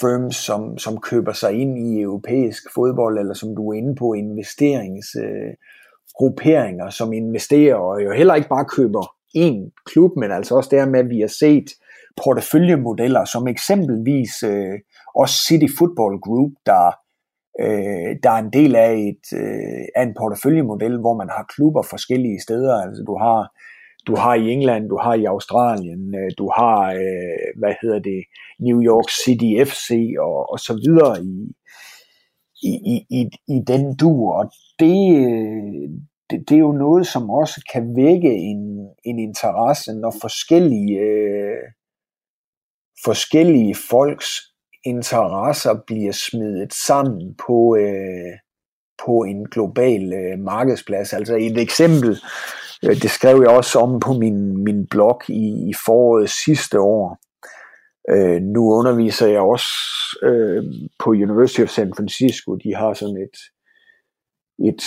firms, 0.00 0.36
som, 0.36 0.78
som 0.78 1.00
køber 1.00 1.32
sig 1.32 1.52
ind 1.52 1.78
i 1.78 2.00
europæisk 2.00 2.62
fodbold, 2.74 3.18
eller 3.18 3.34
som 3.34 3.56
du 3.56 3.70
er 3.70 3.76
inde 3.76 3.94
på, 3.94 4.12
investeringsgrupperinger, 4.12 6.86
øh, 6.86 6.92
som 6.92 7.12
investerer, 7.12 7.74
og 7.74 8.04
jo 8.04 8.12
heller 8.12 8.34
ikke 8.34 8.48
bare 8.48 8.64
køber 8.64 9.14
en 9.34 9.72
klub, 9.86 10.16
men 10.16 10.32
altså 10.32 10.54
også 10.54 10.70
dermed, 10.72 11.00
at 11.00 11.10
vi 11.10 11.20
har 11.20 11.28
set 11.28 11.70
porteføljemodeller, 12.24 13.24
som 13.24 13.48
eksempelvis 13.48 14.42
øh, 14.42 14.78
også 15.14 15.34
City 15.48 15.66
Football 15.78 16.20
Group, 16.20 16.52
der, 16.66 16.86
øh, 17.60 18.16
der 18.22 18.30
er 18.30 18.38
en 18.38 18.52
del 18.52 18.76
af, 18.76 18.92
et, 18.92 19.38
øh, 19.38 19.84
af 19.96 20.02
en 20.02 20.14
porteføljemodel, 20.18 21.00
hvor 21.00 21.16
man 21.16 21.28
har 21.28 21.46
klubber 21.54 21.82
forskellige 21.82 22.40
steder. 22.40 22.74
Altså 22.74 23.02
du 23.06 23.16
har 23.16 23.52
du 24.06 24.16
har 24.16 24.34
i 24.34 24.50
England, 24.50 24.88
du 24.88 24.98
har 25.02 25.14
i 25.14 25.24
Australien, 25.24 26.14
øh, 26.14 26.30
du 26.38 26.50
har, 26.56 26.92
øh, 26.92 27.58
hvad 27.58 27.74
hedder 27.82 27.98
det, 27.98 28.24
New 28.60 28.82
York 28.82 29.08
City 29.24 29.70
FC 29.70 29.90
og, 30.18 30.52
og 30.52 30.58
så 30.58 30.74
videre 30.84 31.24
i, 31.24 32.72
i, 32.94 33.06
i, 33.10 33.20
i 33.48 33.58
den 33.66 33.96
dur, 33.96 34.32
og 34.32 34.52
det, 34.78 35.16
øh, 35.16 35.90
det, 36.30 36.48
det 36.48 36.54
er 36.54 36.66
jo 36.68 36.72
noget, 36.72 37.06
som 37.06 37.30
også 37.30 37.68
kan 37.72 37.96
vække 37.96 38.32
en, 38.34 38.62
en 39.04 39.18
interesse, 39.18 39.92
når 39.92 40.14
forskellige, 40.20 40.98
øh, 40.98 41.62
forskellige 43.04 43.74
folks 43.90 44.28
interesser 44.84 45.74
bliver 45.86 46.12
smidt 46.12 46.74
sammen 46.74 47.34
på, 47.46 47.76
øh, 47.76 48.32
på 49.04 49.12
en 49.22 49.48
global 49.50 50.12
øh, 50.12 50.38
markedsplads. 50.38 51.12
Altså 51.12 51.36
et 51.36 51.58
eksempel, 51.58 52.18
Øh, 52.84 52.96
det 53.02 53.10
skrev 53.10 53.40
jeg 53.40 53.50
også 53.50 53.78
om 53.78 54.00
på 54.00 54.12
min, 54.12 54.64
min 54.64 54.86
blog 54.86 55.20
i, 55.28 55.68
i 55.70 55.72
foråret 55.86 56.30
sidste 56.30 56.80
år. 56.80 57.18
Øh, 58.10 58.42
nu 58.42 58.72
underviser 58.72 59.26
jeg 59.26 59.40
også 59.40 59.68
øh, 60.22 60.64
på 60.98 61.10
University 61.10 61.60
of 61.60 61.68
San 61.68 61.92
Francisco. 61.96 62.56
De 62.56 62.74
har 62.74 62.94
sådan 62.94 63.16
et, 63.16 63.36
et, 64.68 64.82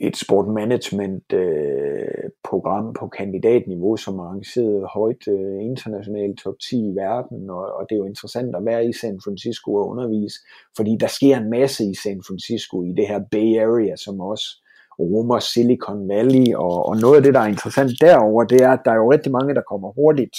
et 0.00 0.16
sport 0.16 0.48
management 0.48 1.32
øh, 1.32 2.30
program 2.44 2.94
på 2.98 3.08
kandidatniveau, 3.08 3.96
som 3.96 4.18
er 4.18 4.24
arrangeret 4.24 4.88
højt 4.94 5.28
øh, 5.28 5.62
internationalt 5.62 6.38
top 6.38 6.54
10 6.70 6.76
i 6.76 6.94
verden, 6.94 7.50
og, 7.50 7.64
og 7.76 7.86
det 7.88 7.94
er 7.94 7.98
jo 7.98 8.06
interessant 8.06 8.56
at 8.56 8.64
være 8.64 8.86
i 8.86 8.92
San 8.92 9.20
Francisco 9.24 9.74
og 9.74 9.88
undervise, 9.88 10.38
fordi 10.76 10.96
der 11.00 11.06
sker 11.06 11.36
en 11.36 11.50
masse 11.50 11.84
i 11.84 11.94
San 11.94 12.22
Francisco, 12.26 12.82
i 12.82 12.92
det 12.96 13.08
her 13.08 13.20
Bay 13.30 13.58
Area, 13.58 13.96
som 13.96 14.20
også 14.20 14.63
Roma, 14.98 15.40
Silicon 15.40 16.08
Valley, 16.08 16.54
og, 16.54 16.88
og 16.88 16.96
noget 16.96 17.16
af 17.16 17.22
det, 17.22 17.34
der 17.34 17.40
er 17.40 17.46
interessant 17.46 17.92
derover, 18.00 18.44
det 18.44 18.60
er, 18.60 18.72
at 18.72 18.80
der 18.84 18.90
er 18.90 18.96
jo 18.96 19.12
rigtig 19.12 19.32
mange, 19.32 19.54
der 19.54 19.62
kommer 19.62 19.92
hurtigt 19.92 20.36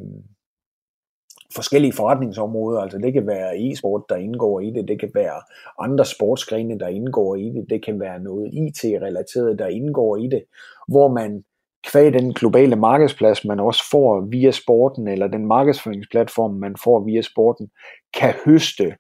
forskellige 1.54 1.92
forretningsområder, 1.92 2.80
altså 2.80 2.98
det 2.98 3.12
kan 3.12 3.26
være 3.26 3.58
e-sport, 3.58 4.02
der 4.08 4.16
indgår 4.16 4.60
i 4.60 4.70
det, 4.70 4.88
det 4.88 5.00
kan 5.00 5.10
være 5.14 5.42
andre 5.78 6.04
sportsgrene, 6.04 6.78
der 6.78 6.88
indgår 6.88 7.36
i 7.36 7.44
det, 7.44 7.66
det 7.70 7.84
kan 7.84 8.00
være 8.00 8.20
noget 8.20 8.50
IT-relateret, 8.52 9.58
der 9.58 9.66
indgår 9.66 10.16
i 10.16 10.26
det, 10.26 10.44
hvor 10.88 11.08
man 11.08 11.44
kvæg 11.84 12.12
den 12.12 12.34
globale 12.34 12.76
markedsplads, 12.76 13.44
man 13.44 13.60
også 13.60 13.82
får 13.90 14.20
via 14.30 14.50
sporten, 14.50 15.08
eller 15.08 15.26
den 15.26 15.46
markedsføringsplatform, 15.46 16.54
man 16.54 16.76
får 16.84 17.04
via 17.04 17.22
sporten, 17.22 17.70
kan 18.14 18.34
høste 18.44 18.96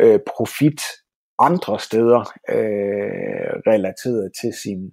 øh, 0.00 0.18
profit 0.36 0.80
andre 1.38 1.78
steder 1.78 2.20
øh, 2.50 3.50
relateret 3.66 4.32
til 4.40 4.52
sin, 4.62 4.92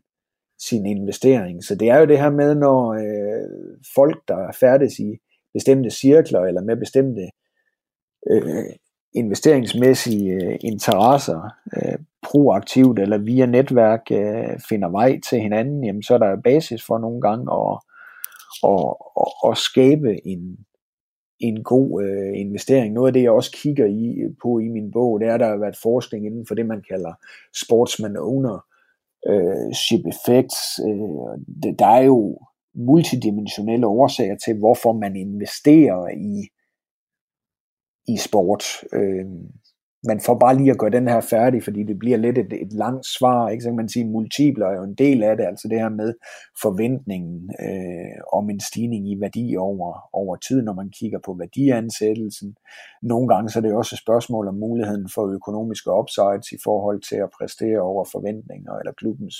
sin 0.59 0.85
investering. 0.85 1.63
Så 1.63 1.75
det 1.75 1.89
er 1.89 1.99
jo 1.99 2.05
det 2.05 2.19
her 2.19 2.29
med, 2.29 2.55
når 2.55 2.93
øh, 2.93 3.77
folk, 3.95 4.17
der 4.27 4.51
færdes 4.51 4.99
i 4.99 5.17
bestemte 5.57 5.89
cirkler 5.89 6.41
eller 6.41 6.61
med 6.61 6.77
bestemte 6.77 7.25
øh, 8.31 8.71
investeringsmæssige 9.15 10.31
øh, 10.33 10.57
interesser 10.61 11.41
øh, 11.77 11.99
proaktivt 12.23 12.99
eller 12.99 13.17
via 13.17 13.45
netværk 13.45 14.01
øh, 14.11 14.59
finder 14.69 14.89
vej 14.89 15.19
til 15.29 15.39
hinanden, 15.39 15.83
jamen 15.83 16.03
så 16.03 16.13
er 16.13 16.17
der 16.17 16.41
basis 16.43 16.81
for 16.87 16.97
nogle 16.97 17.21
gange 17.21 17.45
at, 17.61 17.73
at, 18.73 18.85
at, 19.23 19.51
at 19.51 19.57
skabe 19.57 20.27
en, 20.27 20.57
en 21.39 21.63
god 21.63 22.03
øh, 22.03 22.31
investering. 22.35 22.93
Noget 22.93 23.07
af 23.07 23.13
det, 23.13 23.23
jeg 23.23 23.31
også 23.31 23.51
kigger 23.51 23.85
i, 23.85 24.05
øh, 24.23 24.31
på 24.43 24.59
i 24.59 24.67
min 24.67 24.91
bog, 24.91 25.19
det 25.19 25.27
er, 25.27 25.33
at 25.33 25.39
der 25.39 25.47
har 25.47 25.57
været 25.57 25.83
forskning 25.83 26.25
inden 26.25 26.45
for 26.47 26.55
det, 26.55 26.65
man 26.65 26.83
kalder 26.89 27.13
sportsman 27.63 28.17
owner 28.17 28.57
øh, 29.29 29.73
ship 29.73 30.03
effects. 30.13 30.59
Øh, 30.87 31.33
det, 31.63 31.79
der 31.79 31.87
er 31.87 32.03
jo 32.03 32.39
multidimensionelle 32.77 33.87
årsager 33.87 34.37
til, 34.45 34.57
hvorfor 34.57 34.93
man 34.93 35.15
investerer 35.15 36.07
i, 36.07 36.47
i 38.13 38.17
sport. 38.17 38.63
Øh, 38.93 39.25
men 40.03 40.19
for 40.21 40.35
bare 40.39 40.57
lige 40.57 40.71
at 40.71 40.77
gøre 40.77 40.89
den 40.89 41.07
her 41.07 41.21
færdig, 41.21 41.63
fordi 41.63 41.83
det 41.83 41.99
bliver 41.99 42.17
lidt 42.17 42.37
et, 42.37 42.53
et 42.53 42.73
langt 42.73 43.05
svar, 43.05 43.49
ikke? 43.49 43.61
så 43.61 43.69
kan 43.69 43.75
man 43.75 43.89
sige, 43.89 44.05
multipler 44.05 44.67
er 44.67 44.75
jo 44.75 44.83
en 44.83 44.95
del 44.95 45.23
af 45.23 45.37
det, 45.37 45.45
altså 45.45 45.67
det 45.67 45.79
her 45.79 45.89
med 45.89 46.13
forventningen 46.61 47.49
øh, 47.67 48.17
om 48.33 48.49
en 48.49 48.59
stigning 48.59 49.11
i 49.11 49.15
værdi 49.19 49.55
over, 49.57 50.09
over 50.13 50.35
tid, 50.35 50.61
når 50.61 50.73
man 50.73 50.89
kigger 50.99 51.19
på 51.25 51.33
værdiansættelsen. 51.33 52.55
Nogle 53.01 53.27
gange 53.27 53.49
så 53.49 53.59
er 53.59 53.63
det 53.63 53.73
også 53.73 53.95
et 53.95 53.99
spørgsmål 54.05 54.47
om 54.47 54.55
muligheden 54.55 55.09
for 55.13 55.23
økonomiske 55.37 55.91
upsides 55.99 56.51
i 56.51 56.59
forhold 56.63 57.01
til 57.09 57.15
at 57.15 57.33
præstere 57.37 57.79
over 57.79 58.05
forventninger, 58.11 58.73
eller 58.79 58.91
klubbens 58.91 59.35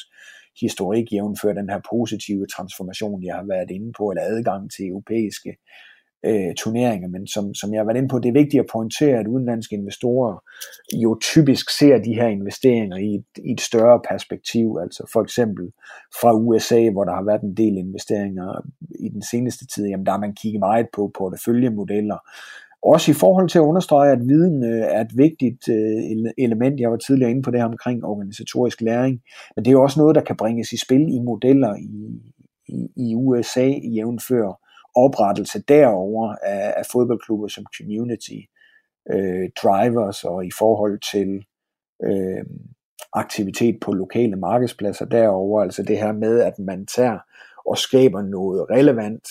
historik 0.61 1.13
jævnfører 1.13 1.53
den 1.53 1.69
her 1.69 1.81
positive 1.93 2.45
transformation, 2.55 3.23
jeg 3.23 3.35
har 3.35 3.45
været 3.47 3.71
inde 3.71 3.91
på, 3.97 4.09
eller 4.09 4.23
adgang 4.23 4.71
til 4.71 4.87
europæiske 4.87 5.57
øh, 6.25 6.55
turneringer, 6.55 7.07
men 7.07 7.27
som, 7.27 7.53
som 7.53 7.73
jeg 7.73 7.79
har 7.79 7.85
været 7.85 7.97
inde 7.97 8.09
på, 8.09 8.19
det 8.19 8.29
er 8.29 8.41
vigtigt 8.41 8.61
at 8.61 8.69
pointere, 8.71 9.19
at 9.19 9.27
udenlandske 9.27 9.75
investorer 9.75 10.43
jo 11.03 11.17
typisk 11.21 11.69
ser 11.79 11.97
de 11.97 12.13
her 12.13 12.27
investeringer 12.27 12.97
i 12.97 13.15
et, 13.15 13.45
i 13.45 13.51
et 13.51 13.61
større 13.61 13.99
perspektiv, 14.09 14.77
altså 14.81 15.09
for 15.13 15.21
eksempel 15.21 15.65
fra 16.21 16.33
USA, 16.33 16.89
hvor 16.89 17.03
der 17.03 17.15
har 17.15 17.23
været 17.23 17.41
en 17.41 17.57
del 17.57 17.77
investeringer 17.77 18.49
i 18.99 19.09
den 19.09 19.21
seneste 19.21 19.67
tid, 19.67 19.85
jamen 19.87 20.05
der 20.05 20.11
har 20.11 20.19
man 20.19 20.35
kigget 20.41 20.59
meget 20.59 20.87
på 20.93 21.11
porteføljemodeller, 21.17 22.17
også 22.83 23.11
i 23.11 23.13
forhold 23.13 23.49
til 23.49 23.59
at 23.59 23.63
understrege, 23.63 24.11
at 24.11 24.19
viden 24.19 24.63
øh, 24.63 24.81
er 24.81 25.01
et 25.01 25.17
vigtigt 25.17 25.69
øh, 25.69 26.31
element. 26.37 26.79
Jeg 26.79 26.91
var 26.91 26.97
tidligere 26.97 27.31
inde 27.31 27.41
på 27.41 27.51
det 27.51 27.59
her 27.59 27.67
omkring 27.67 28.05
organisatorisk 28.05 28.81
læring, 28.81 29.21
men 29.55 29.65
det 29.65 29.71
er 29.71 29.77
jo 29.77 29.83
også 29.83 29.99
noget, 29.99 30.15
der 30.15 30.21
kan 30.21 30.37
bringes 30.37 30.71
i 30.71 30.77
spil 30.77 31.01
i 31.01 31.19
modeller 31.19 31.75
i, 31.75 32.21
i, 32.67 32.87
i 32.95 33.15
USA, 33.15 33.67
jævnfør 33.67 34.59
oprettelse 34.95 35.63
derover 35.67 36.35
af, 36.35 36.73
af 36.77 36.85
fodboldklubber 36.91 37.47
som 37.47 37.65
community 37.77 38.39
øh, 39.11 39.49
drivers 39.63 40.23
og 40.23 40.45
i 40.45 40.51
forhold 40.57 40.99
til 41.11 41.45
øh, 42.03 42.45
aktivitet 43.13 43.79
på 43.81 43.91
lokale 43.91 44.35
markedspladser 44.35 45.05
derover, 45.05 45.61
altså 45.61 45.83
det 45.83 45.97
her 45.97 46.11
med, 46.11 46.41
at 46.41 46.59
man 46.59 46.85
tager 46.85 47.19
og 47.65 47.77
skaber 47.77 48.21
noget 48.21 48.65
relevant, 48.71 49.27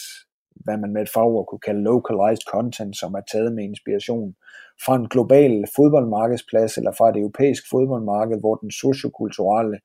hvad 0.67 0.77
man 0.83 0.93
med 0.93 1.03
et 1.03 1.15
fagord 1.15 1.47
kunne 1.47 1.67
kalde 1.69 1.83
localized 1.93 2.45
content, 2.55 2.95
som 3.01 3.15
er 3.15 3.25
taget 3.33 3.53
med 3.55 3.65
inspiration 3.65 4.35
fra 4.85 4.95
en 4.97 5.09
global 5.09 5.65
fodboldmarkedsplads 5.77 6.73
eller 6.79 6.93
fra 6.99 7.09
et 7.11 7.17
europæisk 7.17 7.63
fodboldmarked, 7.71 8.37
hvor 8.41 8.55
den 8.55 8.71
sociokulturelle 8.71 9.79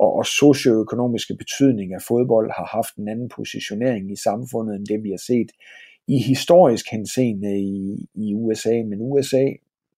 og, 0.00 0.10
og 0.18 0.26
socioøkonomiske 0.26 1.34
betydning 1.42 1.94
af 1.94 2.02
fodbold 2.08 2.50
har 2.58 2.68
haft 2.76 2.96
en 2.96 3.08
anden 3.08 3.28
positionering 3.28 4.12
i 4.12 4.16
samfundet, 4.16 4.76
end 4.76 4.86
det 4.86 5.04
vi 5.04 5.10
har 5.10 5.22
set 5.26 5.50
i 6.08 6.18
historisk 6.18 6.86
henseende 6.90 7.60
i, 7.60 8.06
i 8.14 8.34
USA. 8.34 8.74
Men 8.90 8.98
USA, 9.00 9.44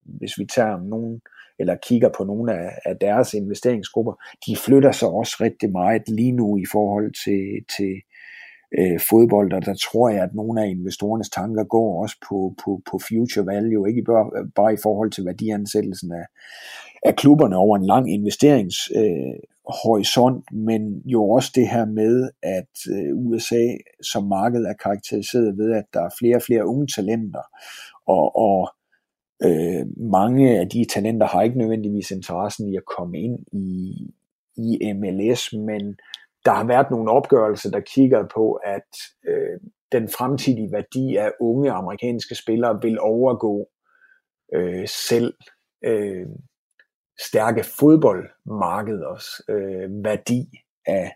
hvis 0.05 0.39
vi 0.39 0.47
tager 0.47 0.83
nogen, 0.83 1.21
eller 1.59 1.77
kigger 1.89 2.11
på 2.17 2.25
nogle 2.25 2.53
af, 2.55 2.71
af 2.85 2.97
deres 2.97 3.35
investeringsgrupper, 3.35 4.15
de 4.47 4.57
flytter 4.57 4.93
sig 4.93 5.09
også 5.09 5.37
rigtig 5.41 5.71
meget 5.73 6.03
lige 6.09 6.33
nu 6.33 6.57
i 6.57 6.65
forhold 6.73 7.13
til, 7.25 7.65
til 7.77 7.95
øh, 8.79 9.01
fodbold, 9.11 9.53
og 9.53 9.67
der 9.67 9.75
tror 9.75 10.09
jeg, 10.09 10.23
at 10.23 10.35
nogle 10.35 10.63
af 10.63 10.69
investorernes 10.69 11.31
tanker 11.31 11.65
går 11.65 12.03
også 12.03 12.17
på, 12.29 12.55
på, 12.65 12.83
på 12.91 13.01
future 13.09 13.47
value, 13.47 13.89
ikke 13.89 14.03
bare, 14.03 14.31
bare 14.55 14.75
i 14.75 14.79
forhold 14.83 15.11
til 15.11 15.25
værdiansættelsen 15.25 16.13
af, 16.13 16.27
af 17.05 17.17
klubberne 17.17 17.57
over 17.57 17.77
en 17.77 17.87
lang 17.87 18.13
investeringshorisont, 18.13 20.45
øh, 20.53 20.59
men 20.59 21.03
jo 21.05 21.31
også 21.31 21.53
det 21.55 21.69
her 21.69 21.85
med, 21.85 22.31
at 22.43 22.71
øh, 22.91 23.17
USA 23.17 23.67
som 24.03 24.25
marked 24.25 24.65
er 24.65 24.73
karakteriseret 24.73 25.59
ved, 25.59 25.73
at 25.73 25.85
der 25.95 26.01
er 26.01 26.11
flere 26.19 26.37
og 26.37 26.43
flere 26.43 26.67
unge 26.67 26.87
talenter, 26.87 27.43
og, 28.07 28.37
og 28.37 28.75
øh, 29.45 29.87
mange 29.97 30.61
af 30.61 30.69
de 30.69 30.85
talenter 30.85 31.27
har 31.27 31.43
ikke 31.43 31.59
nødvendigvis 31.59 32.11
interessen 32.11 32.69
i 32.69 32.77
at 32.77 32.85
komme 32.97 33.19
ind 33.19 33.39
i, 33.53 33.97
i 34.57 34.93
MLS, 34.93 35.53
men 35.53 35.97
der 36.45 36.53
har 36.53 36.65
været 36.67 36.91
nogle 36.91 37.11
opgørelser, 37.11 37.71
der 37.71 37.81
kigger 37.81 38.29
på, 38.35 38.53
at 38.53 38.91
øh, 39.29 39.61
den 39.93 40.09
fremtidige 40.09 40.73
værdi 40.73 41.17
af 41.17 41.31
unge 41.41 41.71
amerikanske 41.71 42.35
spillere 42.35 42.79
vil 42.83 43.01
overgå 43.01 43.69
øh, 44.55 44.89
selv 44.89 45.35
øh, 45.85 46.27
stærke 47.21 47.65
fodboldmarkeders 47.65 49.27
øh, 49.49 50.05
værdi 50.05 50.49
af 50.87 51.13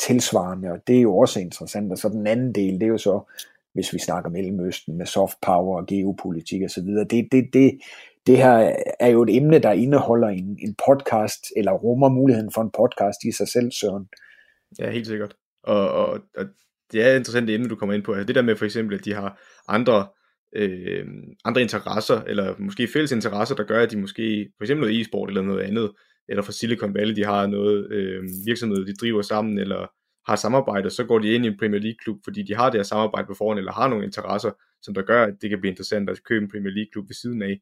tilsvarende, 0.00 0.70
og 0.70 0.78
det 0.86 0.96
er 0.96 1.00
jo 1.00 1.18
også 1.18 1.40
interessant. 1.40 1.92
Og 1.92 1.98
så 1.98 2.08
den 2.08 2.26
anden 2.26 2.54
del, 2.54 2.74
det 2.74 2.82
er 2.82 2.86
jo 2.86 2.98
så, 2.98 3.20
hvis 3.72 3.92
vi 3.92 3.98
snakker 3.98 4.30
Mellemøsten 4.30 4.96
med 4.96 5.06
soft 5.06 5.38
power 5.46 5.80
og 5.80 5.86
geopolitik 5.86 6.62
osv., 6.62 6.84
det, 6.84 7.28
det, 7.32 7.48
det, 7.52 7.78
det 8.26 8.36
her 8.36 8.76
er 9.00 9.08
jo 9.08 9.22
et 9.22 9.36
emne, 9.36 9.58
der 9.58 9.72
indeholder 9.72 10.28
en, 10.28 10.58
en 10.62 10.74
podcast, 10.86 11.44
eller 11.56 11.72
rummer 11.72 12.08
muligheden 12.08 12.52
for 12.54 12.62
en 12.62 12.70
podcast 12.70 13.24
i 13.24 13.32
sig 13.32 13.48
selv, 13.48 13.72
Søren. 13.72 14.08
Ja, 14.78 14.90
helt 14.90 15.06
sikkert. 15.06 15.34
Og, 15.62 15.90
og, 15.90 16.20
og 16.36 16.46
det 16.92 17.02
er 17.02 17.12
et 17.12 17.16
interessant 17.16 17.50
emne, 17.50 17.68
du 17.68 17.76
kommer 17.76 17.94
ind 17.94 18.02
på. 18.02 18.12
Altså 18.12 18.26
det 18.26 18.34
der 18.34 18.42
med 18.42 18.56
for 18.56 18.64
eksempel, 18.64 18.98
at 18.98 19.04
de 19.04 19.12
har 19.12 19.40
andre 19.68 20.06
øh, 20.56 21.06
andre 21.44 21.62
interesser, 21.62 22.22
eller 22.22 22.54
måske 22.58 22.88
fælles 22.92 23.12
interesser, 23.12 23.54
der 23.54 23.64
gør, 23.64 23.82
at 23.82 23.90
de 23.90 24.00
måske, 24.00 24.52
for 24.56 24.64
eksempel 24.64 24.80
noget 24.86 25.00
e-sport 25.00 25.28
eller 25.28 25.42
noget 25.42 25.62
andet, 25.62 25.92
eller 26.28 26.42
fra 26.42 26.52
Silicon 26.52 26.94
Valley, 26.94 27.16
de 27.16 27.24
har 27.24 27.46
noget 27.46 27.92
øh, 27.92 28.24
virksomhed, 28.46 28.86
de 28.86 28.94
driver 28.94 29.22
sammen, 29.22 29.58
eller 29.58 29.86
har 30.30 30.36
samarbejde, 30.36 30.90
så 30.90 31.04
går 31.04 31.18
de 31.18 31.34
ind 31.34 31.44
i 31.44 31.48
en 31.48 31.58
Premier 31.58 31.80
League-klub, 31.80 32.18
fordi 32.24 32.42
de 32.42 32.54
har 32.54 32.70
det 32.70 32.78
her 32.78 32.82
samarbejde 32.82 33.26
på 33.26 33.34
forhånd, 33.34 33.58
eller 33.58 33.72
har 33.72 33.88
nogle 33.88 34.04
interesser, 34.04 34.50
som 34.82 34.94
der 34.94 35.02
gør, 35.02 35.24
at 35.24 35.34
det 35.42 35.50
kan 35.50 35.60
blive 35.60 35.70
interessant 35.70 36.10
at 36.10 36.24
købe 36.24 36.42
en 36.44 36.50
Premier 36.50 36.72
League-klub 36.72 37.04
ved 37.08 37.14
siden 37.14 37.42
af. 37.42 37.58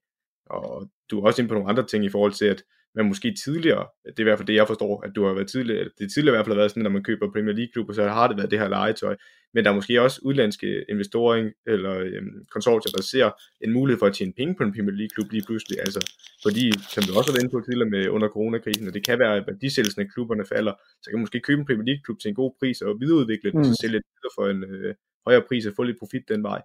Og 0.47 0.91
du 1.11 1.21
er 1.21 1.27
også 1.27 1.43
inde 1.43 1.49
på 1.49 1.55
nogle 1.55 1.71
andre 1.71 1.87
ting 1.87 2.05
i 2.05 2.09
forhold 2.09 2.33
til, 2.33 2.45
at 2.45 2.63
man 2.95 3.07
måske 3.07 3.35
tidligere, 3.45 3.87
det 4.05 4.19
er 4.19 4.21
i 4.21 4.23
hvert 4.23 4.39
fald 4.39 4.47
det, 4.47 4.55
jeg 4.55 4.67
forstår, 4.67 5.03
at 5.07 5.13
du 5.17 5.25
har 5.27 5.33
været 5.35 5.49
tidligere, 5.49 5.89
det 5.99 6.13
tidligere 6.13 6.35
i 6.35 6.37
hvert 6.37 6.47
fald 6.47 6.57
har 6.57 6.63
været 6.63 6.71
sådan, 6.71 6.83
når 6.83 6.91
man 6.91 7.05
køber 7.05 7.33
Premier 7.33 7.55
League-klubber, 7.55 7.93
så 7.93 8.03
har 8.09 8.29
det 8.29 8.37
været 8.37 8.51
det 8.51 8.59
her 8.59 8.69
legetøj, 8.69 9.17
men 9.55 9.65
der 9.65 9.71
er 9.71 9.75
måske 9.75 10.03
også 10.03 10.21
udlandske 10.23 10.85
investorer 10.89 11.51
eller 11.67 11.95
øhm, 11.99 12.47
konsortier, 12.51 12.93
der 12.97 13.03
ser 13.03 13.31
en 13.65 13.73
mulighed 13.73 13.99
for 13.99 14.07
at 14.07 14.15
tjene 14.15 14.33
penge 14.37 14.55
på 14.55 14.63
en 14.63 14.73
Premier 14.73 14.97
League-klub 15.01 15.33
lige 15.33 15.47
pludselig, 15.47 15.77
altså 15.81 16.01
fordi, 16.43 16.65
som 16.95 17.03
du 17.05 17.11
også 17.19 17.29
har 17.31 17.35
været 17.35 17.45
inde 17.45 17.55
på 17.55 17.61
tidligere 17.61 17.91
med 17.91 18.09
under 18.09 18.29
coronakrisen, 18.29 18.89
og 18.89 18.95
det 18.95 19.05
kan 19.09 19.19
være, 19.19 19.37
at 19.37 19.45
værdisættelsen 19.47 20.03
af 20.03 20.09
klubberne 20.15 20.45
falder, 20.53 20.75
så 21.03 21.07
kan 21.11 21.17
man 21.17 21.25
måske 21.27 21.41
købe 21.41 21.61
en 21.61 21.67
Premier 21.67 21.87
League-klub 21.91 22.19
til 22.21 22.29
en 22.29 22.35
god 22.43 22.53
pris 22.61 22.83
og 22.83 23.01
videreudvikle 23.01 23.51
den, 23.51 23.59
mm. 23.59 23.61
og 23.61 23.67
så 23.67 23.79
sælge 23.83 23.99
det 24.25 24.33
for 24.37 24.45
en 24.49 24.65
øh, 24.65 24.95
højere 25.27 25.45
pris 25.49 25.67
og 25.67 25.73
få 25.77 25.83
lidt 25.83 25.99
profit 26.03 26.29
den 26.29 26.43
vej. 26.43 26.61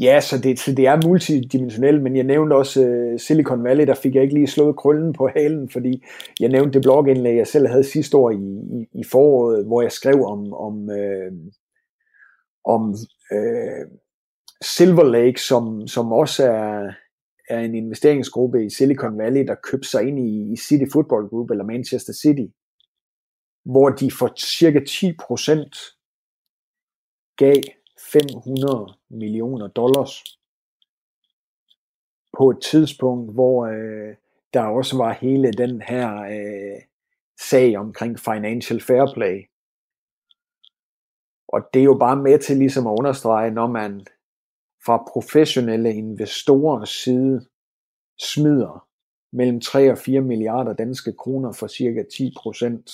Ja, 0.00 0.20
så 0.20 0.38
det, 0.38 0.58
så 0.58 0.72
det 0.74 0.86
er 0.86 1.06
multidimensionelt, 1.08 2.02
men 2.02 2.16
jeg 2.16 2.24
nævnte 2.24 2.54
også 2.54 2.80
uh, 2.80 3.20
Silicon 3.20 3.64
Valley, 3.64 3.86
der 3.86 3.94
fik 3.94 4.14
jeg 4.14 4.22
ikke 4.22 4.34
lige 4.34 4.46
slået 4.46 4.76
krøllen 4.76 5.12
på 5.12 5.28
halen, 5.36 5.70
fordi 5.70 6.04
jeg 6.40 6.48
nævnte 6.48 6.72
det 6.72 6.82
blogindlæg, 6.82 7.36
jeg 7.36 7.46
selv 7.46 7.66
havde 7.66 7.84
sidste 7.84 8.16
år 8.16 8.30
i, 8.30 8.36
i, 8.80 8.88
i 9.00 9.04
foråret, 9.04 9.66
hvor 9.66 9.82
jeg 9.82 9.92
skrev 9.92 10.24
om, 10.24 10.52
om, 10.52 10.90
øh, 10.90 11.32
om 12.64 12.94
øh, 13.32 13.86
Silver 14.62 15.04
Lake, 15.04 15.40
som, 15.40 15.86
som 15.86 16.12
også 16.12 16.44
er, 16.44 16.92
er 17.48 17.60
en 17.60 17.74
investeringsgruppe 17.74 18.64
i 18.64 18.70
Silicon 18.70 19.18
Valley, 19.18 19.46
der 19.46 19.54
købte 19.54 19.88
sig 19.88 20.08
ind 20.08 20.18
i, 20.18 20.52
i 20.52 20.56
City 20.56 20.84
Football 20.92 21.28
Group, 21.28 21.50
eller 21.50 21.64
Manchester 21.64 22.12
City, 22.12 22.46
hvor 23.64 23.88
de 23.88 24.10
for 24.10 24.32
cirka 24.36 24.78
10% 24.78 25.98
gav 27.36 27.62
500 28.12 28.94
millioner 29.10 29.68
dollars 29.68 30.38
på 32.38 32.50
et 32.50 32.62
tidspunkt, 32.62 33.32
hvor 33.32 33.66
øh, 33.66 34.16
der 34.54 34.62
også 34.62 34.96
var 34.96 35.12
hele 35.12 35.52
den 35.52 35.82
her 35.82 36.22
øh, 36.22 36.82
sag 37.40 37.76
omkring 37.76 38.18
financial 38.18 38.80
fair 38.80 39.12
play. 39.14 39.48
Og 41.48 41.60
det 41.74 41.80
er 41.80 41.84
jo 41.84 41.96
bare 42.00 42.16
med 42.16 42.38
til 42.38 42.56
ligesom 42.56 42.86
at 42.86 42.96
understrege, 42.98 43.50
når 43.50 43.66
man 43.66 44.06
fra 44.84 45.04
professionelle 45.12 45.94
investorers 45.94 46.88
side 46.88 47.46
smider 48.20 48.88
mellem 49.32 49.60
3 49.60 49.90
og 49.90 49.98
4 49.98 50.20
milliarder 50.20 50.72
danske 50.72 51.12
kroner 51.12 51.52
for 51.52 51.66
cirka 51.66 52.02
10 52.16 52.34
procent, 52.42 52.90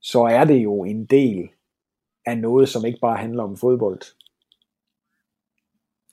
så 0.00 0.22
er 0.22 0.44
det 0.44 0.64
jo 0.64 0.84
en 0.84 1.06
del 1.06 1.50
af 2.26 2.38
noget, 2.38 2.68
som 2.68 2.84
ikke 2.84 2.98
bare 3.00 3.16
handler 3.16 3.42
om 3.42 3.56
fodbold. 3.56 4.00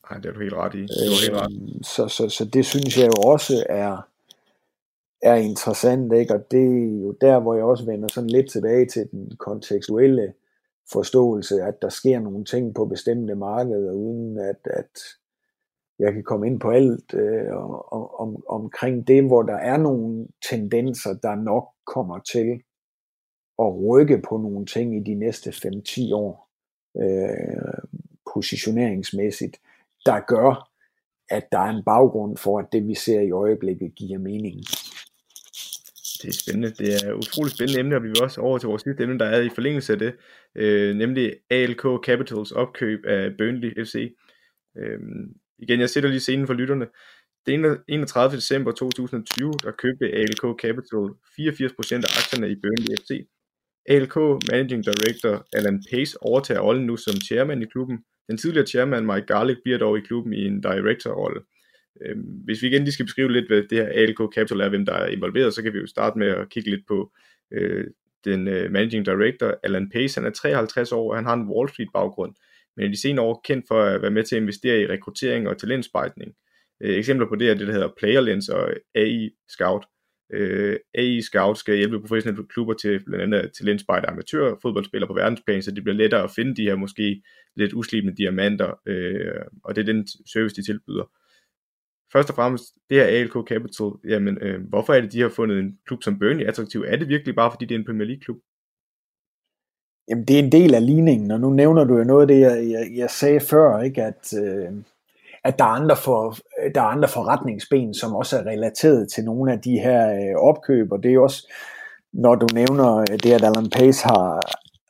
Nej, 0.09 0.19
det 0.19 0.29
er 0.29 0.33
du 0.33 0.39
helt 0.39 0.53
ret 0.53 0.75
i. 0.75 0.81
Det 0.81 0.89
er 0.89 1.21
helt 1.21 1.41
ret. 1.41 1.53
Øhm, 1.53 1.83
så, 1.83 2.07
så, 2.07 2.29
så 2.29 2.45
det 2.45 2.65
synes 2.65 2.97
jeg 2.97 3.07
jo 3.07 3.21
også 3.31 3.65
er, 3.69 4.07
er 5.21 5.35
interessant, 5.35 6.13
ikke? 6.13 6.33
og 6.33 6.51
det 6.51 6.61
er 6.61 7.01
jo 7.03 7.11
der, 7.21 7.39
hvor 7.39 7.55
jeg 7.55 7.63
også 7.63 7.85
vender 7.85 8.07
sådan 8.07 8.29
lidt 8.29 8.51
tilbage 8.51 8.85
til 8.85 9.11
den 9.11 9.35
kontekstuelle 9.37 10.33
forståelse, 10.91 11.61
at 11.61 11.81
der 11.81 11.89
sker 11.89 12.19
nogle 12.19 12.45
ting 12.45 12.75
på 12.75 12.85
bestemte 12.85 13.35
markeder, 13.35 13.91
uden 13.91 14.37
at, 14.37 14.59
at 14.63 14.99
jeg 15.99 16.13
kan 16.13 16.23
komme 16.23 16.47
ind 16.47 16.59
på 16.59 16.69
alt 16.69 17.13
øh, 17.13 17.55
om, 17.91 18.09
om, 18.19 18.43
omkring 18.49 19.07
det, 19.07 19.23
hvor 19.23 19.41
der 19.41 19.55
er 19.55 19.77
nogle 19.77 20.27
tendenser, 20.49 21.13
der 21.13 21.35
nok 21.35 21.69
kommer 21.85 22.19
til 22.19 22.61
at 23.59 23.75
rykke 23.89 24.21
på 24.29 24.37
nogle 24.37 24.65
ting 24.65 24.97
i 24.97 25.11
de 25.11 25.15
næste 25.15 25.49
5-10 25.49 26.13
år. 26.13 26.49
øh, 26.97 27.83
positioneringsmæssigt, 28.33 29.57
der 30.05 30.19
gør, 30.19 30.69
at 31.29 31.43
der 31.51 31.59
er 31.59 31.69
en 31.69 31.83
baggrund 31.83 32.37
for, 32.37 32.59
at 32.59 32.65
det 32.71 32.87
vi 32.87 32.95
ser 32.95 33.21
i 33.21 33.31
øjeblikket 33.31 33.95
giver 33.95 34.19
mening. 34.19 34.59
Det 36.21 36.29
er 36.29 36.33
spændende. 36.43 36.69
Det 36.69 36.89
er 36.95 37.09
et 37.09 37.13
utroligt 37.13 37.55
spændende 37.55 37.79
emne, 37.79 37.95
og 37.95 38.03
vi 38.03 38.07
vil 38.07 38.23
også 38.23 38.41
over 38.41 38.57
til 38.57 38.67
vores 38.67 38.81
sidste 38.81 39.03
emne, 39.03 39.19
der 39.19 39.25
er 39.25 39.41
i 39.41 39.49
forlængelse 39.49 39.93
af 39.93 39.99
det, 39.99 40.13
øh, 40.55 40.95
nemlig 40.95 41.35
ALK 41.49 41.83
Capitals 42.05 42.51
opkøb 42.51 43.05
af 43.05 43.31
Burnley 43.37 43.85
FC. 43.85 44.15
Øh, 44.77 44.99
igen, 45.59 45.79
jeg 45.79 45.89
sætter 45.89 46.09
lige 46.09 46.19
scenen 46.19 46.47
for 46.47 46.53
lytterne. 46.53 46.87
Den 47.45 47.77
31. 47.87 48.35
december 48.35 48.71
2020, 48.71 49.51
der 49.63 49.71
købte 49.71 50.05
ALK 50.05 50.43
Capital 50.61 51.03
84% 51.35 52.03
af 52.07 52.11
aktierne 52.19 52.51
i 52.51 52.55
Burnley 52.55 52.97
FC. 53.01 53.11
ALK 53.85 54.15
Managing 54.51 54.83
Director 54.85 55.47
Alan 55.53 55.83
Pace 55.91 56.17
overtager 56.21 56.61
rollen 56.61 56.85
nu 56.85 56.97
som 56.97 57.15
chairman 57.15 57.61
i 57.61 57.65
klubben. 57.65 57.99
Den 58.29 58.37
tidligere 58.37 58.67
chairman 58.67 59.05
Mike 59.05 59.25
Garlick 59.27 59.59
bliver 59.63 59.77
dog 59.77 59.97
i 59.97 60.01
klubben 60.01 60.33
i 60.33 60.45
en 60.45 60.61
director-rolle. 60.61 61.41
Øhm, 62.01 62.21
hvis 62.45 62.61
vi 62.61 62.67
igen 62.67 62.83
lige 62.83 62.93
skal 62.93 63.05
beskrive 63.05 63.31
lidt, 63.31 63.47
hvad 63.47 63.63
det 63.69 63.77
her 63.77 63.87
ALK 63.87 64.33
Capital 64.35 64.59
er, 64.59 64.69
hvem 64.69 64.85
der 64.85 64.93
er 64.93 65.07
involveret, 65.07 65.53
så 65.53 65.63
kan 65.63 65.73
vi 65.73 65.79
jo 65.79 65.87
starte 65.87 66.19
med 66.19 66.27
at 66.27 66.49
kigge 66.49 66.69
lidt 66.69 66.87
på 66.87 67.11
øh, 67.51 67.87
den 68.25 68.47
øh, 68.47 68.71
managing 68.71 69.05
director, 69.05 69.59
Alan 69.63 69.89
Pace. 69.89 70.21
Han 70.21 70.27
er 70.27 70.33
53 70.33 70.91
år, 70.91 71.09
og 71.09 71.17
han 71.17 71.25
har 71.25 71.33
en 71.33 71.49
Wall 71.49 71.69
Street 71.69 71.89
baggrund, 71.93 72.35
men 72.77 72.85
er 72.85 72.89
de 72.89 73.01
senere 73.01 73.25
år 73.25 73.41
kendt 73.45 73.65
for 73.67 73.81
at 73.81 74.01
være 74.01 74.11
med 74.11 74.23
til 74.23 74.35
at 74.35 74.41
investere 74.41 74.81
i 74.81 74.87
rekruttering 74.87 75.47
og 75.47 75.57
talentspejtning. 75.57 76.33
Øh, 76.83 76.97
eksempler 76.97 77.27
på 77.27 77.35
det 77.35 77.49
er 77.49 77.53
det, 77.53 77.67
der 77.67 77.73
hedder 77.73 77.93
PlayerLens 77.97 78.49
og 78.49 78.73
AI 78.95 79.29
Scout. 79.49 79.85
Øh, 80.33 80.77
AI 80.95 81.21
Scout 81.21 81.57
skal 81.57 81.77
hjælpe 81.77 82.01
professionelle 82.01 82.45
klubber 82.47 82.73
til 82.73 83.03
blandt 83.05 83.23
andet 83.23 83.51
talentspejde 83.57 84.07
amatør 84.07 84.55
fodboldspillere 84.61 85.07
på 85.07 85.13
verdensplan, 85.13 85.61
så 85.61 85.71
det 85.71 85.83
bliver 85.83 85.97
lettere 85.97 86.23
at 86.23 86.31
finde 86.35 86.55
de 86.55 86.63
her 86.63 86.75
måske 86.75 87.23
lidt 87.55 87.73
uslibende 87.73 88.15
diamanter, 88.15 88.79
øh, 88.85 89.41
og 89.63 89.75
det 89.75 89.81
er 89.81 89.93
den 89.93 90.07
service, 90.33 90.55
de 90.55 90.63
tilbyder 90.63 91.11
først 92.13 92.29
og 92.29 92.35
fremmest, 92.35 92.63
det 92.89 92.97
her 92.97 93.05
ALK 93.05 93.47
Capital, 93.47 93.91
jamen, 94.07 94.37
øh, 94.41 94.61
hvorfor 94.69 94.93
er 94.93 95.01
det, 95.01 95.13
de 95.13 95.21
har 95.21 95.29
fundet 95.29 95.59
en 95.59 95.77
klub 95.85 96.03
som 96.03 96.19
Burnley 96.19 96.45
attraktiv? 96.45 96.83
Er 96.87 96.95
det 96.95 97.07
virkelig 97.07 97.35
bare, 97.35 97.51
fordi 97.51 97.65
det 97.65 97.75
er 97.75 97.79
en 97.79 97.85
Premier 97.85 98.07
League-klub? 98.07 98.37
Jamen, 100.09 100.25
det 100.25 100.35
er 100.39 100.43
en 100.43 100.51
del 100.51 100.75
af 100.75 100.85
ligningen, 100.85 101.31
og 101.31 101.39
nu 101.39 101.49
nævner 101.49 101.83
du 101.83 101.97
jo 101.97 102.03
noget 102.03 102.21
af 102.21 102.27
det, 102.27 102.39
jeg, 102.39 102.69
jeg, 102.69 102.91
jeg 102.95 103.09
sagde 103.09 103.39
før, 103.39 103.81
ikke? 103.81 104.03
at, 104.03 104.33
øh, 104.43 104.71
at 105.43 105.59
der, 105.59 105.65
er 105.65 105.69
andre 105.69 105.95
for, 105.95 106.37
der 106.75 106.81
er 106.81 106.85
andre 106.85 107.07
forretningsben, 107.07 107.93
som 107.93 108.15
også 108.15 108.37
er 108.37 108.45
relateret 108.45 109.11
til 109.11 109.23
nogle 109.23 109.51
af 109.51 109.59
de 109.61 109.79
her 109.79 110.09
øh, 110.09 110.35
opkøb, 110.35 110.91
og 110.91 111.03
det 111.03 111.13
er 111.13 111.19
også, 111.19 111.53
når 112.13 112.35
du 112.35 112.47
nævner 112.53 112.97
øh, 112.97 113.19
det, 113.23 113.33
at 113.33 113.43
Alan 113.43 113.69
Pace 113.69 114.03
har, 114.03 114.39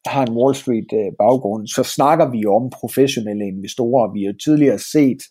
har 0.08 0.26
en 0.26 0.38
Wall 0.38 0.56
Street 0.56 0.93
øh, 0.93 1.12
baggrund, 1.20 1.68
så 1.68 1.84
snakker 1.84 2.32
vi 2.32 2.45
om 2.45 2.70
professionelle 2.70 3.45
investorer. 3.47 4.14
Vi 4.14 4.24
har 4.24 4.34
tidligere 4.43 4.80
set 4.80 5.22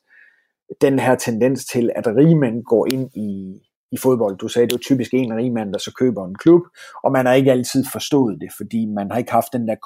den 0.80 0.98
her 0.98 1.14
tendens 1.14 1.64
til, 1.64 1.90
at 1.96 2.06
rigmænd 2.06 2.64
går 2.64 2.86
ind 2.92 3.10
i, 3.16 3.60
i 3.92 3.96
fodbold. 3.96 4.38
Du 4.38 4.48
sagde, 4.48 4.68
det 4.68 4.74
er 4.74 4.78
typisk 4.78 5.14
en 5.14 5.36
rigmand, 5.36 5.72
der 5.72 5.78
så 5.78 5.92
køber 5.94 6.26
en 6.26 6.34
klub, 6.34 6.62
og 7.04 7.12
man 7.12 7.26
har 7.26 7.34
ikke 7.34 7.52
altid 7.52 7.84
forstået 7.92 8.40
det, 8.40 8.50
fordi 8.56 8.86
man 8.86 9.10
har 9.10 9.18
ikke 9.18 9.32
haft 9.32 9.52
den 9.52 9.68
der 9.68 9.76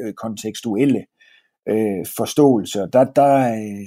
øh, 0.00 0.14
kontekstuelle 0.14 1.04
øh, 1.68 2.06
forståelse. 2.16 2.78
Der, 2.92 3.04
der, 3.04 3.52
øh, 3.52 3.86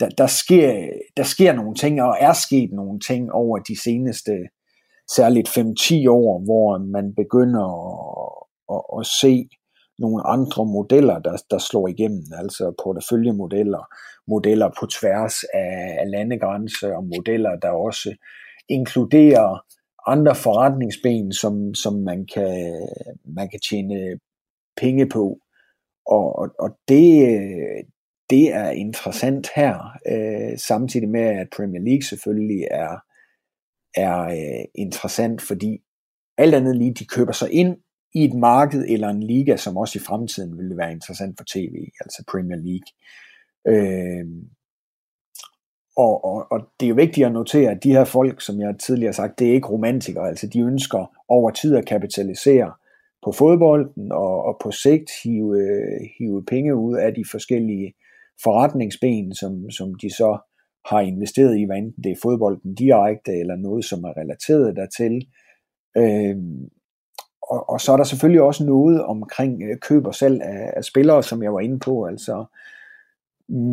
der, 0.00 0.08
der, 0.08 0.26
sker, 0.26 0.88
der 1.16 1.22
sker 1.22 1.52
nogle 1.52 1.74
ting, 1.74 2.02
og 2.02 2.16
er 2.20 2.32
sket 2.32 2.70
nogle 2.72 3.00
ting 3.00 3.32
over 3.32 3.58
de 3.58 3.82
seneste 3.82 4.32
særligt 5.16 5.48
5-10 5.48 6.10
år, 6.10 6.44
hvor 6.44 6.78
man 6.78 7.14
begynder 7.14 7.66
at, 8.24 8.76
at, 8.76 9.00
at 9.00 9.06
se 9.06 9.48
nogle 9.98 10.26
andre 10.26 10.66
modeller, 10.66 11.18
der, 11.18 11.36
der 11.50 11.58
slår 11.58 11.88
igennem, 11.88 12.24
altså 12.38 12.74
porteføljemodeller, 12.82 13.82
modeller 14.28 14.68
på 14.80 14.86
tværs 14.86 15.34
af, 15.54 15.96
af 16.00 16.10
landegrænser 16.10 16.96
og 16.96 17.04
modeller, 17.04 17.56
der 17.56 17.70
også 17.70 18.14
inkluderer 18.68 19.64
andre 20.06 20.34
forretningsben, 20.34 21.32
som, 21.32 21.74
som 21.74 21.94
man, 21.94 22.26
kan, 22.34 22.86
man 23.24 23.48
kan 23.48 23.60
tjene 23.70 24.18
penge 24.76 25.08
på. 25.08 25.38
Og, 26.06 26.38
og, 26.38 26.48
og 26.58 26.70
det, 26.88 27.10
det 28.30 28.54
er 28.54 28.70
interessant 28.70 29.48
her, 29.56 29.98
øh, 30.12 30.58
samtidig 30.58 31.08
med 31.08 31.20
at 31.20 31.48
Premier 31.56 31.82
League 31.82 32.02
selvfølgelig 32.02 32.66
er, 32.70 32.96
er 33.94 34.20
øh, 34.20 34.64
interessant, 34.74 35.42
fordi 35.42 35.78
alt 36.38 36.54
andet 36.54 36.76
lige, 36.76 36.94
de 36.94 37.06
køber 37.06 37.32
sig 37.32 37.52
ind 37.52 37.76
i 38.14 38.24
et 38.24 38.34
marked 38.34 38.84
eller 38.88 39.08
en 39.08 39.22
liga, 39.22 39.56
som 39.56 39.76
også 39.76 39.98
i 39.98 40.02
fremtiden 40.02 40.58
ville 40.58 40.76
være 40.76 40.92
interessant 40.92 41.34
for 41.38 41.44
tv, 41.44 41.74
altså 42.00 42.24
Premier 42.30 42.56
League. 42.56 42.90
Øh, 43.68 44.26
og, 45.96 46.24
og, 46.24 46.46
og 46.50 46.60
det 46.80 46.86
er 46.86 46.88
jo 46.88 46.94
vigtigt 46.94 47.26
at 47.26 47.32
notere, 47.32 47.70
at 47.70 47.84
de 47.84 47.92
her 47.92 48.04
folk, 48.04 48.40
som 48.40 48.60
jeg 48.60 48.74
tidligere 48.78 49.08
har 49.08 49.12
sagt, 49.12 49.38
det 49.38 49.48
er 49.48 49.52
ikke 49.52 49.68
romantikere, 49.68 50.28
altså 50.28 50.46
de 50.46 50.60
ønsker 50.60 51.22
over 51.28 51.50
tid 51.50 51.76
at 51.76 51.86
kapitalisere 51.86 52.72
på 53.24 53.32
fodbolden 53.32 54.12
og, 54.12 54.44
og 54.44 54.56
på 54.62 54.70
sigt 54.70 55.10
hive, 55.22 55.58
øh, 55.58 56.00
hive 56.18 56.44
penge 56.44 56.76
ud 56.76 56.96
af 56.96 57.14
de 57.14 57.24
forskellige 57.30 57.94
forretningsben, 58.42 59.34
som, 59.34 59.70
som 59.70 59.94
de 59.94 60.10
så 60.10 60.38
har 60.84 61.00
investeret 61.00 61.58
i, 61.58 61.64
hvad 61.64 61.76
enten 61.76 62.04
det 62.04 62.12
er 62.12 62.22
fodbolden 62.22 62.74
direkte 62.74 63.32
eller 63.32 63.56
noget, 63.56 63.84
som 63.84 64.04
er 64.04 64.16
relateret 64.16 64.76
dertil. 64.76 65.26
Øh, 65.96 66.36
og, 67.42 67.70
og 67.70 67.80
så 67.80 67.92
er 67.92 67.96
der 67.96 68.04
selvfølgelig 68.04 68.42
også 68.42 68.64
noget 68.64 69.04
omkring 69.04 69.62
øh, 69.62 69.78
køb 69.78 70.06
og 70.06 70.14
salg 70.14 70.42
af, 70.42 70.72
af 70.76 70.84
spillere, 70.84 71.22
som 71.22 71.42
jeg 71.42 71.52
var 71.52 71.60
inde 71.60 71.78
på. 71.78 72.04
Altså, 72.04 72.44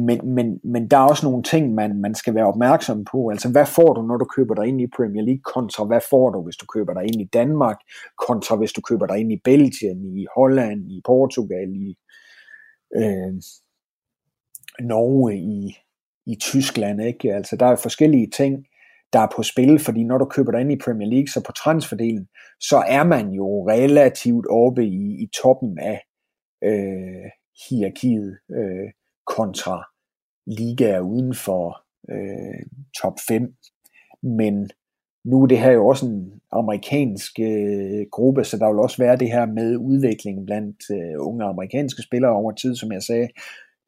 men, 0.07 0.35
men, 0.35 0.59
men 0.63 0.87
der 0.87 0.97
er 0.97 1.09
også 1.09 1.25
nogle 1.25 1.43
ting, 1.43 1.73
man, 1.73 2.01
man 2.01 2.15
skal 2.15 2.35
være 2.35 2.47
opmærksom 2.47 3.05
på. 3.11 3.29
Altså, 3.29 3.51
hvad 3.51 3.65
får 3.65 3.93
du, 3.93 4.01
når 4.01 4.17
du 4.17 4.25
køber 4.25 4.55
dig 4.55 4.65
ind 4.67 4.81
i 4.81 4.87
Premier 4.97 5.23
League, 5.23 5.41
kontra 5.55 5.83
hvad 5.85 6.01
får 6.09 6.29
du, 6.29 6.43
hvis 6.43 6.55
du 6.55 6.65
køber 6.65 6.93
dig 6.93 7.03
ind 7.03 7.21
i 7.21 7.29
Danmark, 7.33 7.77
kontra 8.27 8.55
hvis 8.55 8.73
du 8.73 8.81
køber 8.81 9.07
dig 9.07 9.17
ind 9.17 9.31
i 9.31 9.41
Belgien, 9.43 10.17
i 10.17 10.25
Holland, 10.35 10.91
i 10.91 11.01
Portugal, 11.05 11.69
i 11.75 11.97
øh, 12.97 13.33
Norge, 14.81 15.37
i, 15.37 15.77
i 16.25 16.35
Tyskland. 16.35 17.01
Ikke? 17.01 17.33
Altså, 17.33 17.55
der 17.55 17.65
er 17.65 17.75
forskellige 17.75 18.27
ting, 18.27 18.65
der 19.13 19.19
er 19.19 19.27
på 19.35 19.43
spil, 19.43 19.79
fordi 19.79 20.03
når 20.03 20.17
du 20.17 20.25
køber 20.25 20.51
dig 20.51 20.61
ind 20.61 20.71
i 20.71 20.83
Premier 20.85 21.09
League, 21.09 21.27
så 21.27 21.43
på 21.45 21.51
transferdelen, 21.51 22.27
så 22.59 22.77
er 22.77 23.03
man 23.03 23.29
jo 23.29 23.69
relativt 23.69 24.45
oppe 24.49 24.85
i, 24.85 25.23
i 25.23 25.29
toppen 25.41 25.79
af 25.79 26.01
øh, 26.63 27.31
hierarkiet 27.69 28.37
øh, 28.51 28.89
kontra 29.25 29.83
ligaer 30.47 30.99
uden 30.99 31.35
for 31.35 31.83
øh, 32.11 32.65
top 33.01 33.13
5. 33.27 33.53
Men 34.23 34.69
nu 35.25 35.43
er 35.43 35.47
det 35.47 35.59
her 35.59 35.71
jo 35.71 35.87
også 35.87 36.05
en 36.05 36.41
amerikansk 36.51 37.39
øh, 37.39 38.05
gruppe, 38.11 38.43
så 38.43 38.57
der 38.57 38.67
vil 38.71 38.79
også 38.79 38.97
være 38.97 39.17
det 39.17 39.31
her 39.31 39.45
med 39.45 39.77
udviklingen 39.77 40.45
blandt 40.45 40.77
øh, 40.91 41.27
unge 41.27 41.45
amerikanske 41.45 42.01
spillere 42.01 42.31
over 42.31 42.51
tid, 42.51 42.75
som 42.75 42.91
jeg 42.91 43.03
sagde 43.03 43.27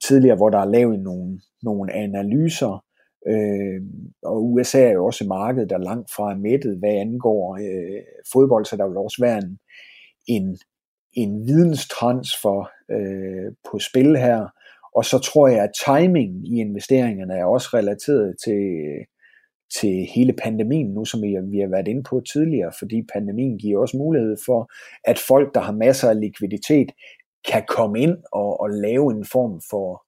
tidligere, 0.07 0.35
hvor 0.35 0.49
der 0.49 0.59
er 0.59 0.65
lavet 0.65 0.99
nogle, 0.99 1.39
nogle 1.63 1.93
analyser 1.93 2.85
Øh, 3.27 3.81
og 4.23 4.51
USA 4.51 4.81
er 4.81 4.91
jo 4.91 5.05
også 5.05 5.23
et 5.23 5.27
marked, 5.27 5.67
der 5.67 5.77
langt 5.77 6.11
fra 6.15 6.31
er 6.31 6.37
mættet, 6.37 6.79
hvad 6.79 6.89
angår 6.89 7.55
øh, 7.55 8.01
fodbold, 8.33 8.65
så 8.65 8.77
der 8.77 8.87
vil 8.87 8.97
også 8.97 9.17
være 9.21 9.37
en, 9.37 9.57
en, 10.27 10.57
en 11.13 11.47
videnstransfer 11.47 12.69
øh, 12.91 13.51
på 13.71 13.79
spil 13.79 14.17
her. 14.17 14.47
Og 14.95 15.05
så 15.05 15.19
tror 15.19 15.47
jeg, 15.47 15.63
at 15.63 15.71
timing 15.85 16.47
i 16.47 16.59
investeringerne 16.59 17.33
er 17.33 17.45
også 17.45 17.69
relateret 17.73 18.35
til, 18.45 18.63
til 19.79 20.07
hele 20.15 20.33
pandemien 20.33 20.93
nu, 20.93 21.05
som 21.05 21.21
vi, 21.21 21.27
vi 21.51 21.59
har 21.59 21.69
været 21.69 21.87
inde 21.87 22.03
på 22.03 22.21
tidligere, 22.33 22.71
fordi 22.79 23.03
pandemien 23.13 23.57
giver 23.57 23.81
også 23.81 23.97
mulighed 23.97 24.35
for, 24.45 24.71
at 25.03 25.19
folk, 25.27 25.55
der 25.55 25.61
har 25.61 25.73
masser 25.73 26.09
af 26.09 26.19
likviditet, 26.19 26.91
kan 27.47 27.63
komme 27.67 27.99
ind 27.99 28.17
og, 28.31 28.59
og 28.59 28.69
lave 28.69 29.11
en 29.11 29.25
form 29.25 29.61
for 29.69 30.03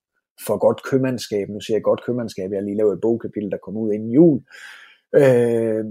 for 0.46 0.58
godt 0.58 0.82
købmandskab. 0.82 1.48
Nu 1.48 1.60
siger 1.60 1.76
jeg 1.76 1.82
godt 1.82 2.04
købmandskab, 2.06 2.50
jeg 2.50 2.58
har 2.58 2.64
lige 2.64 2.76
lavet 2.76 2.92
et 2.92 3.00
bogkapitel, 3.00 3.50
der 3.50 3.56
kom 3.64 3.76
ud 3.76 3.92
inden 3.92 4.10
jul, 4.10 4.40
øh, 5.14 5.84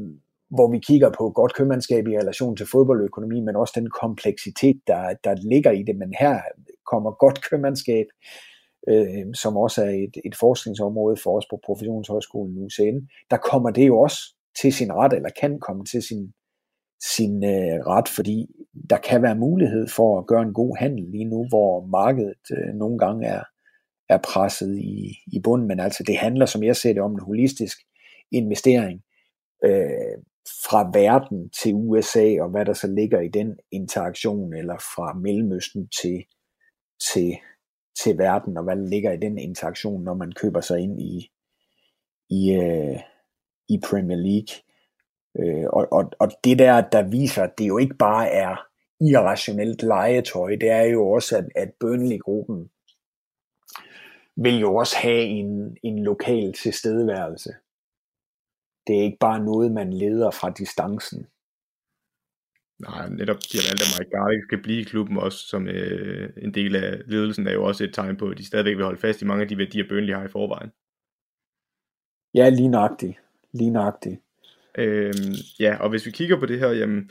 hvor 0.49 0.71
vi 0.71 0.79
kigger 0.79 1.09
på 1.17 1.29
godt 1.29 1.53
købmandskab 1.53 2.07
i 2.07 2.17
relation 2.17 2.55
til 2.55 2.67
fodboldøkonomi, 2.71 3.39
men 3.39 3.55
også 3.55 3.73
den 3.75 3.89
kompleksitet, 4.01 4.81
der, 4.87 5.13
der 5.23 5.35
ligger 5.35 5.71
i 5.71 5.83
det. 5.83 5.95
Men 5.95 6.13
her 6.19 6.39
kommer 6.91 7.11
godt 7.11 7.49
købmandskab, 7.49 8.05
øh, 8.87 9.25
som 9.33 9.57
også 9.57 9.83
er 9.83 9.89
et, 9.89 10.17
et 10.25 10.35
forskningsområde 10.35 11.17
for 11.23 11.37
os 11.37 11.45
på 11.49 11.59
Professionshøjskolen 11.65 12.65
UCN, 12.65 12.97
der 13.31 13.37
kommer 13.37 13.71
det 13.71 13.87
jo 13.87 13.99
også 13.99 14.35
til 14.61 14.73
sin 14.73 14.93
ret, 14.93 15.13
eller 15.13 15.29
kan 15.41 15.59
komme 15.59 15.85
til 15.85 16.01
sin, 16.01 16.33
sin 17.04 17.43
øh, 17.43 17.80
ret, 17.88 18.08
fordi 18.08 18.47
der 18.89 18.97
kan 18.97 19.22
være 19.22 19.36
mulighed 19.36 19.88
for 19.88 20.20
at 20.20 20.28
gøre 20.28 20.41
en 20.41 20.54
god 20.54 20.78
handel 20.78 21.12
lige 21.12 21.26
nu, 21.26 21.45
hvor 21.49 21.86
markedet 21.86 22.45
øh, 22.52 22.74
nogle 22.74 22.99
gange 22.99 23.28
er, 23.28 23.43
er 24.10 24.18
presset 24.18 24.78
i, 24.78 25.18
i 25.34 25.39
bunden, 25.43 25.68
men 25.68 25.80
altså 25.80 26.04
det 26.08 26.18
handler, 26.18 26.45
som 26.45 26.64
jeg 26.64 26.76
ser 26.76 26.93
det, 26.93 27.02
om 27.02 27.12
en 27.12 27.20
holistisk 27.20 27.78
investering 28.32 29.02
øh, 29.64 30.18
fra 30.70 30.89
verden 30.93 31.49
til 31.49 31.74
USA, 31.74 32.41
og 32.41 32.49
hvad 32.49 32.66
der 32.66 32.74
så 32.74 32.88
ligger 32.88 33.20
i 33.20 33.28
den 33.28 33.58
interaktion, 33.72 34.54
eller 34.54 34.78
fra 34.78 35.14
Mellemøsten 35.14 35.88
til, 36.02 36.24
til 37.14 37.38
til 38.04 38.18
verden, 38.18 38.58
og 38.58 38.64
hvad 38.64 38.76
der 38.76 38.88
ligger 38.88 39.12
i 39.12 39.18
den 39.18 39.38
interaktion, 39.38 40.04
når 40.04 40.14
man 40.14 40.32
køber 40.32 40.62
sig 40.62 40.80
ind 40.80 41.02
i, 41.02 41.32
i, 42.30 42.54
øh, 42.54 42.99
i 43.70 43.80
Premier 43.89 44.18
League. 44.18 44.54
Øh, 45.39 45.65
og, 45.73 45.88
og, 45.91 46.11
og 46.19 46.32
det 46.43 46.59
der, 46.59 46.89
der 46.89 47.09
viser, 47.09 47.43
at 47.43 47.57
det 47.57 47.67
jo 47.67 47.77
ikke 47.77 47.95
bare 47.95 48.29
er 48.29 48.67
irrationelt 49.01 49.84
legetøj, 49.84 50.55
det 50.55 50.69
er 50.69 50.84
jo 50.84 51.09
også, 51.09 51.38
at, 51.38 51.45
at 51.55 51.73
Burnley-gruppen 51.79 52.69
vil 54.36 54.59
jo 54.59 54.75
også 54.75 54.97
have 54.97 55.23
en, 55.23 55.77
en 55.84 56.03
lokal 56.03 56.53
tilstedeværelse. 56.53 57.49
Det 58.88 58.99
er 58.99 59.03
ikke 59.03 59.17
bare 59.19 59.39
noget, 59.43 59.71
man 59.71 59.93
leder 59.93 60.32
fra 60.32 60.49
distancen. 60.49 61.27
Nej, 62.79 63.09
netop 63.09 63.38
de 63.51 63.57
har 63.57 63.69
valgt, 63.69 63.84
at 63.86 63.91
Mike 63.99 64.11
Garlic 64.11 64.43
skal 64.43 64.61
blive 64.61 64.82
i 64.82 64.84
klubben 64.84 65.17
også 65.17 65.38
som 65.38 65.67
øh, 65.67 66.29
en 66.38 66.53
del 66.53 66.75
af 66.75 67.01
ledelsen, 67.05 67.47
er 67.47 67.53
jo 67.53 67.63
også 67.63 67.84
et 67.84 67.93
tegn 67.93 68.17
på, 68.17 68.29
at 68.29 68.38
de 68.38 68.45
stadigvæk 68.45 68.77
vil 68.77 68.86
holde 68.86 68.99
fast 68.99 69.21
i 69.21 69.25
mange 69.25 69.41
af 69.41 69.47
de 69.47 69.57
værdier, 69.57 69.88
Burnley 69.89 70.13
har 70.13 70.23
i 70.23 70.27
forvejen. 70.27 70.71
Ja, 72.34 72.49
lige 72.49 72.67
nøjagtigt. 72.67 73.17
Lige 73.51 73.69
nøjagtigt. 73.69 74.21
Øhm, 74.78 75.34
ja, 75.59 75.76
og 75.76 75.89
hvis 75.89 76.05
vi 76.05 76.11
kigger 76.11 76.39
på 76.39 76.45
det 76.45 76.59
her, 76.59 76.69
jamen, 76.69 77.09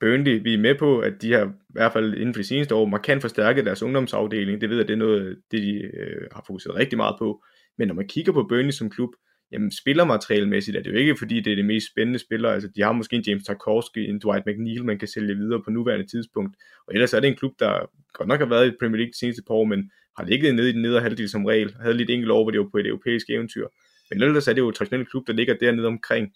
Burnley, 0.00 0.42
vi 0.42 0.54
er 0.54 0.58
med 0.58 0.74
på, 0.74 0.98
at 0.98 1.22
de 1.22 1.32
har 1.32 1.46
i 1.46 1.50
hvert 1.68 1.92
fald 1.92 2.14
inden 2.14 2.34
for 2.34 2.40
de 2.40 2.46
seneste 2.46 2.74
år 2.74 2.86
markant 2.86 3.22
forstærket 3.22 3.66
deres 3.66 3.82
ungdomsafdeling. 3.82 4.60
Det 4.60 4.70
ved 4.70 4.76
jeg, 4.76 4.88
det 4.88 4.94
er 4.94 4.98
noget, 4.98 5.38
det 5.50 5.62
de 5.62 5.72
øh, 5.72 6.28
har 6.32 6.44
fokuseret 6.46 6.76
rigtig 6.76 6.96
meget 6.96 7.16
på. 7.18 7.42
Men 7.78 7.88
når 7.88 7.94
man 7.94 8.08
kigger 8.08 8.32
på 8.32 8.46
Burnley 8.48 8.70
som 8.70 8.90
klub, 8.90 9.10
jamen 9.52 9.70
spillermaterialmæssigt 9.72 10.76
er 10.76 10.82
det 10.82 10.90
jo 10.90 10.96
ikke, 10.96 11.16
fordi 11.18 11.40
det 11.40 11.50
er 11.50 11.56
det 11.56 11.64
mest 11.64 11.86
spændende 11.92 12.18
spillere. 12.18 12.54
Altså, 12.54 12.68
de 12.76 12.82
har 12.82 12.92
måske 12.92 13.16
en 13.16 13.22
James 13.26 13.44
Tarkovsky, 13.44 13.98
en 13.98 14.20
Dwight 14.20 14.46
McNeil, 14.46 14.84
man 14.84 14.98
kan 14.98 15.08
sælge 15.08 15.34
videre 15.34 15.62
på 15.64 15.70
nuværende 15.70 16.06
tidspunkt. 16.06 16.56
Og 16.86 16.94
ellers 16.94 17.14
er 17.14 17.20
det 17.20 17.28
en 17.28 17.36
klub, 17.36 17.52
der 17.58 17.90
godt 18.12 18.28
nok 18.28 18.40
har 18.40 18.46
været 18.46 18.68
i 18.68 18.76
Premier 18.80 18.96
League 18.96 19.12
de 19.12 19.18
seneste 19.18 19.42
par 19.46 19.54
år, 19.54 19.64
men 19.64 19.90
har 20.18 20.24
ligget 20.24 20.54
nede 20.54 20.68
i 20.68 20.72
den 20.72 20.82
nedre 20.82 21.00
halvdel 21.00 21.28
som 21.28 21.44
regel. 21.44 21.74
Havde 21.80 21.96
lidt 21.96 22.10
enkelt 22.10 22.30
år, 22.30 22.44
hvor 22.44 22.50
det 22.50 22.60
var 22.60 22.68
på 22.72 22.78
et 22.78 22.86
europæisk 22.86 23.30
eventyr. 23.30 23.66
Men 24.10 24.22
ellers 24.22 24.48
er 24.48 24.52
det 24.52 24.60
jo 24.60 24.68
en 24.68 24.74
traditionel 24.74 25.06
klub, 25.06 25.26
der 25.26 25.32
ligger 25.32 25.54
dernede 25.54 25.86
omkring 25.86 26.32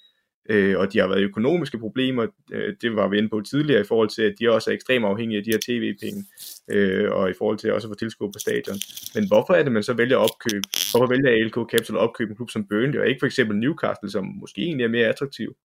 øh, 0.49 0.78
og 0.78 0.93
de 0.93 0.99
har 0.99 1.07
været 1.07 1.22
økonomiske 1.22 1.78
problemer, 1.78 2.26
øh, 2.53 2.74
det 2.82 2.97
var 2.97 3.09
vi 3.09 3.18
inde 3.18 3.28
på 3.28 3.41
tidligere, 3.41 3.80
i 3.80 3.84
forhold 3.84 4.09
til, 4.09 4.22
at 4.22 4.34
de 4.41 4.51
også 4.51 4.70
er 4.70 4.74
ekstremt 4.74 5.05
afhængige 5.05 5.38
af 5.38 5.45
de 5.45 5.51
her 5.51 5.59
tv-penge, 5.66 6.24
øh, 6.70 7.11
og 7.12 7.30
i 7.30 7.34
forhold 7.38 7.59
til 7.59 7.72
også 7.72 7.88
at 7.88 7.91
få 7.91 7.99
tilskud 7.99 8.32
på 8.32 8.38
stadion. 8.38 8.78
Men 9.14 9.28
hvorfor 9.28 9.55
er 9.55 9.62
det, 9.62 9.72
man 9.72 9.82
så 9.82 9.93
vælger 9.93 10.18
at 10.18 10.30
opkøbe? 10.30 10.64
Hvorfor 10.91 11.07
vælger 11.07 11.30
ALK 11.30 11.70
Capital 11.70 11.97
at 11.97 12.01
opkøbe 12.01 12.30
en 12.30 12.36
klub 12.36 12.51
som 12.51 12.66
Burnley, 12.68 12.99
og 13.01 13.09
ikke 13.09 13.20
for 13.20 13.26
eksempel 13.26 13.57
Newcastle, 13.57 14.11
som 14.11 14.24
måske 14.24 14.61
egentlig 14.62 14.84
er 14.84 14.88
mere 14.88 15.07
attraktiv? 15.07 15.57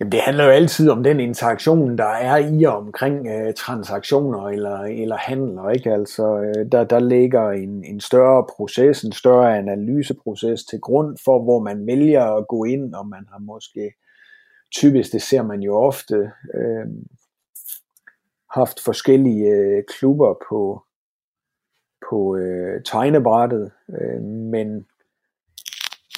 Jamen, 0.00 0.12
det 0.12 0.20
handler 0.20 0.44
jo 0.44 0.50
altid 0.50 0.90
om 0.90 1.02
den 1.02 1.20
interaktion, 1.20 1.98
der 1.98 2.04
er 2.04 2.36
i 2.36 2.64
og 2.64 2.76
omkring 2.76 3.26
øh, 3.26 3.54
transaktioner 3.54 4.48
eller, 4.48 4.78
eller 4.78 5.16
handler. 5.16 5.70
Ikke? 5.70 5.92
Altså, 5.92 6.40
øh, 6.40 6.72
der, 6.72 6.84
der 6.84 7.00
ligger 7.00 7.50
en, 7.50 7.84
en 7.84 8.00
større 8.00 8.46
proces, 8.56 9.02
en 9.02 9.12
større 9.12 9.58
analyseproces 9.58 10.64
til 10.64 10.80
grund 10.80 11.16
for, 11.24 11.42
hvor 11.42 11.58
man 11.58 11.86
vælger 11.86 12.24
at 12.24 12.48
gå 12.48 12.64
ind, 12.64 12.94
og 12.94 13.08
man 13.08 13.26
har 13.32 13.38
måske 13.38 13.92
typisk, 14.72 15.12
det 15.12 15.22
ser 15.22 15.42
man 15.42 15.60
jo 15.60 15.76
ofte, 15.76 16.30
øh, 16.54 16.86
haft 18.54 18.80
forskellige 18.84 19.46
øh, 19.46 19.82
klubber 19.88 20.34
på, 20.48 20.82
på 22.10 22.36
øh, 22.36 22.82
tegnebrættet, 22.84 23.70
øh, 23.88 24.22
men 24.22 24.86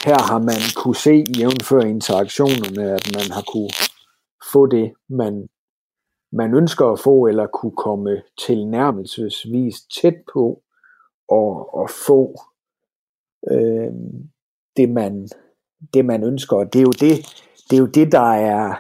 her 0.07 0.19
har 0.31 0.39
man 0.39 0.63
kunne 0.77 0.97
se, 0.97 1.25
jævnfør 1.39 1.81
interaktionerne, 1.81 2.85
at 2.99 3.07
man 3.15 3.31
har 3.37 3.45
kunne 3.53 3.71
få 4.53 4.67
det, 4.67 4.93
man, 5.09 5.49
man 6.33 6.55
ønsker 6.55 6.87
at 6.87 7.01
få, 7.01 7.27
eller 7.27 7.47
kunne 7.47 7.77
komme 7.77 8.23
tilnærmelsesvis 8.47 9.77
tæt 9.97 10.15
på, 10.33 10.63
og, 11.29 11.75
og 11.75 11.91
få 12.07 12.35
øh, 13.51 13.93
det, 14.77 14.89
man, 14.91 15.29
det, 15.95 16.05
man 16.05 16.23
ønsker. 16.25 16.57
Og 16.57 16.73
det 16.73 16.79
er 16.79 16.83
jo 16.83 16.97
det, 17.05 17.15
det 17.71 17.77
er 17.77 17.81
jo 17.81 17.87
det, 17.87 18.13
der 18.13 18.33
er, 18.33 18.79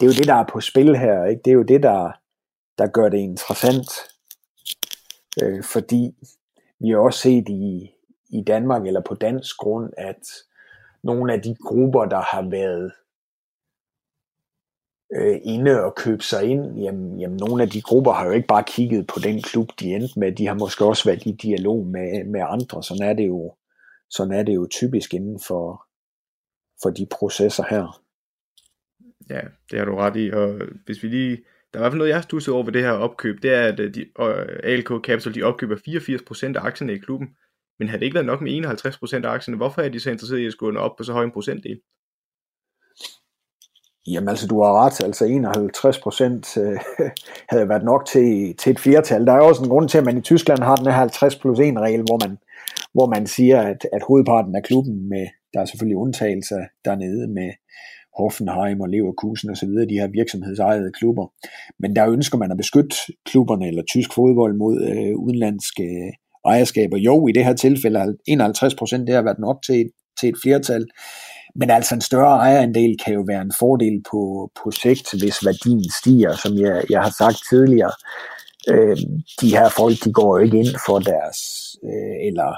det 0.00 0.06
er 0.06 0.10
jo 0.12 0.18
det, 0.18 0.26
der 0.26 0.34
er 0.34 0.46
på 0.52 0.60
spil 0.60 0.96
her. 0.96 1.24
Ikke? 1.24 1.42
Det 1.44 1.50
er 1.50 1.54
jo 1.54 1.62
det, 1.62 1.82
der, 1.82 2.12
der 2.78 2.86
gør 2.86 3.08
det 3.08 3.18
interessant. 3.18 3.90
Øh, 5.42 5.64
fordi 5.64 6.14
vi 6.80 6.90
har 6.90 6.98
også 6.98 7.18
set 7.18 7.48
i, 7.48 7.90
i 8.30 8.42
Danmark 8.46 8.86
eller 8.86 9.00
på 9.08 9.14
dansk 9.14 9.56
grund, 9.56 9.92
at 9.96 10.22
nogle 11.10 11.32
af 11.32 11.40
de 11.42 11.54
grupper, 11.68 12.04
der 12.04 12.22
har 12.32 12.50
været 12.50 12.92
øh, 15.16 15.40
inde 15.44 15.84
og 15.84 15.94
købe 15.94 16.22
sig 16.22 16.44
ind, 16.44 16.78
jamen, 16.78 17.20
jamen 17.20 17.36
nogle 17.36 17.62
af 17.62 17.70
de 17.70 17.82
grupper 17.82 18.12
har 18.12 18.26
jo 18.26 18.32
ikke 18.32 18.46
bare 18.46 18.64
kigget 18.66 19.06
på 19.06 19.18
den 19.22 19.42
klub, 19.42 19.68
de 19.80 19.94
endte 19.94 20.20
med, 20.20 20.32
de 20.32 20.46
har 20.46 20.54
måske 20.54 20.84
også 20.84 21.04
været 21.08 21.26
i 21.26 21.32
dialog 21.32 21.86
med, 21.86 22.24
med 22.24 22.42
andre, 22.48 22.82
sådan 22.82 23.08
er 23.10 23.12
det 23.12 23.26
jo, 23.28 23.54
sådan 24.10 24.34
er 24.34 24.42
det 24.42 24.54
jo 24.54 24.68
typisk 24.70 25.14
inden 25.14 25.40
for, 25.48 25.84
for 26.82 26.90
de 26.90 27.06
processer 27.18 27.64
her. 27.70 28.02
Ja, 29.30 29.40
det 29.70 29.78
har 29.78 29.86
du 29.86 29.96
ret 29.96 30.16
i, 30.16 30.30
og 30.30 30.60
hvis 30.84 31.02
vi 31.02 31.08
lige, 31.08 31.36
der 31.72 31.78
er 31.78 31.78
i 31.78 31.82
hvert 31.82 31.92
fald 31.92 31.98
noget, 31.98 32.08
jeg 32.08 32.16
har 32.16 32.22
stusset 32.22 32.54
over 32.54 32.64
ved 32.64 32.72
det 32.72 32.82
her 32.82 32.90
opkøb, 32.90 33.42
det 33.42 33.54
er, 33.54 33.62
at 33.62 33.80
øh, 33.80 33.94
de, 33.94 34.06
ALK 34.64 34.88
Capital, 35.04 35.34
de 35.34 35.42
opkøber 35.42 35.76
84% 35.76 36.56
af 36.56 36.64
aktierne 36.64 36.94
i 36.94 36.98
klubben, 36.98 37.28
men 37.78 37.88
havde 37.88 38.00
det 38.00 38.06
ikke 38.06 38.14
været 38.14 38.26
nok 38.26 38.40
med 38.40 38.52
51% 38.52 39.26
af 39.26 39.30
aktierne, 39.30 39.56
hvorfor 39.56 39.82
er 39.82 39.88
de 39.88 40.00
så 40.00 40.10
interesserede 40.10 40.42
i 40.42 40.46
at 40.46 40.52
skulle 40.52 40.80
op 40.80 40.96
på 40.96 41.04
så 41.04 41.12
høj 41.12 41.24
en 41.24 41.32
procentdel? 41.32 41.80
Jamen 44.06 44.28
altså, 44.28 44.46
du 44.46 44.62
har 44.62 44.84
ret. 44.84 45.04
Altså 45.04 45.24
51 45.24 45.98
procent 45.98 46.56
øh, 46.56 46.78
havde 47.52 47.68
været 47.68 47.84
nok 47.84 48.06
til, 48.06 48.56
til 48.56 48.70
et 48.70 48.80
flertal. 48.80 49.26
Der 49.26 49.32
er 49.32 49.40
også 49.40 49.62
en 49.62 49.68
grund 49.68 49.88
til, 49.88 49.98
at 49.98 50.04
man 50.04 50.18
i 50.18 50.20
Tyskland 50.20 50.62
har 50.62 50.76
den 50.76 50.86
her 50.86 50.92
50 50.92 51.36
plus 51.36 51.58
1 51.58 51.78
regel, 51.78 52.02
hvor 52.02 52.28
man, 52.28 52.38
hvor 52.94 53.06
man 53.06 53.26
siger, 53.26 53.60
at, 53.60 53.86
at 53.92 54.02
hovedparten 54.08 54.56
af 54.56 54.62
klubben, 54.62 55.08
med, 55.08 55.26
der 55.54 55.60
er 55.60 55.64
selvfølgelig 55.64 55.96
undtagelser 55.96 56.60
dernede 56.84 57.28
med 57.28 57.50
Hoffenheim 58.18 58.80
og 58.80 58.88
Leverkusen 58.88 59.50
osv., 59.50 59.68
de 59.68 60.00
her 60.00 60.08
virksomhedsejede 60.08 60.92
klubber. 60.92 61.26
Men 61.78 61.96
der 61.96 62.10
ønsker 62.10 62.38
man 62.38 62.50
at 62.50 62.56
beskytte 62.56 62.96
klubberne 63.26 63.68
eller 63.68 63.82
tysk 63.82 64.10
fodbold 64.14 64.54
mod 64.56 64.76
øh, 64.90 65.16
udenlandske 65.16 65.82
øh, 65.82 66.12
ejerskaber. 66.46 66.96
Jo, 66.96 67.28
i 67.28 67.32
det 67.32 67.44
her 67.44 67.54
tilfælde 67.54 68.16
51 68.26 68.74
procent, 68.74 69.06
det 69.06 69.14
har 69.14 69.22
været 69.22 69.38
nok 69.38 69.56
til, 69.66 69.90
til 70.20 70.28
et 70.28 70.36
flertal. 70.42 70.86
Men 71.54 71.70
altså 71.70 71.94
en 71.94 72.00
større 72.00 72.36
ejerandel 72.36 72.96
kan 73.04 73.14
jo 73.14 73.24
være 73.28 73.42
en 73.42 73.52
fordel 73.58 74.02
på, 74.10 74.50
på 74.62 74.70
sigt, 74.70 75.08
hvis 75.20 75.46
værdien 75.46 75.84
stiger, 76.00 76.32
som 76.36 76.52
jeg, 76.58 76.84
jeg 76.90 77.02
har 77.02 77.14
sagt 77.18 77.38
tidligere. 77.50 77.92
Øh, 78.68 78.96
de 79.40 79.50
her 79.56 79.68
folk, 79.68 79.96
de 80.04 80.12
går 80.12 80.38
jo 80.38 80.44
ikke 80.44 80.58
ind 80.58 80.74
for 80.86 80.98
deres, 80.98 81.38
øh, 81.84 82.16
eller 82.28 82.50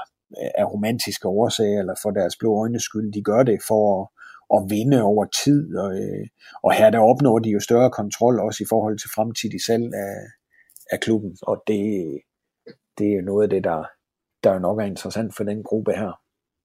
af 0.61 0.65
romantiske 0.73 1.27
årsager, 1.27 1.79
eller 1.79 1.95
for 2.01 2.11
deres 2.11 2.35
blå 2.39 2.61
øjnes 2.63 2.83
skyld. 2.83 3.13
De 3.13 3.23
gør 3.23 3.43
det 3.43 3.59
for 3.67 3.83
at, 3.97 4.07
at 4.55 4.69
vinde 4.69 5.01
over 5.01 5.25
tid, 5.43 5.77
og, 5.77 5.89
øh, 6.01 6.25
og 6.63 6.73
her 6.73 6.89
der 6.89 6.99
opnår 6.99 7.39
de 7.39 7.49
jo 7.49 7.59
større 7.59 7.91
kontrol 7.91 8.39
også 8.39 8.63
i 8.63 8.69
forhold 8.69 8.97
til 8.99 9.09
fremtidig 9.15 9.61
salg 9.67 9.85
af, 9.93 10.15
af 10.91 10.99
klubben, 10.99 11.37
og 11.41 11.63
det, 11.67 11.81
det 12.97 13.07
er 13.07 13.21
noget 13.21 13.43
af 13.43 13.49
det, 13.49 13.63
der, 13.63 13.83
der 14.43 14.59
nok 14.59 14.79
er 14.79 14.85
interessant 14.85 15.35
for 15.37 15.43
den 15.43 15.63
gruppe 15.63 15.91
her. 15.91 16.11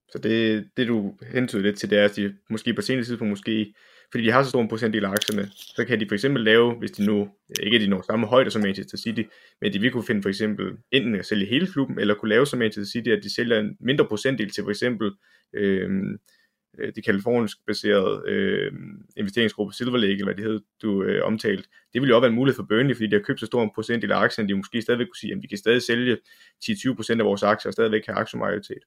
Så 0.09 0.19
det, 0.19 0.69
det 0.77 0.89
du 0.89 1.15
hentyder 1.33 1.63
lidt 1.63 1.79
til, 1.79 1.91
det 1.91 1.99
er, 1.99 2.05
at 2.05 2.17
de 2.17 2.35
måske 2.51 2.75
på 2.75 2.83
senere 2.83 3.05
tidspunkt 3.05 3.31
måske, 3.31 3.75
fordi 4.11 4.25
de 4.25 4.33
har 4.33 4.43
så 4.43 4.49
stor 4.49 4.63
en 4.63 4.69
procentdel 4.69 5.05
af 5.05 5.11
aktierne, 5.11 5.49
så 5.53 5.85
kan 5.85 6.01
de 6.01 6.09
for 6.09 6.15
eksempel 6.15 6.45
lave, 6.45 6.79
hvis 6.79 6.91
de 6.91 7.07
nu, 7.07 7.29
ikke 7.63 7.79
de 7.79 7.87
når 7.87 8.03
samme 8.03 8.27
højde 8.27 8.51
som 8.51 8.63
Manchester 8.63 8.99
City, 8.99 9.23
men 9.61 9.73
de 9.73 9.81
vil 9.81 9.91
kunne 9.91 10.05
finde 10.05 10.23
for 10.23 10.29
eksempel 10.29 10.67
enten 10.93 11.15
at 11.15 11.27
sælge 11.27 11.47
hele 11.47 11.67
klubben, 11.67 11.99
eller 11.99 12.15
kunne 12.15 12.29
lave 12.29 12.47
som 12.47 12.59
Manchester 12.59 12.99
City, 12.99 13.09
at 13.09 13.23
de 13.23 13.35
sælger 13.35 13.59
en 13.61 13.77
mindre 13.81 14.07
procentdel 14.07 14.51
til 14.51 14.65
for 14.65 14.71
eksempel 14.71 15.11
øh, 15.55 15.91
Øh, 16.79 16.93
de 16.97 17.03
kalifornisk 17.03 17.57
baserede 17.67 18.23
øh, 18.27 18.73
investeringsgruppe 19.17 19.75
Silver 19.75 19.99
Lake, 19.99 20.13
eller 20.13 20.25
hvad 20.25 20.35
det 20.35 20.45
hed, 20.45 20.61
du 20.83 21.03
øh, 21.03 21.25
omtalt, 21.25 21.65
det 21.93 22.01
ville 22.01 22.09
jo 22.11 22.17
også 22.17 22.21
være 22.21 22.31
en 22.31 22.35
mulighed 22.37 22.57
for 22.57 22.67
Burnley, 22.69 22.95
fordi 22.95 23.07
de 23.07 23.17
har 23.17 23.23
købt 23.23 23.41
så 23.41 23.47
stor 23.47 23.63
en 23.63 23.71
procentdel 23.75 24.13
af 24.13 24.17
aktien, 24.17 24.49
de 24.49 24.55
måske 24.55 24.83
stadigvæk 24.83 25.07
kunne 25.07 25.21
sige, 25.21 25.33
at 25.33 25.43
vi 25.43 25.47
kan 25.47 25.59
stadig 25.59 25.83
sælge 25.83 26.17
10-20% 26.65 27.19
af 27.19 27.25
vores 27.25 27.43
aktier 27.43 27.71
og 27.71 27.73
stadigvæk 27.73 28.07
have 28.07 28.19
aktiemajoritet. 28.19 28.83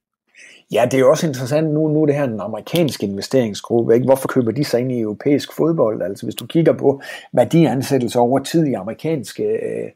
Ja, 0.72 0.86
det 0.86 0.94
er 0.94 1.00
jo 1.00 1.10
også 1.10 1.28
interessant 1.28 1.74
nu, 1.74 1.88
nu 1.88 2.02
er 2.02 2.06
det 2.06 2.16
her 2.16 2.24
en 2.24 2.40
amerikansk 2.40 3.04
investeringsgruppe, 3.04 3.94
ikke? 3.94 4.06
hvorfor 4.06 4.28
køber 4.28 4.52
de 4.52 4.64
sig 4.64 4.80
ind 4.80 4.92
i 4.92 5.00
europæisk 5.00 5.54
fodbold? 5.54 6.02
Altså 6.02 6.26
hvis 6.26 6.36
du 6.36 6.46
kigger 6.46 6.74
på 6.74 7.02
værdiansættelser 7.34 8.20
over 8.20 8.40
tid 8.40 8.66
i 8.66 8.74
amerikanske 8.74 9.44
øh, 9.44 9.90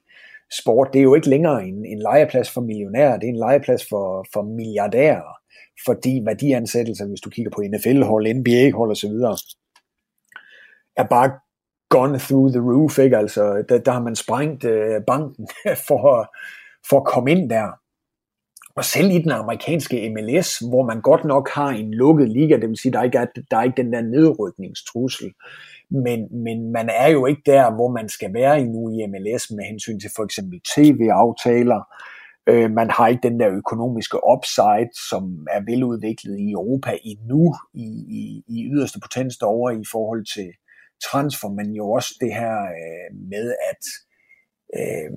sport, 0.62 0.90
det 0.94 1.00
er 1.00 1.04
jo 1.04 1.16
ikke 1.16 1.30
længere 1.30 1.66
en, 1.66 1.86
en 1.86 2.00
legeplads 2.00 2.50
for 2.52 2.62
millionærer, 2.62 3.20
det 3.20 3.28
er 3.28 3.34
en 3.34 3.40
legeplads 3.40 3.86
for, 3.90 4.26
for 4.34 4.42
milliardærer, 4.42 5.38
fordi 5.86 6.22
værdiansættelser, 6.26 7.08
hvis 7.08 7.22
du 7.22 7.30
kigger 7.30 7.52
på 7.52 7.62
NFL-hold, 7.62 8.34
NBA-hold 8.34 8.92
osv., 8.92 9.12
er 10.98 11.08
bare 11.10 11.32
gone 11.90 12.20
through 12.20 12.52
the 12.52 12.62
roof, 12.62 13.00
ikke? 13.00 13.18
Altså, 13.18 13.64
der, 13.70 13.78
der 13.78 13.92
har 13.92 14.02
man 14.02 14.16
sprængt 14.16 14.64
øh, 14.64 15.02
banken 15.08 15.48
for, 15.88 16.34
for 16.90 16.98
at 17.00 17.06
komme 17.06 17.32
ind 17.32 17.50
der. 17.50 17.68
Og 18.76 18.86
selv 18.86 19.12
i 19.12 19.20
den 19.20 19.32
amerikanske 19.32 20.10
MLS, 20.10 20.60
hvor 20.70 20.86
man 20.86 21.02
godt 21.02 21.26
nok 21.26 21.50
har 21.50 21.70
en 21.70 21.94
lukket 21.94 22.30
liga, 22.30 22.56
det 22.56 22.70
vil 22.70 22.78
sige, 22.78 22.92
der 22.92 23.04
ikke 23.04 23.18
er, 23.18 23.26
der 23.52 23.58
er 23.58 23.64
ikke 23.64 23.82
den 23.84 23.94
der 23.94 24.02
nedrykningstrussel, 24.02 25.32
men, 25.90 26.44
men 26.44 26.72
man 26.72 26.90
er 26.90 27.08
jo 27.08 27.26
ikke 27.26 27.42
der, 27.46 27.72
hvor 27.72 27.92
man 27.92 28.10
skal 28.10 28.34
være 28.34 28.60
endnu 28.60 28.90
i 28.90 29.06
MLS 29.08 29.52
med 29.52 29.64
hensyn 29.64 30.00
til 30.00 30.10
for 30.16 30.24
eksempel 30.24 30.62
tv-aftaler, 30.76 31.82
Øh, 32.48 32.72
man 32.72 32.90
har 32.90 33.08
ikke 33.08 33.30
den 33.30 33.40
der 33.40 33.50
økonomiske 33.50 34.18
upside, 34.36 34.90
som 35.10 35.48
er 35.52 35.62
veludviklet 35.66 36.40
i 36.40 36.52
Europa 36.52 36.98
endnu 37.04 37.56
i, 37.74 37.88
i, 38.20 38.44
i 38.48 38.66
yderste 38.74 39.00
potens 39.00 39.42
over 39.42 39.72
i 39.72 39.84
forhold 39.92 40.26
til 40.26 40.54
transfer, 41.12 41.50
men 41.50 41.72
jo 41.72 41.92
også 41.92 42.16
det 42.22 42.34
her 42.34 42.62
øh, 42.64 43.18
med, 43.30 43.56
at 43.72 43.84
øh, 44.80 45.12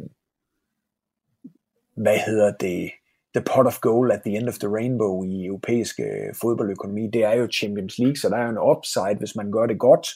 hvad 1.97 2.19
hedder 2.19 2.53
det, 2.53 2.91
the 3.35 3.45
pot 3.55 3.67
of 3.67 3.81
gold 3.81 4.13
at 4.13 4.23
the 4.27 4.37
end 4.37 4.49
of 4.49 4.59
the 4.59 4.69
rainbow 4.69 5.25
i 5.25 5.47
europæisk 5.47 6.01
fodboldøkonomi, 6.41 7.11
det 7.13 7.25
er 7.25 7.33
jo 7.33 7.49
Champions 7.53 7.99
League, 7.99 8.17
så 8.17 8.29
der 8.29 8.37
er 8.37 8.45
jo 8.45 8.51
en 8.51 8.77
upside, 8.77 9.19
hvis 9.19 9.37
man 9.37 9.53
gør 9.53 9.67
det 9.67 9.79
godt 9.79 10.09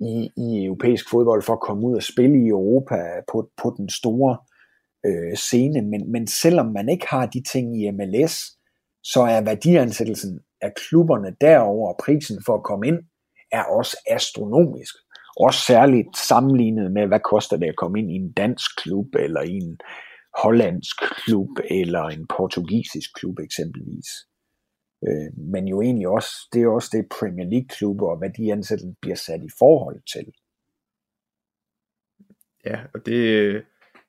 i, 0.00 0.30
i 0.36 0.64
europæisk 0.64 1.10
fodbold 1.10 1.42
for 1.42 1.52
at 1.52 1.60
komme 1.60 1.86
ud 1.86 1.96
og 1.96 2.02
spille 2.02 2.36
i 2.44 2.48
Europa 2.48 2.96
på, 3.32 3.50
på 3.62 3.74
den 3.76 3.88
store 3.88 4.38
øh, 5.06 5.36
scene. 5.36 5.82
Men, 5.82 6.12
men 6.12 6.26
selvom 6.26 6.66
man 6.66 6.88
ikke 6.88 7.06
har 7.10 7.26
de 7.26 7.42
ting 7.52 7.82
i 7.82 7.90
MLS, 7.90 8.36
så 9.02 9.20
er 9.20 9.40
værdiansættelsen 9.40 10.40
af 10.60 10.72
klubberne 10.74 11.36
derover 11.40 11.88
og 11.88 12.00
prisen 12.04 12.38
for 12.46 12.54
at 12.54 12.62
komme 12.62 12.86
ind, 12.86 12.98
er 13.52 13.62
også 13.62 13.96
astronomisk. 14.10 14.94
Også 15.40 15.60
særligt 15.60 16.16
sammenlignet 16.16 16.92
med, 16.92 17.06
hvad 17.06 17.20
koster 17.20 17.56
det 17.56 17.66
at 17.66 17.76
komme 17.76 17.98
ind 17.98 18.10
i 18.10 18.14
en 18.14 18.32
dansk 18.32 18.70
klub, 18.82 19.06
eller 19.14 19.42
i 19.42 19.56
en 19.56 19.78
hollandsk 20.42 20.96
klub, 21.24 21.48
eller 21.70 22.02
en 22.02 22.26
portugisisk 22.36 23.10
klub 23.14 23.38
eksempelvis. 23.38 24.08
Øh, 25.06 25.38
men 25.52 25.68
jo 25.68 25.82
egentlig 25.82 26.08
også, 26.08 26.30
det 26.52 26.62
er 26.62 26.68
også 26.68 26.90
det 26.92 27.08
Premier 27.20 27.48
League 27.50 27.68
klubber 27.68 28.08
og 28.08 28.18
hvad 28.18 28.30
de 28.30 28.52
ansatte 28.52 28.84
bliver 29.00 29.16
sat 29.16 29.42
i 29.42 29.50
forhold 29.58 30.00
til. 30.14 30.32
Ja, 32.64 32.80
og 32.94 33.06
det, 33.06 33.64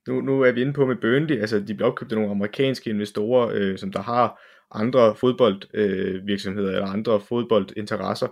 nu, 0.08 0.22
nu 0.22 0.42
er 0.42 0.52
vi 0.52 0.62
inde 0.62 0.74
på 0.74 0.86
med 0.86 0.96
Burnley, 0.96 1.40
altså 1.40 1.60
de 1.60 1.74
bliver 1.74 1.90
opkøbt 1.90 2.12
af 2.12 2.18
nogle 2.18 2.32
amerikanske 2.32 2.90
investorer, 2.90 3.52
øh, 3.54 3.78
som 3.78 3.92
der 3.92 4.02
har 4.02 4.42
andre 4.72 5.16
fodboldvirksomheder 5.16 6.70
øh, 6.70 6.76
eller 6.76 6.88
andre 6.88 7.22
fodboldinteresser. 7.22 8.28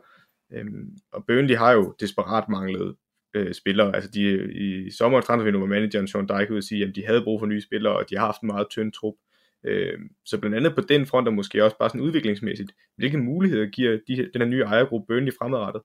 Øh, 0.53 0.65
og 1.13 1.25
Burnley 1.25 1.55
har 1.55 1.71
jo 1.71 1.95
desperat 1.99 2.49
manglet 2.49 2.95
øh, 3.33 3.53
spillere. 3.53 3.95
Altså 3.95 4.11
de, 4.11 4.53
i 4.53 4.91
sommer 4.91 5.21
transfervindue 5.21 5.61
var 5.61 5.67
manageren 5.67 6.07
Sean 6.07 6.27
Dyke 6.27 6.53
ud 6.53 6.57
at 6.57 6.63
sige, 6.63 6.85
at 6.87 6.95
de 6.95 7.05
havde 7.05 7.23
brug 7.23 7.39
for 7.39 7.47
nye 7.47 7.61
spillere, 7.61 7.97
og 7.97 8.09
de 8.09 8.17
har 8.17 8.25
haft 8.25 8.41
en 8.41 8.47
meget 8.47 8.67
tynd 8.69 8.91
trup. 8.91 9.13
Øh, 9.67 9.99
så 10.25 10.39
blandt 10.39 10.57
andet 10.57 10.75
på 10.75 10.81
den 10.81 11.05
front, 11.05 11.27
og 11.27 11.33
måske 11.33 11.63
også 11.63 11.77
bare 11.77 11.89
sådan 11.89 12.01
udviklingsmæssigt, 12.01 12.71
hvilke 12.97 13.17
muligheder 13.17 13.65
giver 13.65 13.97
de, 14.07 14.15
den 14.33 14.41
her 14.41 14.45
nye 14.45 14.63
ejergruppe 14.63 15.05
Burnley 15.07 15.33
fremadrettet? 15.39 15.81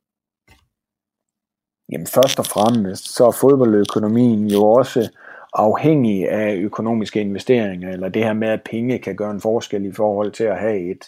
Jamen 1.92 2.06
først 2.06 2.38
og 2.38 2.46
fremmest, 2.46 3.14
så 3.16 3.26
er 3.26 3.38
fodboldøkonomien 3.40 4.50
jo 4.50 4.62
også 4.64 5.10
afhængig 5.52 6.28
af 6.28 6.56
økonomiske 6.56 7.20
investeringer, 7.20 7.90
eller 7.90 8.08
det 8.08 8.24
her 8.24 8.32
med, 8.32 8.48
at 8.48 8.62
penge 8.70 8.98
kan 8.98 9.16
gøre 9.16 9.30
en 9.30 9.40
forskel 9.40 9.86
i 9.86 9.92
forhold 9.92 10.32
til 10.32 10.44
at 10.44 10.58
have 10.58 10.90
et, 10.90 11.04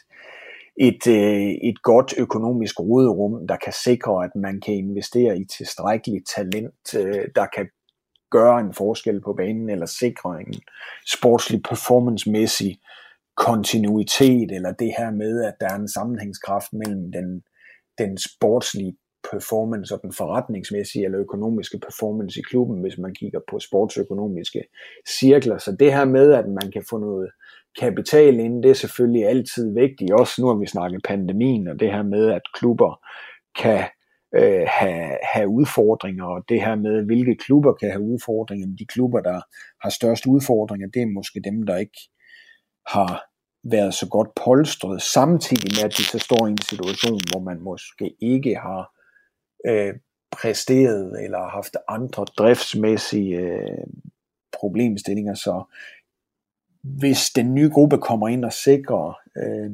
et, 0.76 1.06
øh, 1.06 1.50
et 1.70 1.82
godt 1.82 2.14
økonomisk 2.18 2.80
råderum, 2.80 3.46
der 3.46 3.56
kan 3.56 3.72
sikre, 3.84 4.24
at 4.24 4.30
man 4.34 4.60
kan 4.60 4.74
investere 4.74 5.38
i 5.38 5.44
tilstrækkeligt 5.44 6.28
talent, 6.36 6.94
øh, 6.96 7.24
der 7.34 7.46
kan 7.56 7.68
gøre 8.38 8.60
en 8.60 8.74
forskel 8.74 9.20
på 9.20 9.32
banen, 9.32 9.70
eller 9.70 9.86
sikre 9.86 10.40
en 10.40 10.54
sportslig 11.06 11.62
performancemæssig 11.62 12.72
kontinuitet, 13.36 14.52
eller 14.52 14.72
det 14.72 14.92
her 14.98 15.10
med, 15.10 15.44
at 15.44 15.54
der 15.60 15.68
er 15.72 15.78
en 15.78 15.88
sammenhængskraft 15.88 16.72
mellem 16.72 17.12
den, 17.12 17.42
den 17.98 18.18
sportslige 18.18 18.96
performance 19.30 19.94
og 19.94 20.00
den 20.02 20.12
forretningsmæssige 20.12 21.04
eller 21.04 21.20
økonomiske 21.20 21.78
performance 21.78 22.40
i 22.40 22.42
klubben, 22.42 22.80
hvis 22.80 22.98
man 22.98 23.14
kigger 23.14 23.40
på 23.50 23.58
sportsøkonomiske 23.58 24.62
cirkler. 25.08 25.58
Så 25.58 25.76
det 25.80 25.92
her 25.92 26.04
med, 26.04 26.32
at 26.32 26.48
man 26.48 26.70
kan 26.72 26.84
få 26.90 26.98
noget 26.98 27.30
kapital 27.80 28.34
ind, 28.40 28.62
det 28.62 28.70
er 28.70 28.74
selvfølgelig 28.74 29.26
altid 29.26 29.74
vigtigt. 29.74 30.12
Også 30.12 30.34
nu 30.40 30.46
har 30.46 30.54
vi 30.54 30.66
snakket 30.66 31.02
pandemien, 31.04 31.68
og 31.68 31.80
det 31.80 31.90
her 31.92 32.02
med, 32.02 32.30
at 32.30 32.42
klubber 32.54 33.00
kan 33.62 33.84
øh, 34.34 34.66
have, 34.68 35.18
have 35.32 35.48
udfordringer, 35.48 36.24
og 36.24 36.44
det 36.48 36.60
her 36.60 36.74
med, 36.74 37.04
hvilke 37.04 37.36
klubber 37.36 37.72
kan 37.72 37.90
have 37.90 38.02
udfordringer. 38.02 38.66
De 38.78 38.86
klubber, 38.86 39.20
der 39.20 39.40
har 39.82 39.90
størst 39.90 40.26
udfordringer, 40.26 40.88
det 40.94 41.02
er 41.02 41.06
måske 41.06 41.40
dem, 41.44 41.62
der 41.62 41.76
ikke 41.76 42.00
har 42.86 43.22
været 43.70 43.94
så 43.94 44.08
godt 44.08 44.28
polstret, 44.44 45.02
samtidig 45.02 45.70
med, 45.76 45.84
at 45.90 45.96
de 45.98 46.04
så 46.04 46.18
står 46.18 46.46
i 46.46 46.50
en 46.50 46.62
situation, 46.62 47.20
hvor 47.30 47.40
man 47.40 47.60
måske 47.60 48.14
ikke 48.20 48.54
har 48.54 48.90
øh, 49.66 49.94
præsteret 50.32 51.24
eller 51.24 51.48
haft 51.48 51.76
andre 51.88 52.24
driftsmæssige 52.24 53.36
øh, 53.36 53.86
problemstillinger. 54.60 55.34
Så 55.34 55.64
hvis 56.82 57.30
den 57.36 57.54
nye 57.54 57.70
gruppe 57.70 57.98
kommer 57.98 58.28
ind 58.28 58.44
og 58.44 58.52
sikrer 58.52 59.18
øh, 59.36 59.70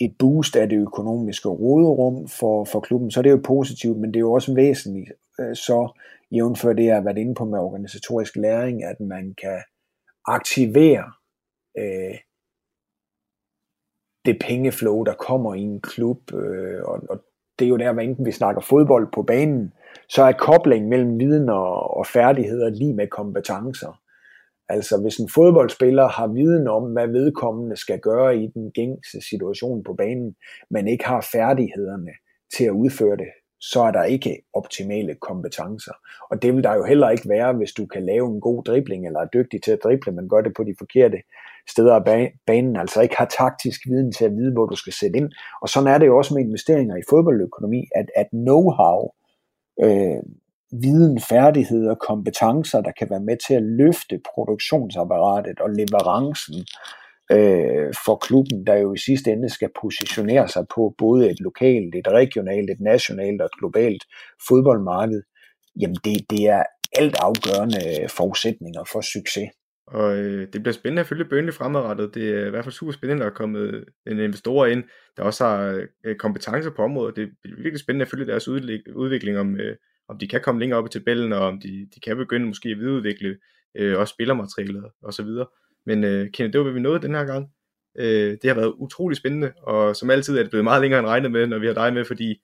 et 0.00 0.14
boost 0.18 0.56
af 0.56 0.68
det 0.68 0.78
økonomiske 0.78 1.48
råderum 1.48 2.28
for, 2.28 2.64
for 2.64 2.80
klubben, 2.80 3.10
så 3.10 3.20
er 3.20 3.22
det 3.22 3.30
jo 3.30 3.40
positivt, 3.44 3.98
men 3.98 4.10
det 4.10 4.16
er 4.16 4.20
jo 4.20 4.32
også 4.32 4.54
væsentligt, 4.54 5.12
øh, 5.40 5.56
så 5.56 6.00
jævnfør 6.30 6.72
det, 6.72 6.84
jeg 6.84 6.94
har 6.94 7.02
været 7.02 7.18
inde 7.18 7.34
på 7.34 7.44
med 7.44 7.58
organisatorisk 7.58 8.36
læring, 8.36 8.84
at 8.84 9.00
man 9.00 9.34
kan 9.42 9.62
aktivere 10.26 11.12
øh, 11.78 12.18
det 14.24 14.38
pengeflow, 14.40 15.04
der 15.04 15.14
kommer 15.14 15.54
i 15.54 15.60
en 15.60 15.80
klub, 15.80 16.32
øh, 16.34 16.82
og, 16.84 17.02
og 17.10 17.24
det 17.58 17.64
er 17.64 17.68
jo 17.68 17.76
der, 17.76 17.92
hvad 17.92 18.04
enten 18.04 18.26
vi 18.26 18.32
snakker 18.32 18.60
fodbold 18.60 19.08
på 19.12 19.22
banen, 19.22 19.72
så 20.08 20.22
er 20.22 20.32
koblingen 20.32 20.90
mellem 20.90 21.18
viden 21.18 21.48
og, 21.48 21.96
og 21.96 22.06
færdigheder 22.06 22.68
lige 22.68 22.94
med 22.94 23.06
kompetencer. 23.06 24.00
Altså 24.68 25.00
hvis 25.02 25.16
en 25.16 25.28
fodboldspiller 25.34 26.08
har 26.08 26.26
viden 26.26 26.68
om, 26.68 26.92
hvad 26.92 27.08
vedkommende 27.08 27.76
skal 27.76 28.00
gøre 28.00 28.36
i 28.36 28.46
den 28.46 28.70
gængse 28.70 29.20
situation 29.30 29.84
på 29.84 29.94
banen, 29.94 30.34
men 30.70 30.88
ikke 30.88 31.06
har 31.06 31.28
færdighederne 31.32 32.12
til 32.56 32.64
at 32.64 32.70
udføre 32.70 33.16
det, 33.16 33.28
så 33.60 33.80
er 33.80 33.90
der 33.90 34.04
ikke 34.04 34.42
optimale 34.54 35.14
kompetencer. 35.14 35.92
Og 36.30 36.42
det 36.42 36.54
vil 36.54 36.64
der 36.64 36.74
jo 36.74 36.84
heller 36.84 37.10
ikke 37.10 37.28
være, 37.28 37.52
hvis 37.52 37.72
du 37.72 37.86
kan 37.86 38.06
lave 38.06 38.26
en 38.28 38.40
god 38.40 38.64
dribling, 38.64 39.06
eller 39.06 39.20
er 39.20 39.26
dygtig 39.34 39.62
til 39.62 39.72
at 39.72 39.78
drible, 39.84 40.12
men 40.12 40.28
gør 40.28 40.40
det 40.40 40.52
på 40.56 40.64
de 40.64 40.74
forkerte 40.78 41.18
steder 41.68 41.94
af 41.94 42.32
banen, 42.46 42.76
altså 42.76 43.00
ikke 43.00 43.16
har 43.16 43.34
taktisk 43.38 43.80
viden 43.86 44.12
til 44.12 44.24
at 44.24 44.36
vide, 44.36 44.52
hvor 44.52 44.66
du 44.66 44.76
skal 44.76 44.92
sætte 44.92 45.16
ind. 45.16 45.30
Og 45.62 45.68
sådan 45.68 45.94
er 45.94 45.98
det 45.98 46.06
jo 46.06 46.16
også 46.18 46.34
med 46.34 46.42
investeringer 46.44 46.96
i 46.96 47.08
fodboldøkonomi, 47.10 47.84
at, 47.94 48.10
at 48.16 48.28
know-how, 48.32 48.98
øh, 49.84 50.22
viden, 50.72 51.20
færdigheder, 51.20 51.90
og 51.90 51.98
kompetencer, 52.08 52.80
der 52.80 52.92
kan 52.98 53.10
være 53.10 53.20
med 53.20 53.36
til 53.46 53.54
at 53.54 53.62
løfte 53.62 54.20
produktionsapparatet 54.34 55.60
og 55.60 55.70
leverancen 55.70 56.58
øh, 57.32 57.92
for 58.04 58.16
klubben, 58.16 58.66
der 58.66 58.74
jo 58.74 58.94
i 58.94 58.98
sidste 58.98 59.30
ende 59.30 59.48
skal 59.48 59.70
positionere 59.82 60.48
sig 60.48 60.64
på 60.74 60.94
både 60.98 61.30
et 61.30 61.40
lokalt, 61.40 61.94
et 61.94 62.08
regionalt, 62.08 62.70
et 62.70 62.80
nationalt 62.80 63.40
og 63.40 63.46
et 63.46 63.58
globalt 63.58 64.02
fodboldmarked, 64.48 65.22
jamen 65.80 65.96
det, 66.04 66.30
det 66.30 66.42
er 66.48 66.62
alt 66.92 67.16
afgørende 67.20 67.80
øh, 67.88 68.08
forudsætninger 68.08 68.84
for 68.92 69.00
succes. 69.00 69.48
Og 69.86 70.16
øh, 70.16 70.48
det 70.52 70.62
bliver 70.62 70.72
spændende 70.72 71.00
at 71.00 71.06
følge 71.06 71.24
Burnley 71.24 71.52
fremadrettet. 71.52 72.14
Det 72.14 72.30
er 72.30 72.46
i 72.46 72.50
hvert 72.50 72.64
fald 72.64 72.72
super 72.72 72.92
spændende, 72.92 73.26
at 73.26 73.34
komme 73.34 73.58
en 74.06 74.18
investor 74.18 74.66
ind, 74.66 74.84
der 75.16 75.22
også 75.22 75.44
har 75.44 75.84
øh, 76.04 76.16
kompetencer 76.16 76.70
på 76.76 76.82
området. 76.82 77.16
Det 77.16 77.22
er 77.22 77.28
virkelig 77.56 77.80
spændende 77.80 78.02
at 78.02 78.10
følge 78.10 78.26
deres 78.26 78.48
udvikling, 78.48 79.38
om, 79.38 79.60
øh, 79.60 79.76
om 80.08 80.18
de 80.18 80.28
kan 80.28 80.40
komme 80.40 80.60
længere 80.60 80.78
op 80.78 80.86
i 80.86 80.88
tabellen, 80.88 81.32
og 81.32 81.40
om 81.40 81.60
de, 81.60 81.88
de 81.94 82.00
kan 82.00 82.16
begynde 82.16 82.46
måske 82.46 82.68
at 82.68 82.78
videreudvikle 82.78 83.36
øh, 83.76 83.98
også 83.98 84.12
spillermaterialet 84.12 84.84
og 85.02 85.14
så 85.14 85.22
videre. 85.22 85.46
Men 85.86 86.04
øh, 86.04 86.30
Kenneth, 86.30 86.52
det 86.52 86.58
var, 86.58 86.62
hvad 86.62 86.72
vi 86.72 86.80
nåede 86.80 87.02
den 87.02 87.14
her 87.14 87.24
gang. 87.24 87.50
Øh, 87.98 88.30
det 88.42 88.44
har 88.44 88.54
været 88.54 88.74
utrolig 88.76 89.16
spændende, 89.16 89.52
og 89.62 89.96
som 89.96 90.10
altid 90.10 90.38
er 90.38 90.42
det 90.42 90.50
blevet 90.50 90.64
meget 90.64 90.80
længere 90.80 91.00
end 91.00 91.08
regnet 91.08 91.32
med, 91.32 91.46
når 91.46 91.58
vi 91.58 91.66
har 91.66 91.74
dig 91.74 91.94
med, 91.94 92.04
fordi 92.04 92.42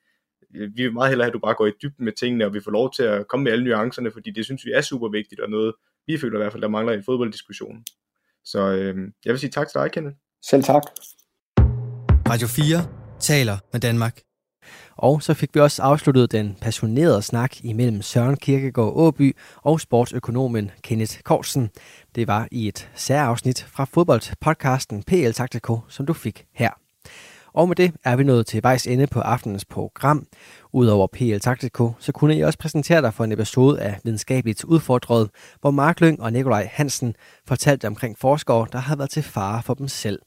øh, 0.56 0.70
vi 0.76 0.82
vil 0.82 0.92
meget 0.92 1.08
hellere 1.08 1.24
have, 1.24 1.30
at 1.30 1.34
du 1.34 1.38
bare 1.38 1.54
går 1.54 1.66
i 1.66 1.72
dybden 1.82 2.04
med 2.04 2.12
tingene, 2.12 2.46
og 2.46 2.54
vi 2.54 2.60
får 2.60 2.70
lov 2.70 2.92
til 2.92 3.02
at 3.02 3.28
komme 3.28 3.44
med 3.44 3.52
alle 3.52 3.64
nuancerne, 3.64 4.10
fordi 4.10 4.30
det 4.30 4.44
synes 4.44 4.64
vi 4.64 4.70
er 4.70 4.80
super 4.80 5.08
vigtigt, 5.08 5.40
og 5.40 5.50
noget, 5.50 5.74
vi 6.06 6.18
føler 6.18 6.38
i 6.38 6.42
hvert 6.42 6.52
fald, 6.52 6.62
der 6.62 6.68
mangler 6.68 6.92
i 6.92 7.02
fodbolddiskussionen. 7.02 7.84
Så 8.44 8.60
øh, 8.60 8.96
jeg 9.24 9.30
vil 9.30 9.38
sige 9.38 9.50
tak 9.50 9.68
til 9.68 9.80
dig, 9.80 9.90
Kenneth. 9.90 10.16
Selv 10.42 10.62
tak. 10.62 10.82
Radio 12.28 12.46
4 12.46 13.18
taler 13.20 13.56
med 13.72 13.80
Danmark. 13.80 14.33
Og 14.96 15.22
så 15.22 15.34
fik 15.34 15.54
vi 15.54 15.60
også 15.60 15.82
afsluttet 15.82 16.32
den 16.32 16.56
passionerede 16.60 17.22
snak 17.22 17.64
imellem 17.64 18.02
Søren 18.02 18.36
Kirkegaard 18.36 18.92
Åby 18.96 19.36
og 19.56 19.80
sportsøkonomen 19.80 20.70
Kenneth 20.82 21.20
Korsen. 21.20 21.70
Det 22.14 22.28
var 22.28 22.48
i 22.50 22.68
et 22.68 22.90
særafsnit 22.94 23.66
fra 23.72 23.84
fodboldpodcasten 23.84 25.02
PL 25.02 25.30
Taktiko, 25.30 25.80
som 25.88 26.06
du 26.06 26.12
fik 26.12 26.44
her. 26.54 26.70
Og 27.54 27.68
med 27.68 27.76
det 27.76 27.92
er 28.04 28.16
vi 28.16 28.24
nået 28.24 28.46
til 28.46 28.62
vejs 28.62 28.86
ende 28.86 29.06
på 29.06 29.20
aftenens 29.20 29.64
program. 29.64 30.26
Udover 30.72 31.06
PL 31.06 31.38
Taktiko, 31.38 31.92
så 31.98 32.12
kunne 32.12 32.36
jeg 32.36 32.46
også 32.46 32.58
præsentere 32.58 33.02
dig 33.02 33.14
for 33.14 33.24
en 33.24 33.32
episode 33.32 33.80
af 33.80 33.98
Videnskabeligt 34.04 34.64
Udfordret, 34.64 35.30
hvor 35.60 35.70
Mark 35.70 36.00
Lyng 36.00 36.22
og 36.22 36.32
Nikolaj 36.32 36.68
Hansen 36.72 37.14
fortalte 37.48 37.86
omkring 37.86 38.18
forskere, 38.18 38.66
der 38.72 38.78
har 38.78 38.96
været 38.96 39.10
til 39.10 39.22
fare 39.22 39.62
for 39.62 39.74
dem 39.74 39.88
selv. 39.88 40.18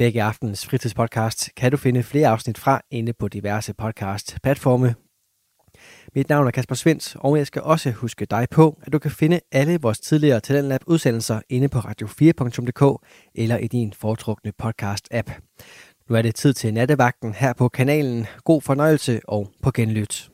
Begge 0.00 0.22
aftens 0.22 0.66
fritidspodcast 0.66 1.50
kan 1.56 1.70
du 1.70 1.76
finde 1.76 2.02
flere 2.02 2.28
afsnit 2.28 2.58
fra 2.58 2.80
inde 2.90 3.12
på 3.12 3.28
diverse 3.28 3.74
podcast-platforme. 3.74 4.94
Mit 6.14 6.28
navn 6.28 6.46
er 6.46 6.50
Kasper 6.50 6.74
Svens, 6.74 7.16
og 7.18 7.36
jeg 7.36 7.46
skal 7.46 7.62
også 7.62 7.90
huske 7.90 8.26
dig 8.26 8.46
på, 8.50 8.78
at 8.82 8.92
du 8.92 8.98
kan 8.98 9.10
finde 9.10 9.40
alle 9.52 9.78
vores 9.80 10.00
tidligere 10.00 10.40
Talentlab 10.40 10.80
udsendelser 10.86 11.40
inde 11.48 11.68
på 11.68 11.78
radio4.dk 11.78 13.06
eller 13.34 13.56
i 13.56 13.66
din 13.66 13.92
foretrukne 13.92 14.52
podcast-app. 14.62 15.40
Nu 16.08 16.16
er 16.16 16.22
det 16.22 16.34
tid 16.34 16.52
til 16.54 16.74
nattevagten 16.74 17.34
her 17.34 17.52
på 17.52 17.68
kanalen. 17.68 18.26
God 18.44 18.60
fornøjelse 18.60 19.20
og 19.28 19.50
på 19.62 19.70
genlyt. 19.70 20.29